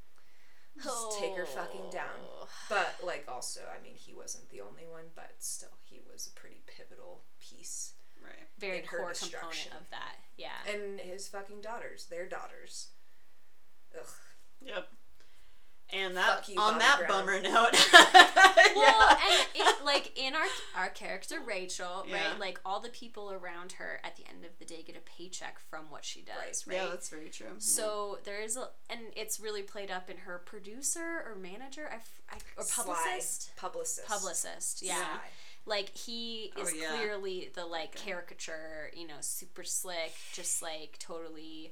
Just 0.81 1.19
take 1.19 1.35
her 1.35 1.45
fucking 1.45 1.91
down. 1.91 2.17
Oh. 2.25 2.47
But 2.67 2.95
like 3.03 3.25
also, 3.27 3.61
I 3.69 3.81
mean, 3.83 3.93
he 3.95 4.13
wasn't 4.13 4.49
the 4.49 4.61
only 4.61 4.87
one, 4.89 5.13
but 5.15 5.33
still, 5.37 5.77
he 5.83 6.01
was 6.11 6.25
a 6.25 6.39
pretty 6.39 6.61
pivotal 6.65 7.21
piece. 7.39 7.93
Right. 8.23 8.47
Very 8.57 8.79
in 8.79 8.85
her 8.85 8.99
core 8.99 9.09
destruction. 9.09 9.69
component 9.69 9.83
of 9.83 9.89
that. 9.91 10.15
Yeah. 10.37 10.57
And 10.65 10.99
his 10.99 11.27
fucking 11.27 11.61
daughters, 11.61 12.07
their 12.09 12.27
daughters. 12.27 12.87
Ugh. 13.99 14.05
Yep. 14.65 14.87
And 15.91 16.17
that 16.17 16.49
you, 16.49 16.59
on 16.59 16.79
that 16.79 16.99
Brown. 17.05 17.09
bummer 17.25 17.39
note. 17.41 17.51
well, 18.75 18.75
yeah. 18.75 19.09
and 19.11 19.47
it, 19.53 19.85
like 19.85 20.17
in 20.17 20.33
our 20.33 20.45
our 20.75 20.89
character 20.89 21.35
Rachel, 21.45 22.03
Yeah. 22.07 22.29
right? 22.31 22.39
Like 22.39 22.59
all 22.65 22.79
the 22.79 22.89
people 22.89 23.31
around 23.31 23.73
her 23.73 23.99
at 24.03 24.15
the 24.15 24.23
end 24.27 24.43
of 24.43 24.57
the 24.57 24.65
day 24.65 24.81
get 24.87 24.95
a 24.97 25.01
paycheck 25.01 25.59
from 25.69 25.91
what 25.91 26.03
she 26.03 26.21
does, 26.21 26.65
right? 26.65 26.77
Yeah, 26.77 26.87
that's 26.89 27.09
very 27.09 27.29
true. 27.29 27.47
Mm-hmm. 27.47 27.59
so 27.59 28.17
there 28.23 28.41
is 28.41 28.57
a, 28.57 28.69
and 28.89 29.01
it's 29.15 29.39
really 29.39 29.61
played 29.61 29.91
up 29.91 30.09
in 30.09 30.17
her 30.17 30.41
producer 30.43 31.23
or 31.27 31.35
manager, 31.39 31.87
I, 31.91 31.97
I- 32.35 32.39
or 32.57 32.63
Sly. 32.63 32.85
publicist, 32.85 33.51
Publicist. 33.55 34.07
publicist, 34.07 34.81
yeah. 34.81 34.95
Sly. 34.95 35.19
Like 35.65 35.95
he 35.95 36.51
Oh, 36.57 36.61
is 36.63 36.73
yeah. 36.75 36.95
clearly 36.97 37.51
the 37.53 37.65
like 37.65 37.93
caricature, 37.95 38.89
you 38.95 39.05
know, 39.07 39.17
super 39.21 39.63
slick, 39.63 40.13
just 40.33 40.63
like 40.63 40.97
totally 40.99 41.71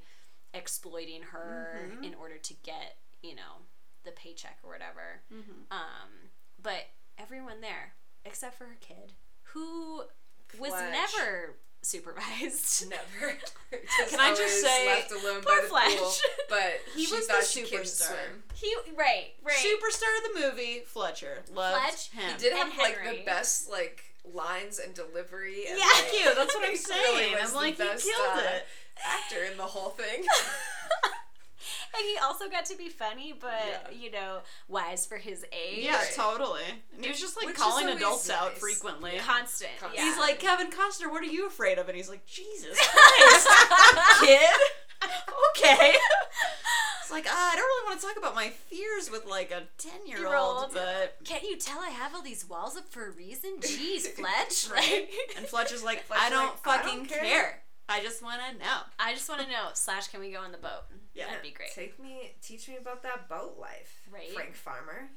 exploiting 0.54 1.22
her 1.32 1.88
Mm-hmm. 1.92 2.04
in 2.04 2.14
order 2.14 2.38
to 2.38 2.54
get, 2.62 2.96
you 3.22 3.34
know, 3.34 3.62
the 4.04 4.10
paycheck 4.12 4.58
or 4.62 4.70
whatever. 4.70 5.22
Mm-hmm. 5.32 5.62
Um, 5.70 6.30
but 6.62 6.86
everyone 7.18 7.60
there, 7.60 7.94
except 8.24 8.56
for 8.58 8.64
her 8.64 8.76
kid, 8.80 9.12
who 9.54 10.02
was 10.58 10.72
never 10.72 11.54
supervised. 11.82 12.88
Never. 12.90 13.34
Can 14.08 14.20
I 14.20 14.34
just 14.34 14.60
say- 14.62 14.86
left 14.86 15.10
alone 15.10 15.42
Poor 15.42 15.56
by 15.56 15.60
the 15.62 15.68
Fletch. 15.68 15.96
pool? 15.98 16.12
But 16.48 16.80
He 16.94 17.06
was 17.12 17.26
the 17.26 17.32
thought 17.32 17.44
she 17.44 17.62
couldn't 17.62 17.86
superstar. 17.86 18.14
He 18.54 18.72
right, 18.96 19.32
right. 19.42 19.56
Superstar 19.56 20.10
of 20.18 20.34
the 20.34 20.40
movie, 20.46 20.82
Fletcher. 20.86 21.42
Loved 21.52 21.80
Fletch, 21.82 22.10
him. 22.10 22.32
He 22.32 22.38
did 22.38 22.52
And 22.52 22.70
have 22.72 22.78
like 22.78 22.98
the 23.10 23.24
best 23.24 23.68
like 23.70 24.04
lines 24.32 24.78
and 24.78 24.94
delivery. 24.94 25.64
And, 25.68 25.76
Yeah, 25.78 25.84
like, 25.86 25.94
Thank 26.04 26.24
you. 26.24 26.34
That's 26.36 26.54
what 26.54 26.68
I'm 26.68 26.76
saying. 26.76 27.02
really 27.18 27.34
was 27.34 27.42
I'm 27.46 27.50
the 27.50 27.56
like, 27.56 27.76
he 28.00 28.10
killed 28.12 28.28
uh, 28.36 28.40
it. 28.56 28.66
Actor 29.04 29.44
in 29.50 29.56
the 29.58 29.64
whole 29.64 29.90
thing. 29.90 30.24
and 31.94 32.04
he 32.04 32.16
also 32.22 32.48
got 32.48 32.64
to 32.66 32.76
be 32.76 32.88
funny, 32.88 33.32
but 33.38 33.52
Yeah. 33.66 33.90
you 33.96 34.10
know, 34.10 34.38
wise 34.68 35.06
for 35.06 35.16
his 35.18 35.44
age. 35.52 35.84
Yeah, 35.84 36.00
totally. 36.14 36.62
And 36.94 37.04
he 37.04 37.10
was 37.10 37.20
just 37.20 37.36
like 37.36 37.46
Which 37.46 37.56
calling 37.56 37.84
always 37.86 37.96
adults 37.98 38.30
out 38.30 38.58
frequently. 38.58 39.12
constant. 39.18 39.70
Constant. 39.78 39.94
Yeah. 39.94 40.04
He's 40.10 40.18
like, 40.18 40.38
Kevin 40.38 40.68
Costner, 40.70 41.10
what 41.10 41.22
are 41.22 41.26
you 41.26 41.46
afraid 41.46 41.78
of? 41.78 41.88
And 41.88 41.96
he's 41.96 42.08
like, 42.08 42.26
Jesus 42.26 42.78
Christ, 42.90 43.48
kid. 44.20 44.40
okay. 45.56 45.94
It's 47.00 47.10
like, 47.10 47.26
ah, 47.28 47.50
I 47.52 47.56
don't 47.56 47.64
really 47.64 47.88
want 47.90 48.00
to 48.00 48.06
talk 48.06 48.16
about 48.16 48.34
my 48.34 48.48
fears 48.48 49.10
with 49.10 49.26
like 49.26 49.50
a 49.50 49.64
10 49.78 50.06
year 50.06 50.34
old, 50.34 50.72
but. 50.72 51.16
Can't 51.24 51.42
you 51.42 51.56
tell 51.58 51.80
I 51.80 51.88
have 51.90 52.14
all 52.14 52.22
these 52.22 52.48
walls 52.48 52.76
up 52.76 52.88
for 52.88 53.06
a 53.06 53.10
reason? 53.10 53.58
Jeez, 53.60 54.06
Fletch. 54.08 54.70
Like, 54.70 55.10
And 55.36 55.46
Fletch 55.46 55.72
is 55.72 55.82
like, 55.82 56.04
Fletch 56.04 56.20
I 56.22 56.30
don't 56.30 56.46
like, 56.64 56.66
"I 56.66 56.78
fucking 56.82 56.98
don't 57.00 57.08
care. 57.08 57.20
care." 57.20 57.61
I 57.92 58.00
just 58.02 58.22
want 58.22 58.40
to 58.50 58.58
know. 58.58 58.78
I 58.98 59.12
just 59.14 59.28
want 59.28 59.42
to 59.42 59.46
know. 59.48 59.68
Slash, 59.74 60.08
can 60.08 60.20
we 60.20 60.30
go 60.32 60.40
on 60.40 60.52
the 60.52 60.58
boat? 60.58 60.84
Yeah. 61.14 61.26
that'd 61.26 61.42
be 61.42 61.50
great. 61.50 61.70
Take 61.74 62.00
me, 62.02 62.32
teach 62.42 62.68
me 62.68 62.76
about 62.80 63.02
that 63.02 63.28
boat 63.28 63.56
life, 63.60 64.00
Right. 64.10 64.30
Frank 64.30 64.54
Farmer. 64.54 65.10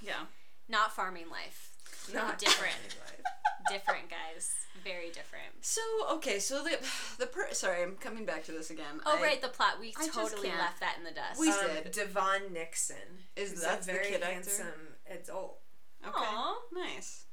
Yeah. 0.00 0.24
Not 0.68 0.92
farming 0.92 1.28
life. 1.30 1.70
Not 2.12 2.38
Different. 2.38 2.74
life. 3.06 3.20
Different, 3.68 4.08
guys. 4.10 4.50
Very 4.82 5.10
different. 5.10 5.52
So, 5.60 5.80
okay, 6.14 6.40
so 6.40 6.64
the, 6.64 6.76
the 7.18 7.26
per- 7.26 7.52
sorry, 7.52 7.82
I'm 7.84 7.94
coming 7.94 8.24
back 8.24 8.42
to 8.44 8.52
this 8.52 8.70
again. 8.70 9.00
Oh, 9.06 9.18
I- 9.18 9.22
right, 9.22 9.40
the 9.42 9.48
plot. 9.48 9.74
We 9.80 9.94
I 10.00 10.08
totally 10.08 10.48
left 10.48 10.80
that 10.80 10.96
in 10.98 11.04
the 11.04 11.12
dust. 11.12 11.38
We 11.38 11.50
um, 11.50 11.56
did. 11.84 11.92
DeVaughn 11.92 12.52
Nixon 12.52 12.96
Is 13.36 13.62
that 13.62 13.82
a 13.82 13.86
the 13.86 13.92
very 13.92 14.06
kid 14.06 14.22
actor? 14.22 14.32
handsome 14.32 14.66
adult. 15.08 15.58
Okay. 16.04 16.12
Aw. 16.16 16.54
Nice. 16.72 17.26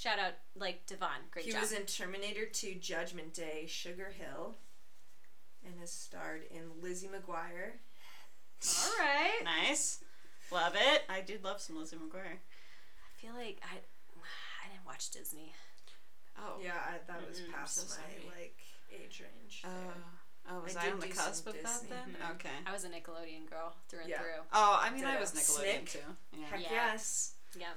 Shout 0.00 0.18
out, 0.18 0.32
like, 0.56 0.86
DeVaughn. 0.86 1.28
Great 1.30 1.44
he 1.44 1.52
job. 1.52 1.60
was 1.60 1.72
in 1.72 1.82
Terminator 1.84 2.46
2 2.46 2.76
Judgment 2.76 3.34
Day, 3.34 3.66
Sugar 3.68 4.10
Hill, 4.16 4.54
and 5.62 5.78
has 5.78 5.92
starred 5.92 6.40
in 6.50 6.80
Lizzie 6.80 7.08
McGuire. 7.08 7.72
All 8.82 8.92
right. 8.98 9.44
Nice. 9.44 10.00
Love 10.50 10.72
it. 10.74 11.02
I 11.10 11.20
did 11.20 11.44
love 11.44 11.60
some 11.60 11.76
Lizzie 11.78 11.96
McGuire. 11.96 12.38
I 12.40 13.12
feel 13.20 13.34
like 13.34 13.60
I, 13.62 13.76
I 14.64 14.72
didn't 14.72 14.86
watch 14.86 15.10
Disney. 15.10 15.52
Oh. 16.38 16.54
Yeah, 16.62 16.72
I, 16.76 16.92
that 17.06 17.28
was 17.28 17.38
Mm-mm, 17.40 17.52
past 17.52 17.76
so 17.90 18.00
my 18.00 18.34
like 18.40 18.56
age 18.90 19.22
range. 19.22 19.60
there. 19.62 19.72
Oh, 20.48 20.56
oh 20.56 20.60
was 20.64 20.76
I 20.76 20.80
I, 20.80 20.84
did 20.84 20.92
on 20.94 21.00
the 21.00 21.08
cusp 21.08 21.44
some 21.44 21.52
of 21.54 21.62
that 21.62 21.72
Disney. 21.82 21.88
then? 21.90 22.16
Mhm. 22.22 22.34
Okay. 22.36 22.56
I 22.66 22.72
was 22.72 22.84
a 22.84 22.88
Nickelodeon 22.88 23.50
girl 23.50 23.74
through 23.90 24.00
and 24.00 24.08
Yeah. 24.08 24.18
through. 24.20 24.40
Oh, 24.54 24.78
I 24.80 24.88
mean, 24.90 25.04
I 25.04 25.10
Ditto. 25.10 25.20
was 25.20 25.32
Nickelodeon 25.32 25.86
Snick. 25.86 25.90
too. 25.90 25.98
Yeah. 26.38 26.46
Heck 26.46 26.60
Yeah. 26.62 26.68
yes. 26.70 27.34
Yep. 27.58 27.76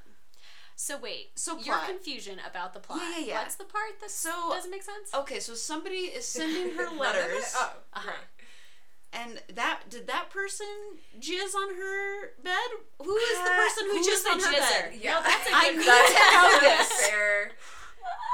So 0.76 0.98
wait, 0.98 1.32
So 1.36 1.60
your 1.60 1.78
confusion 1.80 2.40
about 2.50 2.74
the 2.74 2.80
plot. 2.80 3.00
Yeah, 3.02 3.20
yeah, 3.20 3.26
yeah. 3.26 3.38
What's 3.42 3.56
the 3.56 3.64
part 3.66 4.00
that 4.02 4.10
So- 4.12 4.50
doesn't 4.52 4.72
make 4.72 4.84
sense? 4.84 5.14
Okay, 5.14 5.40
so 5.40 5.54
somebody 5.56 6.10
is 6.18 6.26
sending 6.28 6.74
her 6.78 6.86
None 6.86 6.94
of 6.94 7.00
letters. 7.00 7.54
Oh, 7.58 7.74
Uh-huh. 7.94 8.10
right. 8.10 8.18
and 9.14 9.42
that 9.56 9.82
did 9.90 10.08
that 10.08 10.30
person 10.32 10.66
jizz 11.20 11.54
on 11.56 11.76
her 11.76 12.34
bed? 12.44 12.70
Who 13.04 13.16
is 13.16 13.38
the 13.38 13.44
Uh, 13.52 13.56
person 13.56 13.84
who 13.86 13.98
who's 13.98 14.08
jizzed 14.08 14.32
on 14.32 14.40
her 14.40 14.46
jizzer? 14.52 14.90
bed? 14.92 14.96
Yeah, 15.00 15.14
No, 15.14 15.22
that's 15.24 15.48
a 15.50 15.54
I 15.56 15.70
good 15.70 15.78
need 15.78 15.86
question. 15.86 16.16
to 16.16 16.32
know 16.42 16.60
this. 16.78 17.08
fair. 17.08 17.52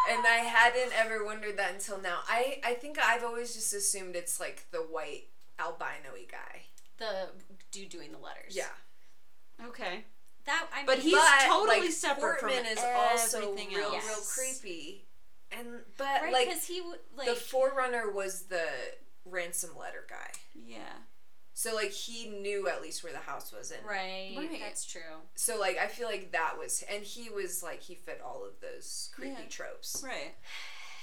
And 0.10 0.26
I 0.26 0.38
hadn't 0.38 0.92
ever 0.98 1.24
wondered 1.26 1.58
that 1.58 1.74
until 1.74 2.00
now. 2.00 2.22
I, 2.28 2.60
I 2.64 2.74
think 2.74 2.98
I've 2.98 3.24
always 3.24 3.54
just 3.54 3.74
assumed 3.74 4.16
it's 4.16 4.40
like 4.40 4.66
the 4.72 4.80
white 4.80 5.28
albino-y 5.60 6.26
guy. 6.32 6.62
The 6.98 7.30
dude 7.72 7.90
doing 7.90 8.12
the 8.12 8.18
letters. 8.18 8.56
Yeah. 8.56 8.72
Okay. 9.68 10.06
That 10.50 10.68
I 10.74 10.78
mean, 10.78 10.86
But 10.88 11.00
he's 11.00 11.14
But, 11.14 11.46
totally 11.48 11.82
like, 11.82 11.92
separate 11.92 12.40
from 12.40 12.50
Portman 12.50 12.72
is 12.72 12.80
also 12.80 13.52
everything 13.52 13.70
real, 13.70 13.86
else. 13.86 13.94
real 13.94 14.02
Yes. 14.18 14.34
creepy. 14.36 15.06
And 15.52 15.68
but 15.98 16.22
right 16.24 16.34
like 16.34 16.48
because 16.48 16.66
he 16.66 16.82
like 17.16 17.28
the 17.28 17.36
Forerunner 17.36 18.12
was 18.12 18.44
the 18.44 18.66
ransom 19.26 19.78
letter 19.78 20.06
guy. 20.10 20.32
Yeah. 20.56 20.80
So 21.54 21.76
like 21.76 21.92
he 21.92 22.30
knew 22.30 22.68
at 22.70 22.82
least 22.82 23.04
where 23.04 23.12
the 23.14 23.20
house 23.20 23.52
was 23.52 23.72
in. 23.72 23.84
right, 23.86 24.34
Right. 24.38 24.60
That's 24.60 24.86
true. 24.86 25.02
So 25.36 25.60
like 25.60 25.78
I 25.78 25.88
feel 25.88 26.08
like 26.08 26.32
that 26.32 26.58
was 26.58 26.84
and 26.90 27.04
he 27.04 27.30
was 27.30 27.62
like 27.64 27.82
he 27.82 27.96
fit 27.96 28.22
all 28.26 28.46
of 28.46 28.60
those 28.62 29.10
creepy 29.14 29.42
Yeah. 29.42 29.48
tropes. 29.50 30.02
Right. 30.06 30.36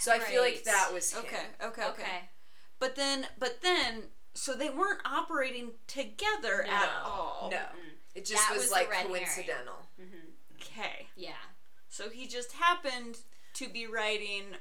So 0.00 0.12
I 0.12 0.18
feel 0.18 0.42
like 0.42 0.64
that 0.64 0.90
was 0.92 1.12
him. 1.12 1.20
Okay. 1.24 1.36
Okay. 1.62 1.82
Okay. 1.82 2.02
Okay. 2.02 2.20
But 2.78 2.94
then, 2.96 3.26
but 3.38 3.62
then, 3.62 4.02
so 4.34 4.52
they 4.54 4.68
weren't 4.68 5.00
operating 5.06 5.70
together 5.86 6.64
No. 6.66 6.72
at 6.72 6.90
all. 7.04 7.48
No. 7.50 7.64
It 8.16 8.24
just 8.24 8.48
That 8.48 8.54
was, 8.54 8.64
was 8.64 8.72
like 8.72 8.90
red 8.90 9.06
herring. 9.06 9.14
coincidental. 9.24 9.86
Mm-hmm. 10.00 10.56
Okay. 10.62 11.06
Yeah. 11.16 11.32
So 11.88 12.08
he 12.08 12.26
just 12.26 12.52
happened 12.52 13.18
to 13.54 13.68
be 13.68 13.86
writing 13.86 14.56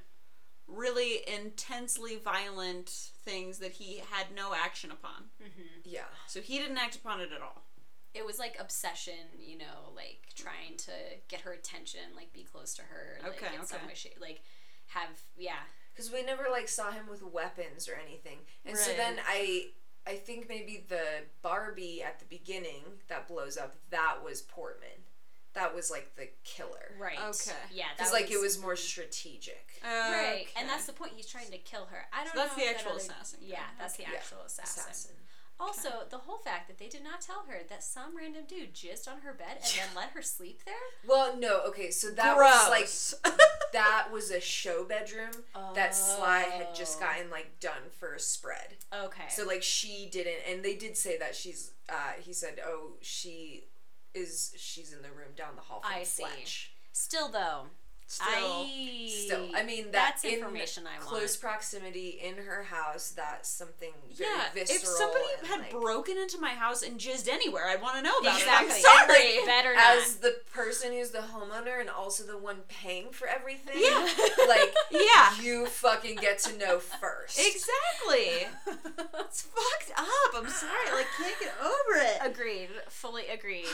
really 0.67 1.19
intensely 1.27 2.17
violent 2.17 2.89
things 3.23 3.59
that 3.59 3.71
he 3.73 4.01
had 4.11 4.27
no 4.35 4.53
action 4.53 4.91
upon. 4.91 5.25
Mm-hmm. 5.41 5.79
Yeah. 5.83 6.01
So 6.27 6.41
he 6.41 6.57
didn't 6.59 6.77
act 6.77 6.95
upon 6.95 7.21
it 7.21 7.29
at 7.35 7.41
all. 7.41 7.63
It 8.13 8.25
was 8.25 8.39
like 8.39 8.57
obsession, 8.59 9.13
you 9.39 9.57
know, 9.57 9.91
like 9.95 10.19
trying 10.35 10.77
to 10.77 10.91
get 11.27 11.41
her 11.41 11.53
attention, 11.53 12.01
like 12.15 12.31
be 12.33 12.43
close 12.43 12.73
to 12.75 12.81
her, 12.83 13.19
like 13.23 13.41
Okay, 13.41 13.55
in 13.59 13.65
some 13.65 13.79
way, 13.87 13.93
shape, 13.93 14.17
like 14.21 14.41
have 14.87 15.09
yeah. 15.37 15.63
Because 15.93 16.11
we 16.11 16.23
never 16.23 16.45
like 16.51 16.67
saw 16.67 16.91
him 16.91 17.05
with 17.09 17.21
weapons 17.23 17.87
or 17.87 17.95
anything. 18.05 18.39
And 18.65 18.77
so 18.77 18.91
then 18.93 19.15
I 19.27 19.67
I 20.07 20.13
think 20.15 20.47
maybe 20.47 20.85
the 20.87 21.03
Barbie 21.41 22.03
at 22.03 22.19
the 22.19 22.25
beginning 22.25 22.83
that 23.07 23.27
blows 23.27 23.57
up, 23.57 23.75
that 23.89 24.17
was 24.23 24.41
Portman. 24.41 24.89
That 25.53 25.73
was 25.73 25.89
like 25.89 26.15
the 26.15 26.27
killer. 26.43 26.93
Right. 26.99 27.17
Okay. 27.17 27.51
Yeah. 27.73 27.85
That 27.97 27.97
Because 27.97 28.13
like 28.13 28.29
it 28.29 28.39
was 28.41 28.59
more 28.61 28.75
strategic. 28.75 29.79
Right, 29.83 30.47
and 30.57 30.67
that's 30.67 30.85
the 30.85 30.93
point. 30.93 31.13
He's 31.15 31.27
trying 31.27 31.49
to 31.51 31.57
kill 31.57 31.85
her. 31.85 32.05
I 32.11 32.25
don't 32.25 32.33
So 32.33 32.39
that's 32.39 32.57
know. 32.57 32.63
the 32.63 32.69
if 32.69 32.73
that 32.73 32.75
actual 32.75 32.91
other- 32.91 32.99
assassin 32.99 33.39
guy. 33.41 33.47
Yeah, 33.47 33.63
that's 33.79 33.95
the 33.95 34.03
Yeah, 34.03 34.09
actual 34.17 34.41
assassin. 34.45 34.83
Assassin. 34.83 35.15
Also, 35.59 35.89
the 36.09 36.17
whole 36.17 36.37
fact 36.39 36.67
that 36.67 36.77
they 36.77 36.87
did 36.87 37.03
not 37.03 37.21
tell 37.21 37.45
her 37.47 37.59
that 37.69 37.83
some 37.83 38.15
random 38.17 38.43
dude 38.47 38.73
jizzed 38.73 39.07
on 39.07 39.21
her 39.21 39.33
bed 39.33 39.57
and 39.61 39.71
then 39.77 39.87
let 39.95 40.09
her 40.11 40.21
sleep 40.21 40.61
there. 40.65 40.73
Well, 41.07 41.37
no, 41.37 41.61
okay, 41.67 41.91
so 41.91 42.09
that 42.11 42.35
was 42.35 42.69
like 43.23 43.33
that 43.73 44.07
was 44.11 44.31
a 44.31 44.41
show 44.41 44.83
bedroom 44.83 45.31
that 45.75 45.95
Sly 45.95 46.39
had 46.41 46.75
just 46.75 46.97
Oh. 46.97 47.05
gotten 47.05 47.29
like 47.29 47.59
done 47.59 47.89
for 47.99 48.13
a 48.15 48.19
spread. 48.19 48.75
Okay. 48.93 49.23
So 49.29 49.45
like 49.45 49.63
she 49.63 50.09
didn't, 50.11 50.39
and 50.49 50.63
they 50.63 50.75
did 50.75 50.97
say 50.97 51.17
that 51.19 51.35
she's. 51.35 51.71
uh 51.89 52.13
He 52.19 52.33
said, 52.33 52.59
"Oh, 52.65 52.93
she 53.01 53.65
is. 54.13 54.53
She's 54.57 54.91
in 54.93 55.01
the 55.03 55.09
room 55.11 55.33
down 55.35 55.55
the 55.55 55.61
hall 55.61 55.81
from 55.81 55.91
I 55.93 56.03
see. 56.03 56.25
Still 56.91 57.29
though, 57.29 57.67
Still. 58.07 58.27
I 58.29 59.09
Still, 59.25 59.47
I 59.55 59.63
mean 59.63 59.85
that 59.85 59.91
that's 59.93 60.23
in 60.23 60.35
information 60.35 60.83
I 60.85 60.97
want. 60.99 61.09
close 61.09 61.35
proximity 61.35 62.19
in 62.23 62.35
her 62.37 62.61
house. 62.63 63.09
That's 63.15 63.49
something 63.49 63.91
very 64.15 64.29
yeah, 64.29 64.43
visceral. 64.53 64.77
if 64.77 64.85
somebody 64.85 65.25
had 65.47 65.59
like, 65.61 65.71
broken 65.71 66.15
into 66.17 66.39
my 66.39 66.49
house 66.51 66.83
and 66.83 66.99
jizzed 66.99 67.27
anywhere, 67.27 67.67
I'd 67.67 67.81
want 67.81 67.95
to 67.97 68.03
know 68.03 68.15
about 68.19 68.37
Exactly. 68.39 68.75
it. 68.77 68.85
I'm 68.87 69.07
sorry. 69.09 69.45
Better 69.45 69.73
not. 69.73 69.97
as 69.97 70.17
the 70.17 70.35
person 70.53 70.91
who's 70.91 71.09
the 71.09 71.19
homeowner 71.33 71.79
and 71.79 71.89
also 71.89 72.23
the 72.23 72.37
one 72.37 72.57
paying 72.67 73.09
for 73.11 73.27
everything, 73.27 73.73
Yeah. 73.77 74.07
like 74.47 74.73
Yeah. 74.91 75.41
you 75.41 75.65
fucking 75.65 76.17
get 76.17 76.37
to 76.39 76.55
know 76.59 76.77
first. 76.77 77.39
Exactly. 77.39 78.47
it's 79.19 79.41
fucked 79.41 79.99
up. 79.99 80.07
I'm 80.35 80.47
sorry. 80.49 80.91
Like, 80.93 81.07
can't 81.17 81.39
get 81.39 81.53
over 81.59 82.01
it. 82.01 82.17
Agreed. 82.21 82.69
Fully 82.89 83.27
agreed. 83.33 83.65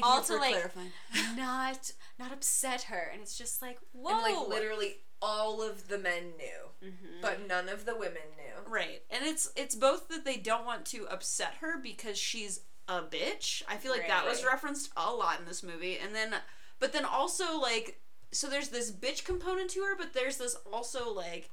Thank 0.00 0.06
All 0.06 0.20
you 0.20 0.26
to, 0.26 0.36
like, 0.36 0.52
clarifying. 0.54 0.92
Not 1.36 1.92
not 2.18 2.32
upset 2.32 2.82
her, 2.82 3.10
and 3.12 3.22
it's 3.22 3.36
just 3.36 3.62
like 3.62 3.78
whoa. 3.92 4.10
And 4.10 4.22
like 4.36 4.48
literally 4.48 4.96
all 5.22 5.62
of 5.62 5.88
the 5.88 5.98
men 5.98 6.32
knew, 6.38 6.88
Mhm. 6.88 7.20
but 7.20 7.46
none 7.46 7.68
of 7.68 7.84
the 7.84 7.94
women 7.94 8.22
knew. 8.36 8.62
Right. 8.66 9.02
And 9.10 9.24
it's 9.24 9.50
it's 9.56 9.74
both 9.74 10.08
that 10.08 10.24
they 10.24 10.36
don't 10.36 10.64
want 10.64 10.86
to 10.86 11.06
upset 11.08 11.54
her 11.60 11.76
because 11.78 12.18
she's 12.18 12.60
a 12.88 13.02
bitch. 13.02 13.62
I 13.68 13.76
feel 13.76 13.92
like 13.92 14.08
that 14.08 14.26
was 14.26 14.44
referenced 14.44 14.90
a 14.96 15.12
lot 15.12 15.38
in 15.38 15.44
this 15.46 15.62
movie. 15.62 15.98
And 15.98 16.14
then 16.14 16.34
but 16.78 16.92
then 16.92 17.04
also 17.04 17.58
like 17.58 18.00
so 18.32 18.48
there's 18.48 18.68
this 18.68 18.90
bitch 18.92 19.24
component 19.24 19.70
to 19.70 19.82
her, 19.82 19.96
but 19.96 20.12
there's 20.14 20.36
this 20.38 20.54
also 20.72 21.12
like 21.12 21.50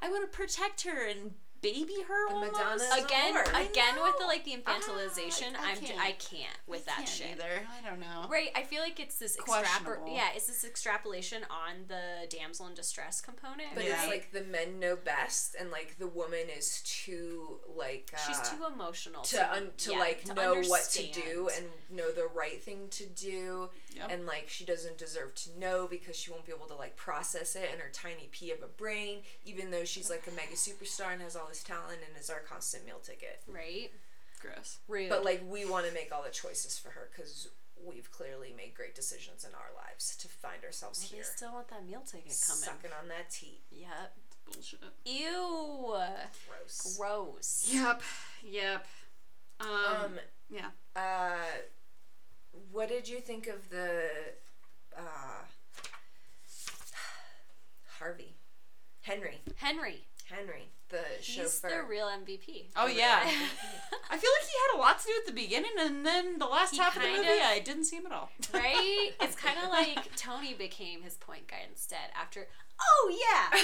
I 0.00 0.08
want 0.10 0.30
to 0.30 0.36
protect 0.36 0.82
her 0.82 1.04
and 1.06 1.34
baby 1.60 1.96
her 2.06 2.28
The 2.28 2.34
almost. 2.34 2.52
Madonna 2.52 3.04
again, 3.04 3.34
whore. 3.34 3.70
Again 3.70 3.94
with 4.02 4.18
the 4.18 4.24
like 4.26 4.44
the 4.44 4.62
Ah, 4.66 4.76
I- 4.76 4.80
infantilization, 4.80 5.56
I 5.58 5.70
I'm 5.72 5.76
can't. 5.78 6.00
I 6.00 6.12
can't 6.12 6.56
with 6.66 6.84
that 6.86 6.96
Can't 6.98 7.08
shit. 7.08 7.26
either. 7.32 7.66
I 7.76 7.88
don't 7.88 8.00
know. 8.00 8.26
Right, 8.28 8.50
I 8.54 8.62
feel 8.62 8.80
like 8.82 9.00
it's 9.00 9.18
this 9.18 9.36
extrapol- 9.36 10.14
yeah, 10.14 10.28
it's 10.34 10.46
this 10.46 10.64
extrapolation 10.64 11.44
on 11.50 11.84
the 11.88 12.26
damsel 12.28 12.66
in 12.66 12.74
distress 12.74 13.20
component. 13.20 13.74
But 13.74 13.84
Yeah. 13.84 13.98
it's 14.00 14.08
like 14.08 14.32
the 14.32 14.42
men 14.44 14.78
know 14.78 14.96
best, 14.96 15.54
and 15.58 15.70
like 15.70 15.98
the 15.98 16.06
woman 16.06 16.48
is 16.56 16.80
too 16.84 17.60
like 17.74 18.10
uh, 18.14 18.18
she's 18.26 18.48
too 18.48 18.64
emotional 18.64 19.22
to 19.22 19.52
un- 19.52 19.70
to 19.78 19.92
yeah, 19.92 19.98
like 19.98 20.24
to 20.24 20.34
know 20.34 20.60
what 20.62 20.82
to 20.92 21.06
do 21.12 21.50
and 21.56 21.66
know 21.90 22.10
the 22.12 22.28
right 22.34 22.62
thing 22.62 22.88
to 22.90 23.06
do 23.06 23.68
Yep. 23.96 24.10
and 24.10 24.26
like 24.26 24.44
she 24.48 24.64
doesn't 24.64 24.98
deserve 24.98 25.34
to 25.36 25.58
know 25.58 25.86
because 25.88 26.14
she 26.14 26.30
won't 26.30 26.44
be 26.46 26.52
able 26.52 26.66
to 26.66 26.74
like 26.74 26.94
process 26.96 27.56
it 27.56 27.70
in 27.72 27.80
her 27.80 27.88
tiny 27.92 28.28
pea 28.30 28.52
of 28.52 28.62
a 28.62 28.66
brain 28.66 29.20
even 29.44 29.70
though 29.70 29.84
she's 29.84 30.10
like 30.10 30.26
a 30.26 30.30
mega 30.32 30.54
superstar 30.54 31.12
and 31.12 31.22
has 31.22 31.34
all 31.34 31.46
this 31.48 31.62
talent 31.62 31.98
and 32.06 32.16
is 32.20 32.28
our 32.30 32.40
constant 32.40 32.84
meal 32.84 33.00
ticket 33.02 33.40
right, 33.48 33.90
Gross. 34.40 34.78
rude. 34.88 35.08
but 35.08 35.24
like 35.24 35.42
we 35.48 35.64
want 35.64 35.86
to 35.86 35.92
make 35.92 36.12
all 36.14 36.22
the 36.22 36.30
choices 36.30 36.78
for 36.78 36.90
her 36.90 37.08
because 37.10 37.48
we've 37.82 38.10
clearly 38.12 38.52
made 38.56 38.74
great 38.74 38.94
decisions 38.94 39.44
in 39.44 39.50
our 39.54 39.70
lives 39.86 40.16
to 40.16 40.28
find 40.28 40.62
ourselves 40.64 41.00
they 41.08 41.16
here 41.16 41.24
still 41.24 41.52
want 41.54 41.68
that 41.68 41.84
meal 41.86 42.02
ticket 42.06 42.24
coming. 42.46 42.62
sucking 42.62 42.90
on 43.00 43.08
that 43.08 43.30
tea 43.30 43.60
Yep. 43.70 44.16
Bullshit. 44.52 44.80
Ew. 45.04 45.94
gross 46.48 46.96
Gross. 46.98 47.68
Yep. 47.72 48.02
Yep. 48.44 48.86
Um, 49.60 49.68
um 50.04 50.12
yeah. 50.50 50.68
Uh, 50.96 51.36
what 52.70 52.88
did 52.88 53.08
you 53.08 53.20
think 53.20 53.46
of 53.46 53.68
the 53.70 54.00
uh, 54.96 55.00
Harvey, 57.98 58.36
Henry, 59.02 59.40
Henry. 59.56 60.04
Henry, 60.28 60.68
the 60.90 60.98
He's 61.20 61.36
chauffeur? 61.60 61.70
the 61.70 61.82
real 61.88 62.06
MVP. 62.06 62.66
Oh 62.76 62.86
yeah. 62.86 63.20
I 64.10 64.16
feel 64.18 64.30
like 64.40 64.46
he 64.46 64.56
had 64.68 64.76
a 64.76 64.78
lot 64.78 64.98
to 65.00 65.06
do 65.06 65.12
at 65.20 65.26
the 65.26 65.32
beginning, 65.32 65.70
and 65.80 66.04
then 66.04 66.38
the 66.38 66.44
last 66.46 66.72
He 66.72 66.78
half 66.78 66.96
of 66.96 67.02
the 67.02 67.08
kind 67.08 67.22
movie, 67.22 67.38
of- 67.38 67.46
I 67.46 67.58
didn't 67.60 67.84
see 67.84 67.96
him 67.96 68.06
at 68.06 68.12
all. 68.12 68.28
right? 68.54 69.12
It's 69.20 69.34
kind 69.36 69.56
of 69.62 69.70
like 69.70 70.14
Tony 70.16 70.52
became 70.52 71.02
his 71.02 71.14
point 71.14 71.48
guy 71.48 71.62
instead 71.68 72.10
after. 72.14 72.46
Oh 72.80 73.10
yeah, 73.10 73.58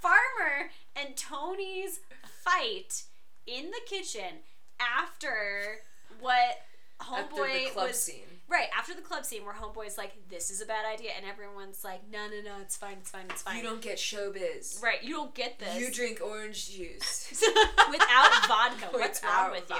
Farmer 0.00 0.70
and 0.94 1.16
Tony's 1.16 2.00
fight 2.44 3.04
in 3.46 3.70
the 3.70 3.80
kitchen 3.86 4.40
after 4.78 5.78
what 6.22 6.58
After 7.00 7.34
Homeboy 7.36 7.64
the 7.66 7.70
club 7.72 7.88
was 7.88 8.02
scene. 8.02 8.22
right 8.48 8.68
after 8.78 8.94
the 8.94 9.00
club 9.02 9.24
scene 9.24 9.44
where 9.44 9.54
Homeboy's 9.54 9.98
like, 9.98 10.12
"This 10.28 10.50
is 10.50 10.60
a 10.60 10.66
bad 10.66 10.84
idea," 10.86 11.10
and 11.16 11.26
everyone's 11.26 11.82
like, 11.84 12.00
"No, 12.10 12.28
no, 12.28 12.40
no, 12.42 12.60
it's 12.60 12.76
fine, 12.76 12.98
it's 13.00 13.10
fine, 13.10 13.26
it's 13.28 13.42
fine." 13.42 13.56
You 13.56 13.62
don't 13.62 13.82
get 13.82 13.98
showbiz. 13.98 14.82
right, 14.82 15.02
you 15.02 15.10
don't 15.16 15.34
get 15.34 15.58
this 15.58 15.76
You 15.78 15.90
drink 15.92 16.20
orange 16.24 16.70
juice. 16.70 17.42
without 17.90 18.46
vodka. 18.46 18.86
What's 18.92 19.22
wrong 19.22 19.50
with 19.50 19.68
you? 19.68 19.76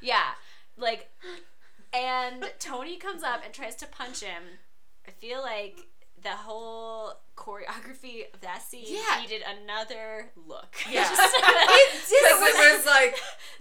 Yeah, 0.00 0.30
like, 0.76 1.08
and 1.92 2.50
Tony 2.58 2.96
comes 2.96 3.22
up 3.22 3.42
and 3.44 3.52
tries 3.54 3.76
to 3.76 3.86
punch 3.86 4.20
him. 4.20 4.42
I 5.06 5.10
feel 5.12 5.40
like 5.40 5.78
the 6.22 6.30
whole 6.30 7.14
choreography 7.36 8.24
of 8.34 8.40
that 8.42 8.62
scene 8.62 8.84
Yeah. 8.86 9.20
needed 9.22 9.42
another 9.62 10.30
look. 10.46 10.76
Yeah. 10.90 11.04
Just- 11.08 11.34
Because 11.36 12.42
it 12.42 12.76
was 12.76 12.86
like, 12.98 13.16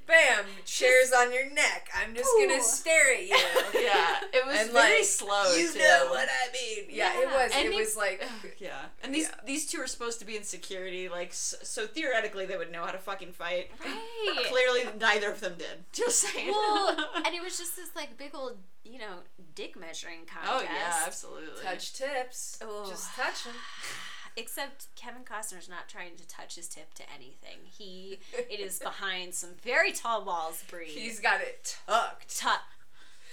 bam, 0.05 0.45
chairs 0.65 1.11
on 1.17 1.31
your 1.33 1.49
neck. 1.51 1.89
I'm 1.95 2.13
just 2.13 2.29
Ooh. 2.37 2.47
gonna 2.47 2.61
stare 2.61 3.13
at 3.15 3.21
you. 3.23 3.37
yeah, 3.81 4.19
it 4.33 4.45
was 4.45 4.57
And 4.59 4.71
very 4.71 4.97
like, 4.99 5.05
slow. 5.05 5.55
You 5.55 5.71
too. 5.71 5.79
know 5.79 6.07
what 6.09 6.27
I 6.27 6.51
mean? 6.51 6.85
Yeah, 6.89 7.21
it 7.21 7.27
was. 7.27 7.51
And 7.55 7.67
it 7.67 7.71
he- 7.73 7.79
was 7.79 7.95
like, 7.95 8.21
Yeah, 8.57 8.71
and 9.03 9.13
these 9.15 9.27
Yeah. 9.29 9.35
these 9.45 9.65
two 9.71 9.79
are 9.79 9.87
supposed 9.87 10.19
to 10.19 10.25
be 10.25 10.35
in 10.35 10.43
security, 10.43 11.07
like 11.07 11.29
s- 11.29 11.55
so 11.63 11.87
theoretically 11.87 12.45
they 12.45 12.57
would 12.57 12.71
know 12.71 12.83
how 12.83 12.91
to 12.91 12.97
fucking 12.97 13.31
fight. 13.33 13.71
right. 13.85 14.45
Clearly, 14.47 14.81
neither 14.99 15.31
of 15.31 15.39
them 15.39 15.55
did. 15.57 15.85
Just 15.93 16.19
saying. 16.19 16.49
Well, 16.51 16.97
and 17.15 17.33
it 17.33 17.41
was 17.41 17.57
just 17.57 17.75
this 17.77 17.95
like 17.95 18.17
big 18.17 18.31
old, 18.33 18.57
you 18.89 18.99
know, 18.99 19.19
dick 19.55 19.77
measuring 19.79 20.19
oh 20.35 20.41
contest. 20.47 20.71
yeah, 20.73 21.03
absolutely. 21.05 21.63
touch 21.63 21.93
tips. 21.93 22.59
Ooh. 22.63 22.87
Just 22.89 23.13
touch 23.15 23.43
them. 23.43 23.53
Except 24.37 24.87
Kevin 24.95 25.23
Costner's 25.23 25.67
not 25.67 25.89
trying 25.89 26.15
to 26.15 26.27
touch 26.27 26.55
his 26.55 26.67
tip 26.67 26.93
to 26.95 27.03
anything. 27.13 27.57
He 27.65 28.19
it 28.33 28.59
is 28.59 28.79
behind 28.83 29.33
some 29.33 29.49
very 29.63 29.91
tall 29.91 30.23
walls. 30.23 30.63
Brie. 30.69 30.85
He's 30.87 31.19
got 31.19 31.41
it 31.41 31.77
tucked. 31.87 32.39
tuck, 32.39 32.61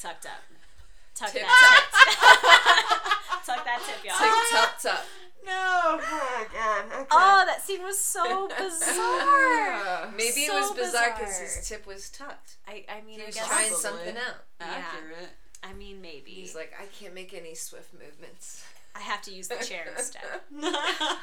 tucked 0.01 0.27
up. 0.27 0.43
Tuck 1.15 1.31
Tip 1.33 1.43
that 1.43 1.87
tip. 1.93 3.47
tuck 3.47 3.65
that 3.65 3.81
tip, 3.87 4.05
y'all. 4.05 4.17
Tuck, 4.19 4.51
tuck, 4.51 4.83
tuck. 4.83 5.05
No. 5.47 5.53
Oh 6.03 6.47
god. 6.53 6.85
Okay. 6.87 7.07
Oh, 7.11 7.45
that 7.47 7.63
scene 7.63 7.83
was 7.83 7.99
so 7.99 8.49
bizarre. 8.59 10.11
Maybe 10.17 10.41
it 10.43 10.53
was 10.53 10.73
bizarre 10.77 11.15
because 11.17 11.39
his 11.39 11.69
tip 11.69 11.87
was 11.87 12.11
tucked. 12.11 12.57
I, 12.67 12.85
I 12.89 13.01
mean, 13.07 13.17
He 13.19 13.23
I 13.23 13.27
was 13.27 13.35
guess. 13.35 13.47
trying 13.47 13.69
Probably. 13.69 13.83
something 13.83 14.17
out. 14.17 14.45
Accurate. 14.61 15.31
I 15.63 15.73
mean, 15.73 16.01
maybe. 16.01 16.31
He's 16.33 16.55
like, 16.55 16.73
I 16.81 16.87
can't 16.87 17.15
make 17.15 17.35
any 17.35 17.55
swift 17.55 17.93
movements. 17.93 18.65
I 18.95 19.01
have 19.01 19.21
to 19.23 19.31
use 19.35 19.49
the 19.49 19.57
chair 19.57 19.85
instead. 19.97 20.23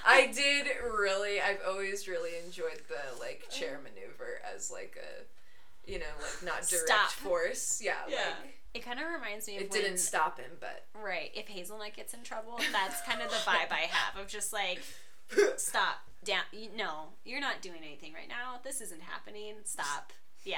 I 0.05 0.31
did 0.33 0.67
really. 0.83 1.41
I've 1.41 1.59
always 1.67 2.07
really 2.07 2.31
enjoyed 2.45 2.81
the 2.87 3.19
like 3.19 3.47
chair 3.49 3.79
maneuver 3.83 4.39
as 4.55 4.69
like 4.71 4.97
a, 4.99 5.91
you 5.91 5.99
know, 5.99 6.05
like 6.21 6.43
not 6.43 6.67
direct 6.67 6.87
Stop. 6.87 7.09
force. 7.11 7.81
Yeah, 7.83 7.93
Yeah. 8.07 8.17
like 8.43 8.59
It 8.75 8.85
kind 8.85 8.99
of 8.99 9.05
reminds 9.07 9.47
me 9.47 9.55
of 9.57 9.63
it 9.63 9.71
when, 9.71 9.81
didn't 9.81 9.97
stop 9.97 10.39
him, 10.39 10.51
but 10.59 10.85
Right. 11.01 11.31
If 11.33 11.47
Hazelnut 11.47 11.95
gets 11.95 12.13
in 12.13 12.21
trouble, 12.23 12.59
that's 12.71 13.01
kind 13.01 13.21
of 13.21 13.29
the 13.29 13.37
vibe 13.37 13.71
I 13.71 13.87
have 13.89 14.21
of 14.21 14.27
just 14.27 14.53
like, 14.53 14.81
stop, 15.57 15.97
down. 16.23 16.43
You, 16.51 16.69
no, 16.77 17.05
you're 17.25 17.41
not 17.41 17.61
doing 17.61 17.79
anything 17.83 18.13
right 18.13 18.29
now. 18.29 18.59
This 18.63 18.81
isn't 18.81 19.01
happening. 19.01 19.55
Stop. 19.65 20.13
Yeah. 20.45 20.57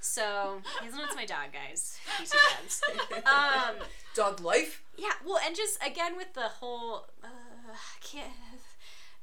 So 0.00 0.62
he's 0.82 0.92
Hazelnut's 0.92 1.14
my 1.14 1.26
dog, 1.26 1.52
guys. 1.52 1.98
Two 2.18 2.24
dogs. 2.24 2.80
Um. 3.26 3.76
dog 4.14 4.40
life. 4.40 4.82
Yeah. 4.96 5.12
Well, 5.24 5.38
and 5.44 5.54
just 5.54 5.78
again 5.84 6.16
with 6.16 6.32
the 6.34 6.48
whole, 6.48 7.06
uh, 7.22 7.76
can't. 8.00 8.30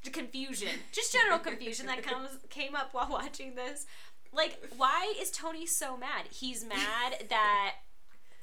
The 0.04 0.12
confusion, 0.12 0.70
just 0.92 1.12
general 1.12 1.40
confusion 1.40 1.88
that 1.88 2.04
comes 2.04 2.30
came 2.50 2.76
up 2.76 2.94
while 2.94 3.10
watching 3.10 3.56
this. 3.56 3.86
Like, 4.32 4.62
why 4.78 5.14
is 5.20 5.32
Tony 5.32 5.66
so 5.66 5.98
mad? 5.98 6.26
He's 6.32 6.64
mad 6.64 7.26
that 7.30 7.76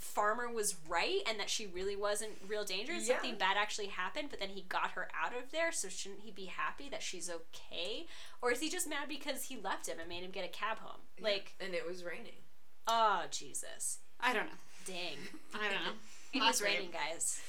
Farmer 0.04 0.48
was 0.52 0.76
right 0.88 1.20
and 1.28 1.40
that 1.40 1.48
she 1.50 1.66
really 1.66 1.96
wasn't 1.96 2.32
real 2.46 2.64
danger. 2.64 2.92
and 2.92 3.02
Yeah. 3.02 3.14
Something 3.14 3.36
bad 3.36 3.56
actually 3.56 3.86
happened, 3.88 4.28
but 4.30 4.38
then 4.38 4.50
he 4.50 4.62
got 4.68 4.90
her 4.92 5.08
out 5.18 5.32
of 5.36 5.50
there. 5.50 5.72
So 5.72 5.88
shouldn't 5.88 6.20
he 6.20 6.30
be 6.30 6.44
happy 6.44 6.88
that 6.90 7.02
she's 7.02 7.28
okay? 7.30 8.06
Or 8.42 8.52
is 8.52 8.60
he 8.60 8.68
just 8.70 8.88
mad 8.88 9.08
because 9.08 9.44
he 9.44 9.56
left 9.56 9.88
him 9.88 9.98
and 9.98 10.08
made 10.08 10.22
him 10.22 10.30
get 10.30 10.44
a 10.44 10.48
cab 10.48 10.78
home? 10.78 11.00
Like, 11.20 11.54
and 11.58 11.74
it 11.74 11.86
was 11.88 12.04
raining. 12.04 12.42
oh 12.86 13.22
Jesus, 13.30 13.98
I 14.20 14.32
don't 14.34 14.46
know. 14.46 14.58
dang! 14.86 15.16
I 15.54 15.72
don't 15.72 15.84
know. 15.84 15.92
It 16.34 16.38
Not 16.40 16.48
was 16.48 16.60
great. 16.60 16.74
raining, 16.78 16.90
guys. 16.90 17.40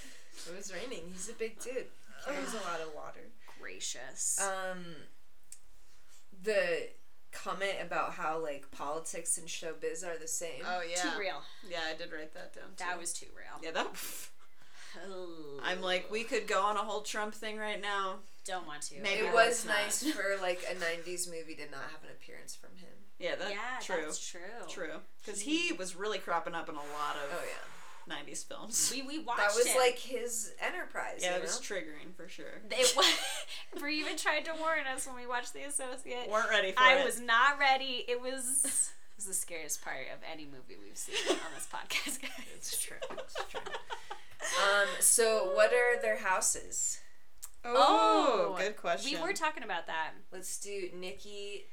It 0.47 0.55
was 0.55 0.71
raining. 0.71 1.05
He's 1.11 1.27
a 1.29 1.33
big 1.33 1.59
dude. 1.59 1.85
Carries 2.23 2.53
a 2.53 2.57
lot 2.69 2.79
of 2.81 2.93
water. 2.95 3.21
Gracious. 3.59 4.39
Um, 4.39 4.85
the 6.43 6.89
comment 7.43 7.75
about 7.81 8.13
how 8.13 8.41
like 8.41 8.69
politics 8.71 9.37
and 9.37 9.47
showbiz 9.47 10.05
are 10.05 10.17
the 10.17 10.27
same. 10.27 10.63
Oh 10.65 10.81
yeah. 10.87 11.01
too 11.01 11.19
real. 11.19 11.41
Yeah, 11.69 11.79
I 11.93 11.97
did 11.97 12.11
write 12.11 12.33
that 12.33 12.53
down. 12.53 12.69
Too. 12.75 12.83
That 12.83 12.99
was 12.99 13.13
too 13.13 13.27
real. 13.35 13.61
Yeah, 13.61 13.71
that. 13.71 13.87
Ugh. 13.87 14.29
Oh. 15.09 15.59
I'm 15.63 15.81
like, 15.81 16.09
we 16.09 16.23
could 16.23 16.47
go 16.47 16.61
on 16.61 16.77
a 16.77 16.79
whole 16.79 17.01
Trump 17.01 17.33
thing 17.33 17.57
right 17.57 17.81
now. 17.81 18.15
don't 18.45 18.65
want 18.65 18.81
to. 18.83 19.01
Maybe 19.01 19.27
it 19.27 19.35
let's 19.35 19.63
was 19.63 19.65
not. 19.65 19.77
nice 19.83 20.11
for 20.15 20.41
like 20.41 20.63
a 20.69 20.75
'90s 20.75 21.29
movie 21.29 21.55
to 21.55 21.69
not 21.69 21.83
have 21.91 22.03
an 22.03 22.09
appearance 22.11 22.55
from 22.55 22.69
him. 22.77 22.89
Yeah, 23.19 23.35
that's 23.35 23.51
yeah, 23.51 23.79
true. 23.81 24.03
that's 24.05 24.25
true. 24.25 24.39
True, 24.69 24.99
because 25.23 25.41
he 25.41 25.73
was 25.73 25.95
really 25.95 26.17
cropping 26.17 26.53
up 26.53 26.69
in 26.69 26.75
a 26.75 26.77
lot 26.77 27.15
of 27.15 27.29
Oh 27.31 27.43
yeah, 27.43 27.65
'90s 28.09 28.45
films. 28.47 28.91
We 28.93 29.01
we 29.03 29.19
watched 29.19 29.39
that 29.39 29.55
was 29.55 29.67
him. 29.67 29.77
like 29.77 29.97
his 29.97 30.53
enterprise. 30.61 31.19
yeah, 31.21 31.31
you 31.31 31.37
it 31.37 31.41
was 31.43 31.59
triggering 31.59 32.13
for 32.15 32.27
sure. 32.27 32.61
It 32.71 32.93
was. 32.95 33.05
Brie 33.79 33.99
even 33.99 34.17
tried 34.17 34.45
to 34.45 34.51
warn 34.59 34.85
us 34.93 35.05
when 35.07 35.15
we 35.15 35.25
watched 35.27 35.53
The 35.53 35.63
Associate. 35.63 36.29
Weren't 36.29 36.49
ready 36.49 36.71
for 36.71 36.79
I 36.81 36.95
it. 36.99 37.05
was 37.05 37.19
not 37.19 37.59
ready. 37.59 38.05
It 38.07 38.21
was. 38.21 38.63
It 38.65 39.19
was 39.19 39.25
the 39.27 39.33
scariest 39.33 39.81
part 39.81 40.07
of 40.13 40.19
any 40.29 40.43
movie 40.45 40.75
we've 40.83 40.97
seen 40.97 41.15
on 41.29 41.37
this 41.55 41.67
podcast, 41.73 42.21
guys. 42.21 42.31
It's 42.55 42.81
true. 42.81 42.97
It's 43.11 43.35
true. 43.49 43.61
um. 44.63 44.87
So, 44.99 45.51
what 45.55 45.71
are 45.73 46.01
their 46.01 46.17
houses? 46.17 46.99
Oh, 47.63 48.55
good 48.59 48.77
question. 48.77 49.19
We 49.19 49.25
were 49.25 49.33
talking 49.33 49.63
about 49.63 49.87
that. 49.87 50.11
Let's 50.31 50.59
do 50.59 50.89
Nikki, 50.93 51.65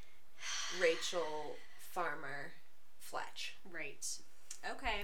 Rachel, 0.80 1.56
Farmer, 1.90 2.52
Fletch. 2.98 3.56
Right. 3.70 4.06
Okay. 4.70 5.02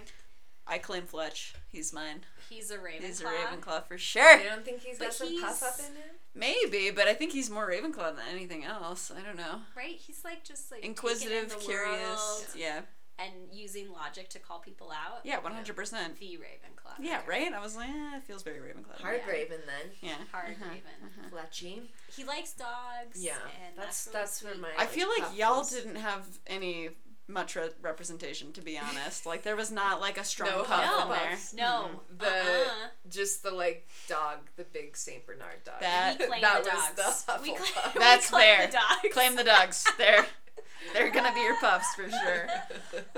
I 0.69 0.79
claim 0.79 1.05
Fletch. 1.05 1.55
He's 1.69 1.93
mine. 1.93 2.25
He's 2.51 2.71
a 2.71 2.77
Ravenclaw. 2.79 3.01
He's 3.03 3.21
a 3.21 3.25
Ravenclaw 3.25 3.85
for 3.87 3.99
sure. 3.99 4.39
You 4.39 4.49
don't 4.49 4.64
think 4.64 4.83
he's 4.83 4.99
But 4.99 5.07
got 5.07 5.14
some 5.14 5.41
puff 5.41 5.62
up 5.62 5.79
in 5.81 5.95
him? 5.97 6.11
Maybe, 6.35 6.91
but 6.91 7.07
I 7.09 7.14
think 7.14 7.33
he's 7.33 7.51
more 7.51 7.69
Ravenclaw 7.69 8.16
than 8.16 8.25
anything 8.33 8.64
else. 8.64 9.11
I 9.11 9.21
don't 9.27 9.37
know. 9.37 9.61
Right? 9.77 9.97
He's 9.97 10.25
like 10.25 10.45
just 10.45 10.71
like 10.71 10.81
taking 10.81 10.91
in 10.93 10.97
Inquisitive, 10.97 11.51
the 11.51 11.57
curious. 11.57 12.01
world 12.01 12.47
Yeah. 12.57 12.81
and 13.19 13.33
using 13.53 13.91
logic 13.93 14.29
to 14.31 14.39
call 14.39 14.61
people 14.61 14.91
out. 14.91 15.21
Yeah, 15.25 15.41
100%. 15.41 16.19
The 16.19 16.39
Ravenclaw. 16.39 16.95
Yeah, 17.01 17.21
right? 17.27 17.53
I 17.53 17.61
was 17.61 17.77
like, 17.77 17.89
eh, 17.91 18.16
it 18.16 18.23
feels 18.25 18.43
very 18.43 18.59
Ravenclaw. 18.61 19.01
Hard 19.01 19.21
Yeah. 19.27 19.33
Raven 19.33 19.61
then. 19.66 19.93
Yeah. 20.01 20.14
Hard 20.33 20.53
uh-huh. 20.53 20.71
Raven. 20.71 21.31
Fletchy. 21.31 21.83
He 22.16 22.25
likes 22.25 22.53
dogs. 22.53 23.23
Yeah, 23.23 23.33
and 23.66 23.77
that's 23.77 24.05
that's 24.07 24.41
that's 24.41 24.43
where 24.45 24.55
my. 24.57 24.71
I 24.79 24.87
feel 24.87 25.09
like 25.09 25.37
y'all 25.37 25.59
was. 25.59 25.71
didn't 25.71 25.97
have 25.97 26.27
any 26.47 26.91
much 27.29 27.57
re- 27.57 27.68
representation, 27.83 28.53
to 28.55 28.61
be 28.62 28.79
honest. 28.79 29.26
Like, 29.26 29.43
there 29.43 29.57
was 29.57 29.70
not 29.70 30.01
like 30.01 30.16
a 30.18 30.24
strong 30.24 30.51
No 30.51 30.62
puff 30.64 30.83
No. 30.85 31.03
in 31.03 31.09
there. 31.11 31.39
No. 31.57 31.91
The 32.18 32.26
Uh-uh. 32.26 32.89
just 33.11 33.43
the 33.43 33.51
like 33.51 33.87
dog, 34.09 34.39
the 34.57 34.64
big 34.64 34.97
Saint 34.97 35.26
Bernard 35.26 35.62
dog. 35.64 35.81
That- 35.81 36.18
We 36.18 36.26
claim 36.26 36.41
that 36.43 36.64
the 36.64 36.70
was 36.70 36.91
dogs. 37.07 37.24
the 37.24 37.39
we 37.43 37.51
Hufflepuff. 37.55 37.72
claim, 37.93 37.95
That's 37.99 38.33
we 38.33 38.37
claim 38.39 38.57
fair. 38.57 38.66
The 38.66 38.72
dogs. 38.72 39.12
Claim 39.14 39.37
the 39.37 39.45
dogs. 39.45 39.87
They're 39.99 40.26
they're 40.95 41.11
gonna 41.11 41.35
be 41.35 41.41
your 41.41 41.57
puffs 41.57 41.95
for 41.95 42.09
sure. 42.09 42.47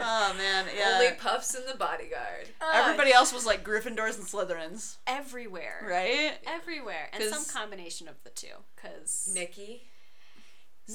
Oh 0.03 0.35
man, 0.37 0.65
yeah. 0.77 0.93
Only 0.95 1.13
puffs 1.19 1.55
in 1.55 1.65
the 1.67 1.77
bodyguard. 1.77 2.49
Uh, 2.61 2.71
Everybody 2.75 3.13
else 3.13 3.33
was 3.35 3.45
like 3.47 3.63
Gryffindors 3.65 4.17
and 4.19 4.27
Slytherins, 4.27 4.97
everywhere. 5.07 5.87
right? 5.89 6.33
Everywhere, 6.47 7.11
and 7.13 7.23
some 7.25 7.45
combination 7.45 8.09
of 8.09 8.15
the 8.25 8.31
two. 8.31 8.49
Because 8.75 9.31
Nikki. 9.35 9.83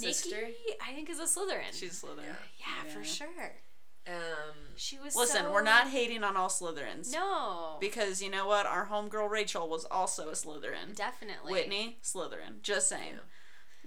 Nikki, 0.02 0.14
Sister. 0.14 0.48
I 0.86 0.94
think, 0.94 1.10
is 1.10 1.20
a 1.20 1.24
Slytherin. 1.24 1.72
She's 1.74 2.04
a 2.04 2.06
Slytherin. 2.08 2.36
yeah, 2.60 2.92
for 2.92 3.00
Yeah. 3.00 3.06
sure. 3.06 3.54
Um. 4.08 4.14
She 4.76 5.00
was. 5.00 5.16
Listen, 5.16 5.44
so- 5.46 5.52
we're 5.52 5.64
not 5.64 5.88
hating 5.90 6.24
on 6.24 6.38
all 6.38 6.50
Slytherins. 6.50 7.12
No, 7.12 7.78
Because 7.80 8.22
you 8.22 8.30
know 8.30 8.46
what? 8.48 8.66
Our 8.66 8.86
homegirl 8.88 9.30
Rachel 9.30 9.68
was 9.68 9.86
also 9.86 10.30
a 10.30 10.34
Slytherin. 10.34 10.96
definitely. 10.96 11.52
Whitney, 11.52 11.98
Slytherin. 12.04 12.62
Just 12.62 12.88
saying. 12.88 13.20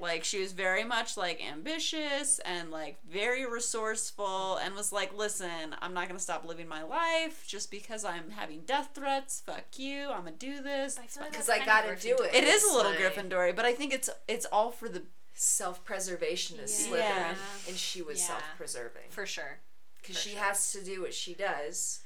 Like 0.00 0.22
she 0.22 0.40
was 0.40 0.52
very 0.52 0.84
much 0.84 1.16
like 1.16 1.44
ambitious 1.44 2.38
and 2.44 2.70
like 2.70 2.98
very 3.04 3.44
resourceful 3.46 4.56
and 4.56 4.74
was 4.76 4.92
like, 4.92 5.12
"Listen, 5.12 5.74
I'm 5.82 5.92
not 5.92 6.06
going 6.06 6.16
to 6.16 6.22
stop 6.22 6.44
living 6.44 6.68
my 6.68 6.84
life 6.84 7.44
just 7.48 7.68
because 7.70 8.04
I'm 8.04 8.30
having 8.30 8.60
death 8.60 8.90
threats. 8.94 9.42
Fuck 9.44 9.76
you. 9.76 10.08
I'm 10.10 10.20
going 10.22 10.34
to 10.34 10.38
do 10.38 10.62
this." 10.62 10.98
I 10.98 11.20
like 11.20 11.32
Because 11.32 11.48
I 11.48 11.64
gotta 11.64 11.96
do 11.96 12.16
it. 12.18 12.32
It 12.32 12.44
is 12.44 12.62
a 12.64 12.72
little 12.74 12.92
my 12.92 12.96
Gryffindor, 12.98 13.56
but 13.56 13.64
I 13.64 13.72
think 13.72 13.92
it's 13.92 14.08
it's 14.28 14.46
all 14.46 14.70
for 14.70 14.88
the 14.88 15.02
Self-preservation 15.40 16.58
is 16.60 16.86
Yeah. 16.88 16.92
Slytherin, 16.92 16.98
Yeah. 17.36 17.68
and 17.68 17.78
she 17.78 18.02
was 18.02 18.18
Yeah. 18.20 18.26
self-preserving 18.26 19.10
for 19.10 19.24
sure. 19.26 19.60
because 20.00 20.18
she 20.18 20.30
sure. 20.30 20.40
has 20.40 20.72
to 20.72 20.82
do 20.82 21.00
what 21.02 21.12
she 21.14 21.34
does 21.34 22.00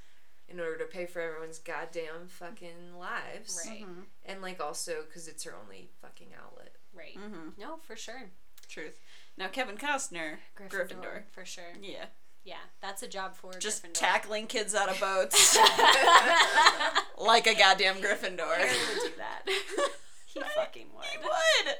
in 0.48 0.58
order 0.60 0.76
to 0.78 0.84
pay 0.86 1.06
for 1.06 1.20
everyone's 1.20 1.58
goddamn 1.58 2.28
fucking 2.28 2.94
lives, 2.98 3.60
Right. 3.66 3.86
and 4.24 4.42
like 4.42 4.60
also 4.60 5.02
because 5.04 5.28
it's 5.28 5.44
her 5.44 5.54
only 5.54 5.88
fucking 6.00 6.34
outlet. 6.34 6.74
Right. 6.92 7.16
Mm-hmm. 7.16 7.50
No, 7.60 7.78
for 7.78 7.96
sure. 7.96 8.30
truth. 8.68 8.98
Now 9.36 9.48
Kevin 9.48 9.76
Costner, 9.76 10.38
Gryffindor. 10.56 11.24
for 11.30 11.44
sure. 11.44 11.72
Yeah. 11.80 12.06
Yeah, 12.44 12.60
that's 12.80 13.02
a 13.02 13.08
job 13.08 13.36
for 13.36 13.52
Just 13.58 13.82
Gryffindor. 13.84 13.92
tackling 13.94 14.46
kids 14.46 14.74
out 14.74 14.88
of 14.88 14.98
boats 14.98 15.56
like 17.18 17.46
a 17.46 17.54
goddamn 17.54 17.96
Gryffindor. 18.02 18.56
Harry 18.56 18.78
would 18.94 19.02
do 19.10 19.16
that. 19.18 19.42
he 20.26 20.40
fucking 20.56 20.88
would. 20.94 21.04
He 21.04 21.18
would. 21.18 21.76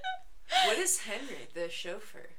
What 0.67 0.79
is 0.79 0.99
Henry, 1.01 1.27
the 1.27 1.42
chauffeur? 1.73 2.31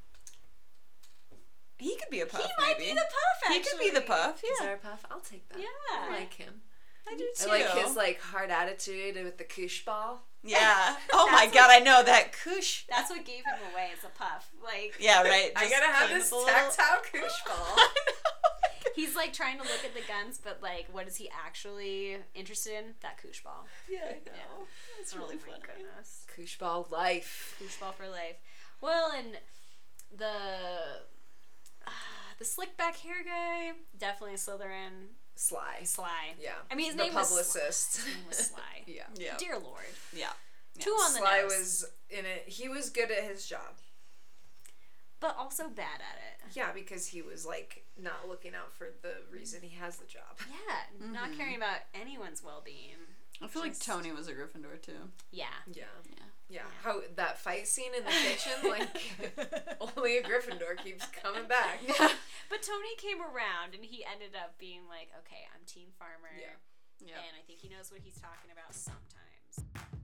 He 1.78 1.96
could 1.98 2.10
be 2.10 2.22
a 2.22 2.26
puff, 2.26 2.42
He 2.42 2.48
might 2.64 2.78
maybe. 2.78 2.92
be 2.92 2.96
the 2.96 3.02
puff. 3.02 3.54
He 3.54 3.60
could 3.60 3.80
be 3.80 3.90
the 3.90 3.98
actually. 3.98 4.08
puff. 4.16 4.44
Is 4.44 4.50
Yeah, 4.60 4.66
there 4.66 4.76
a 4.76 4.78
puff? 4.78 5.06
I'll 5.12 5.20
take 5.20 5.50
that. 5.50 5.60
Yeah. 5.60 5.66
I 6.00 6.10
like 6.12 6.34
him. 6.34 6.62
I 7.10 7.16
do 7.18 7.28
too. 7.38 7.50
I 7.50 7.58
like 7.66 7.86
his 7.86 7.96
like 7.98 8.22
hard 8.22 8.50
attitude 8.50 9.16
with 9.22 9.38
the 9.38 9.44
koosh 9.44 9.84
ball. 9.84 10.24
Yeah. 10.44 10.96
Oh 11.14 11.30
my 11.32 11.48
god, 11.48 11.70
I 11.72 11.80
know 11.80 12.02
that 12.04 12.32
koosh. 12.44 12.84
That's 12.90 13.10
what 13.10 13.26
gave 13.26 13.40
him 13.44 13.72
away 13.74 13.90
as 13.98 14.04
a 14.06 14.10
puff. 14.18 14.50
Like 14.64 14.96
Yeah, 15.00 15.24
right. 15.24 15.52
I 15.56 15.70
gotta 15.70 15.92
have 15.92 16.10
this 16.10 16.32
little- 16.32 16.48
tactile 16.48 17.02
koosh 17.12 17.44
ball. 17.46 17.78
He's 18.96 19.16
like 19.16 19.34
trying 19.34 19.58
to 19.58 19.64
look 19.64 19.84
at 19.84 19.94
the 19.96 20.02
guns, 20.08 20.40
but 20.42 20.60
like, 20.62 20.86
what 20.92 21.08
is 21.08 21.16
he 21.18 21.30
actually 21.46 22.18
interested 22.36 22.74
in? 22.78 22.94
That 23.02 23.22
koosh 23.22 23.42
ball. 23.44 23.66
Yeah, 23.90 24.00
I 24.06 24.14
know. 24.26 24.66
It's 25.02 25.14
oh 25.16 25.20
really 25.20 25.36
oh 25.36 25.40
funny. 25.52 25.62
goodness. 25.62 26.26
koosh 26.34 26.58
ball 26.58 26.88
life. 26.92 27.56
Koosh 27.60 27.76
ball 27.80 27.92
for 27.94 28.08
life. 28.08 28.36
Well, 28.84 29.12
and 29.18 29.38
the 30.16 30.26
uh, 31.88 31.90
the 32.40 32.46
slick 32.46 32.76
back 32.78 32.98
hair 32.98 33.24
guy 33.26 33.72
definitely 33.98 34.36
a 34.36 34.38
Slytherin. 34.38 35.08
Sly. 35.36 35.84
Sly. 35.84 36.36
Yeah. 36.40 36.52
I 36.70 36.76
mean, 36.76 36.88
his 36.88 36.96
the 36.96 37.04
name 37.04 37.14
was 37.16 37.30
publicist. 37.30 37.98
His 37.98 38.06
name 38.06 38.26
was 38.28 38.38
Sly. 38.38 38.84
yeah. 38.86 39.04
Yeah. 39.18 39.38
Dear 39.38 39.58
Lord. 39.58 39.86
Yeah. 40.16 40.34
Two 40.80 40.92
on 40.92 41.14
the 41.14 41.20
Sly 41.20 41.42
nose, 41.42 41.52
was 41.52 41.86
in 42.10 42.26
it. 42.26 42.44
He 42.48 42.68
was 42.68 42.90
good 42.90 43.10
at 43.10 43.24
his 43.24 43.48
job. 43.48 43.80
but 45.20 45.36
also 45.38 45.70
bad 45.70 46.02
at 46.02 46.18
it. 46.18 46.56
Yeah, 46.56 46.72
because 46.74 47.08
he 47.08 47.22
was 47.22 47.46
like 47.46 47.86
not 47.98 48.28
looking 48.28 48.54
out 48.54 48.74
for 48.74 48.90
the 49.02 49.14
reason 49.32 49.62
he 49.64 49.76
has 49.78 49.96
the 49.98 50.06
job. 50.06 50.38
Yeah, 50.50 51.08
not 51.12 51.36
caring 51.38 51.56
about 51.56 51.80
anyone's 51.96 52.44
well-being. 52.44 53.00
I 53.42 53.48
feel 53.48 53.62
like 53.62 53.80
Tony 53.80 54.12
was 54.12 54.28
a 54.28 54.34
Gryffindor 54.34 54.82
too. 54.82 55.10
Yeah. 55.32 55.46
Yeah. 55.74 55.84
Yeah. 56.10 56.26
Yeah. 56.50 56.68
How 56.84 57.02
that 57.16 57.40
fight 57.40 57.68
scene 57.68 57.92
in 57.98 58.04
the 58.04 58.12
kitchen, 58.12 58.70
like 58.70 59.82
only 59.82 60.18
a 60.18 60.24
Gryffindor 60.24 60.78
keeps 60.84 61.06
coming 61.08 61.48
back. 61.48 61.80
But 62.50 62.62
Tony 62.62 62.94
came 63.02 63.18
around 63.18 63.74
and 63.74 63.82
he 63.82 64.06
ended 64.06 64.38
up 64.38 64.60
being 64.60 64.86
like, 64.86 65.10
okay, 65.26 65.50
I'm 65.50 65.66
Team 65.66 65.90
Farmer. 65.98 66.30
Yeah. 66.38 66.54
Yeah. 67.02 67.18
And 67.18 67.34
I 67.34 67.42
think 67.48 67.58
he 67.58 67.70
knows 67.70 67.90
what 67.90 68.02
he's 68.04 68.20
talking 68.22 68.54
about 68.54 68.76
sometimes. 68.78 70.03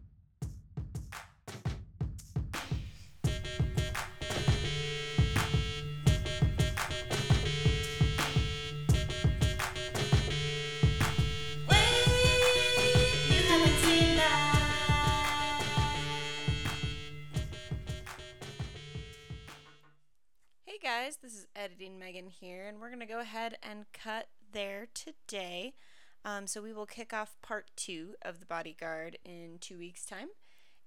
Here, 22.27 22.67
and 22.67 22.79
we're 22.79 22.89
going 22.89 22.99
to 22.99 23.05
go 23.05 23.19
ahead 23.19 23.57
and 23.63 23.85
cut 23.93 24.27
there 24.51 24.87
today. 24.93 25.73
Um, 26.25 26.47
so 26.47 26.61
we 26.61 26.73
will 26.73 26.85
kick 26.85 27.13
off 27.13 27.37
part 27.41 27.71
two 27.75 28.15
of 28.21 28.39
The 28.39 28.45
Bodyguard 28.45 29.17
in 29.23 29.57
two 29.59 29.77
weeks' 29.77 30.05
time. 30.05 30.27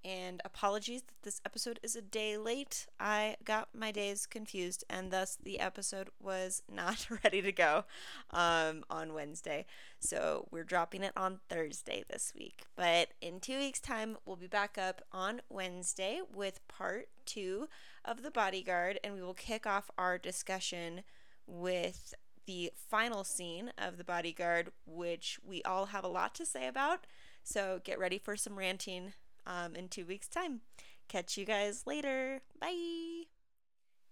And 0.04 0.42
apologies 0.44 1.02
that 1.02 1.22
this 1.22 1.40
episode 1.46 1.78
is 1.82 1.94
a 1.94 2.02
day 2.02 2.36
late. 2.36 2.86
I 2.98 3.36
got 3.44 3.68
my 3.72 3.92
days 3.92 4.26
confused, 4.26 4.84
and 4.90 5.12
thus 5.12 5.38
the 5.40 5.60
episode 5.60 6.10
was 6.20 6.62
not 6.70 7.06
ready 7.24 7.40
to 7.40 7.52
go 7.52 7.84
um, 8.30 8.84
on 8.90 9.14
Wednesday. 9.14 9.64
So 10.00 10.48
we're 10.50 10.64
dropping 10.64 11.02
it 11.02 11.12
on 11.16 11.40
Thursday 11.48 12.04
this 12.10 12.32
week. 12.36 12.64
But 12.74 13.10
in 13.20 13.38
two 13.40 13.58
weeks' 13.58 13.80
time, 13.80 14.16
we'll 14.26 14.36
be 14.36 14.48
back 14.48 14.76
up 14.76 15.02
on 15.12 15.40
Wednesday 15.48 16.20
with 16.34 16.66
part 16.66 17.08
two 17.24 17.68
of 18.04 18.22
The 18.22 18.30
Bodyguard, 18.30 18.98
and 19.04 19.14
we 19.14 19.22
will 19.22 19.34
kick 19.34 19.66
off 19.66 19.90
our 19.96 20.18
discussion 20.18 21.02
with 21.46 22.14
the 22.46 22.72
final 22.90 23.24
scene 23.24 23.72
of 23.78 23.98
The 23.98 24.04
Bodyguard, 24.04 24.72
which 24.86 25.38
we 25.46 25.62
all 25.62 25.86
have 25.86 26.04
a 26.04 26.08
lot 26.08 26.34
to 26.36 26.46
say 26.46 26.66
about. 26.66 27.06
So 27.44 27.80
get 27.84 27.98
ready 27.98 28.18
for 28.18 28.36
some 28.36 28.58
ranting 28.58 29.12
um, 29.46 29.74
in 29.74 29.88
two 29.88 30.04
weeks' 30.04 30.28
time. 30.28 30.60
Catch 31.08 31.36
you 31.36 31.44
guys 31.44 31.86
later. 31.86 32.42
Bye. 32.60 33.24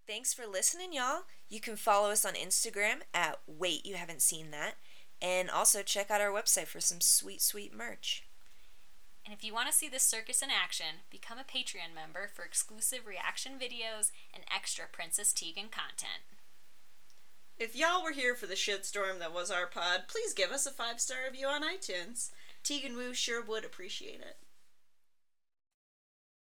Thanks 0.07 0.35
for 0.35 0.47
listening, 0.47 0.93
y'all. 0.93 1.23
You 1.49 1.61
can 1.61 1.77
follow 1.77 2.11
us 2.11 2.25
on 2.25 2.35
Instagram 2.35 3.03
at 3.15 3.39
Wait 3.47 3.87
You 3.87 3.95
Haven't 3.95 4.23
Seen 4.23 4.51
That. 4.51 4.75
And 5.23 5.51
also 5.51 5.83
check 5.83 6.11
out 6.11 6.21
our 6.21 6.33
website 6.33 6.67
for 6.67 6.81
some 6.81 7.01
sweet, 7.01 7.43
sweet 7.43 7.75
merch. 7.75 8.25
And 9.25 9.35
if 9.35 9.45
you 9.45 9.53
want 9.53 9.69
to 9.69 9.75
see 9.75 9.89
this 9.89 10.03
circus 10.03 10.43
in 10.43 10.49
action, 10.51 11.05
become 11.11 11.39
a 11.39 11.45
Patreon 11.45 11.95
member 11.95 12.29
for 12.35 12.45
exclusive 12.45 13.07
reaction 13.07 13.53
videos 13.53 14.11
and 14.35 14.45
extra 14.55 14.87
Princess 14.91 15.33
Tegan 15.33 15.69
content. 15.69 16.25
If 17.61 17.77
y'all 17.77 18.03
were 18.03 18.13
here 18.13 18.35
for 18.35 18.47
the 18.47 18.55
shitstorm 18.55 19.19
that 19.19 19.35
was 19.35 19.51
our 19.51 19.67
pod, 19.67 20.05
please 20.09 20.33
give 20.33 20.51
us 20.51 20.65
a 20.65 20.71
five 20.71 20.99
star 20.99 21.19
review 21.27 21.47
on 21.47 21.63
iTunes. 21.63 22.31
Tegan 22.63 22.97
Wu 22.97 23.13
sure 23.13 23.43
would 23.43 23.67
appreciate 23.67 24.23
it. 24.23 24.39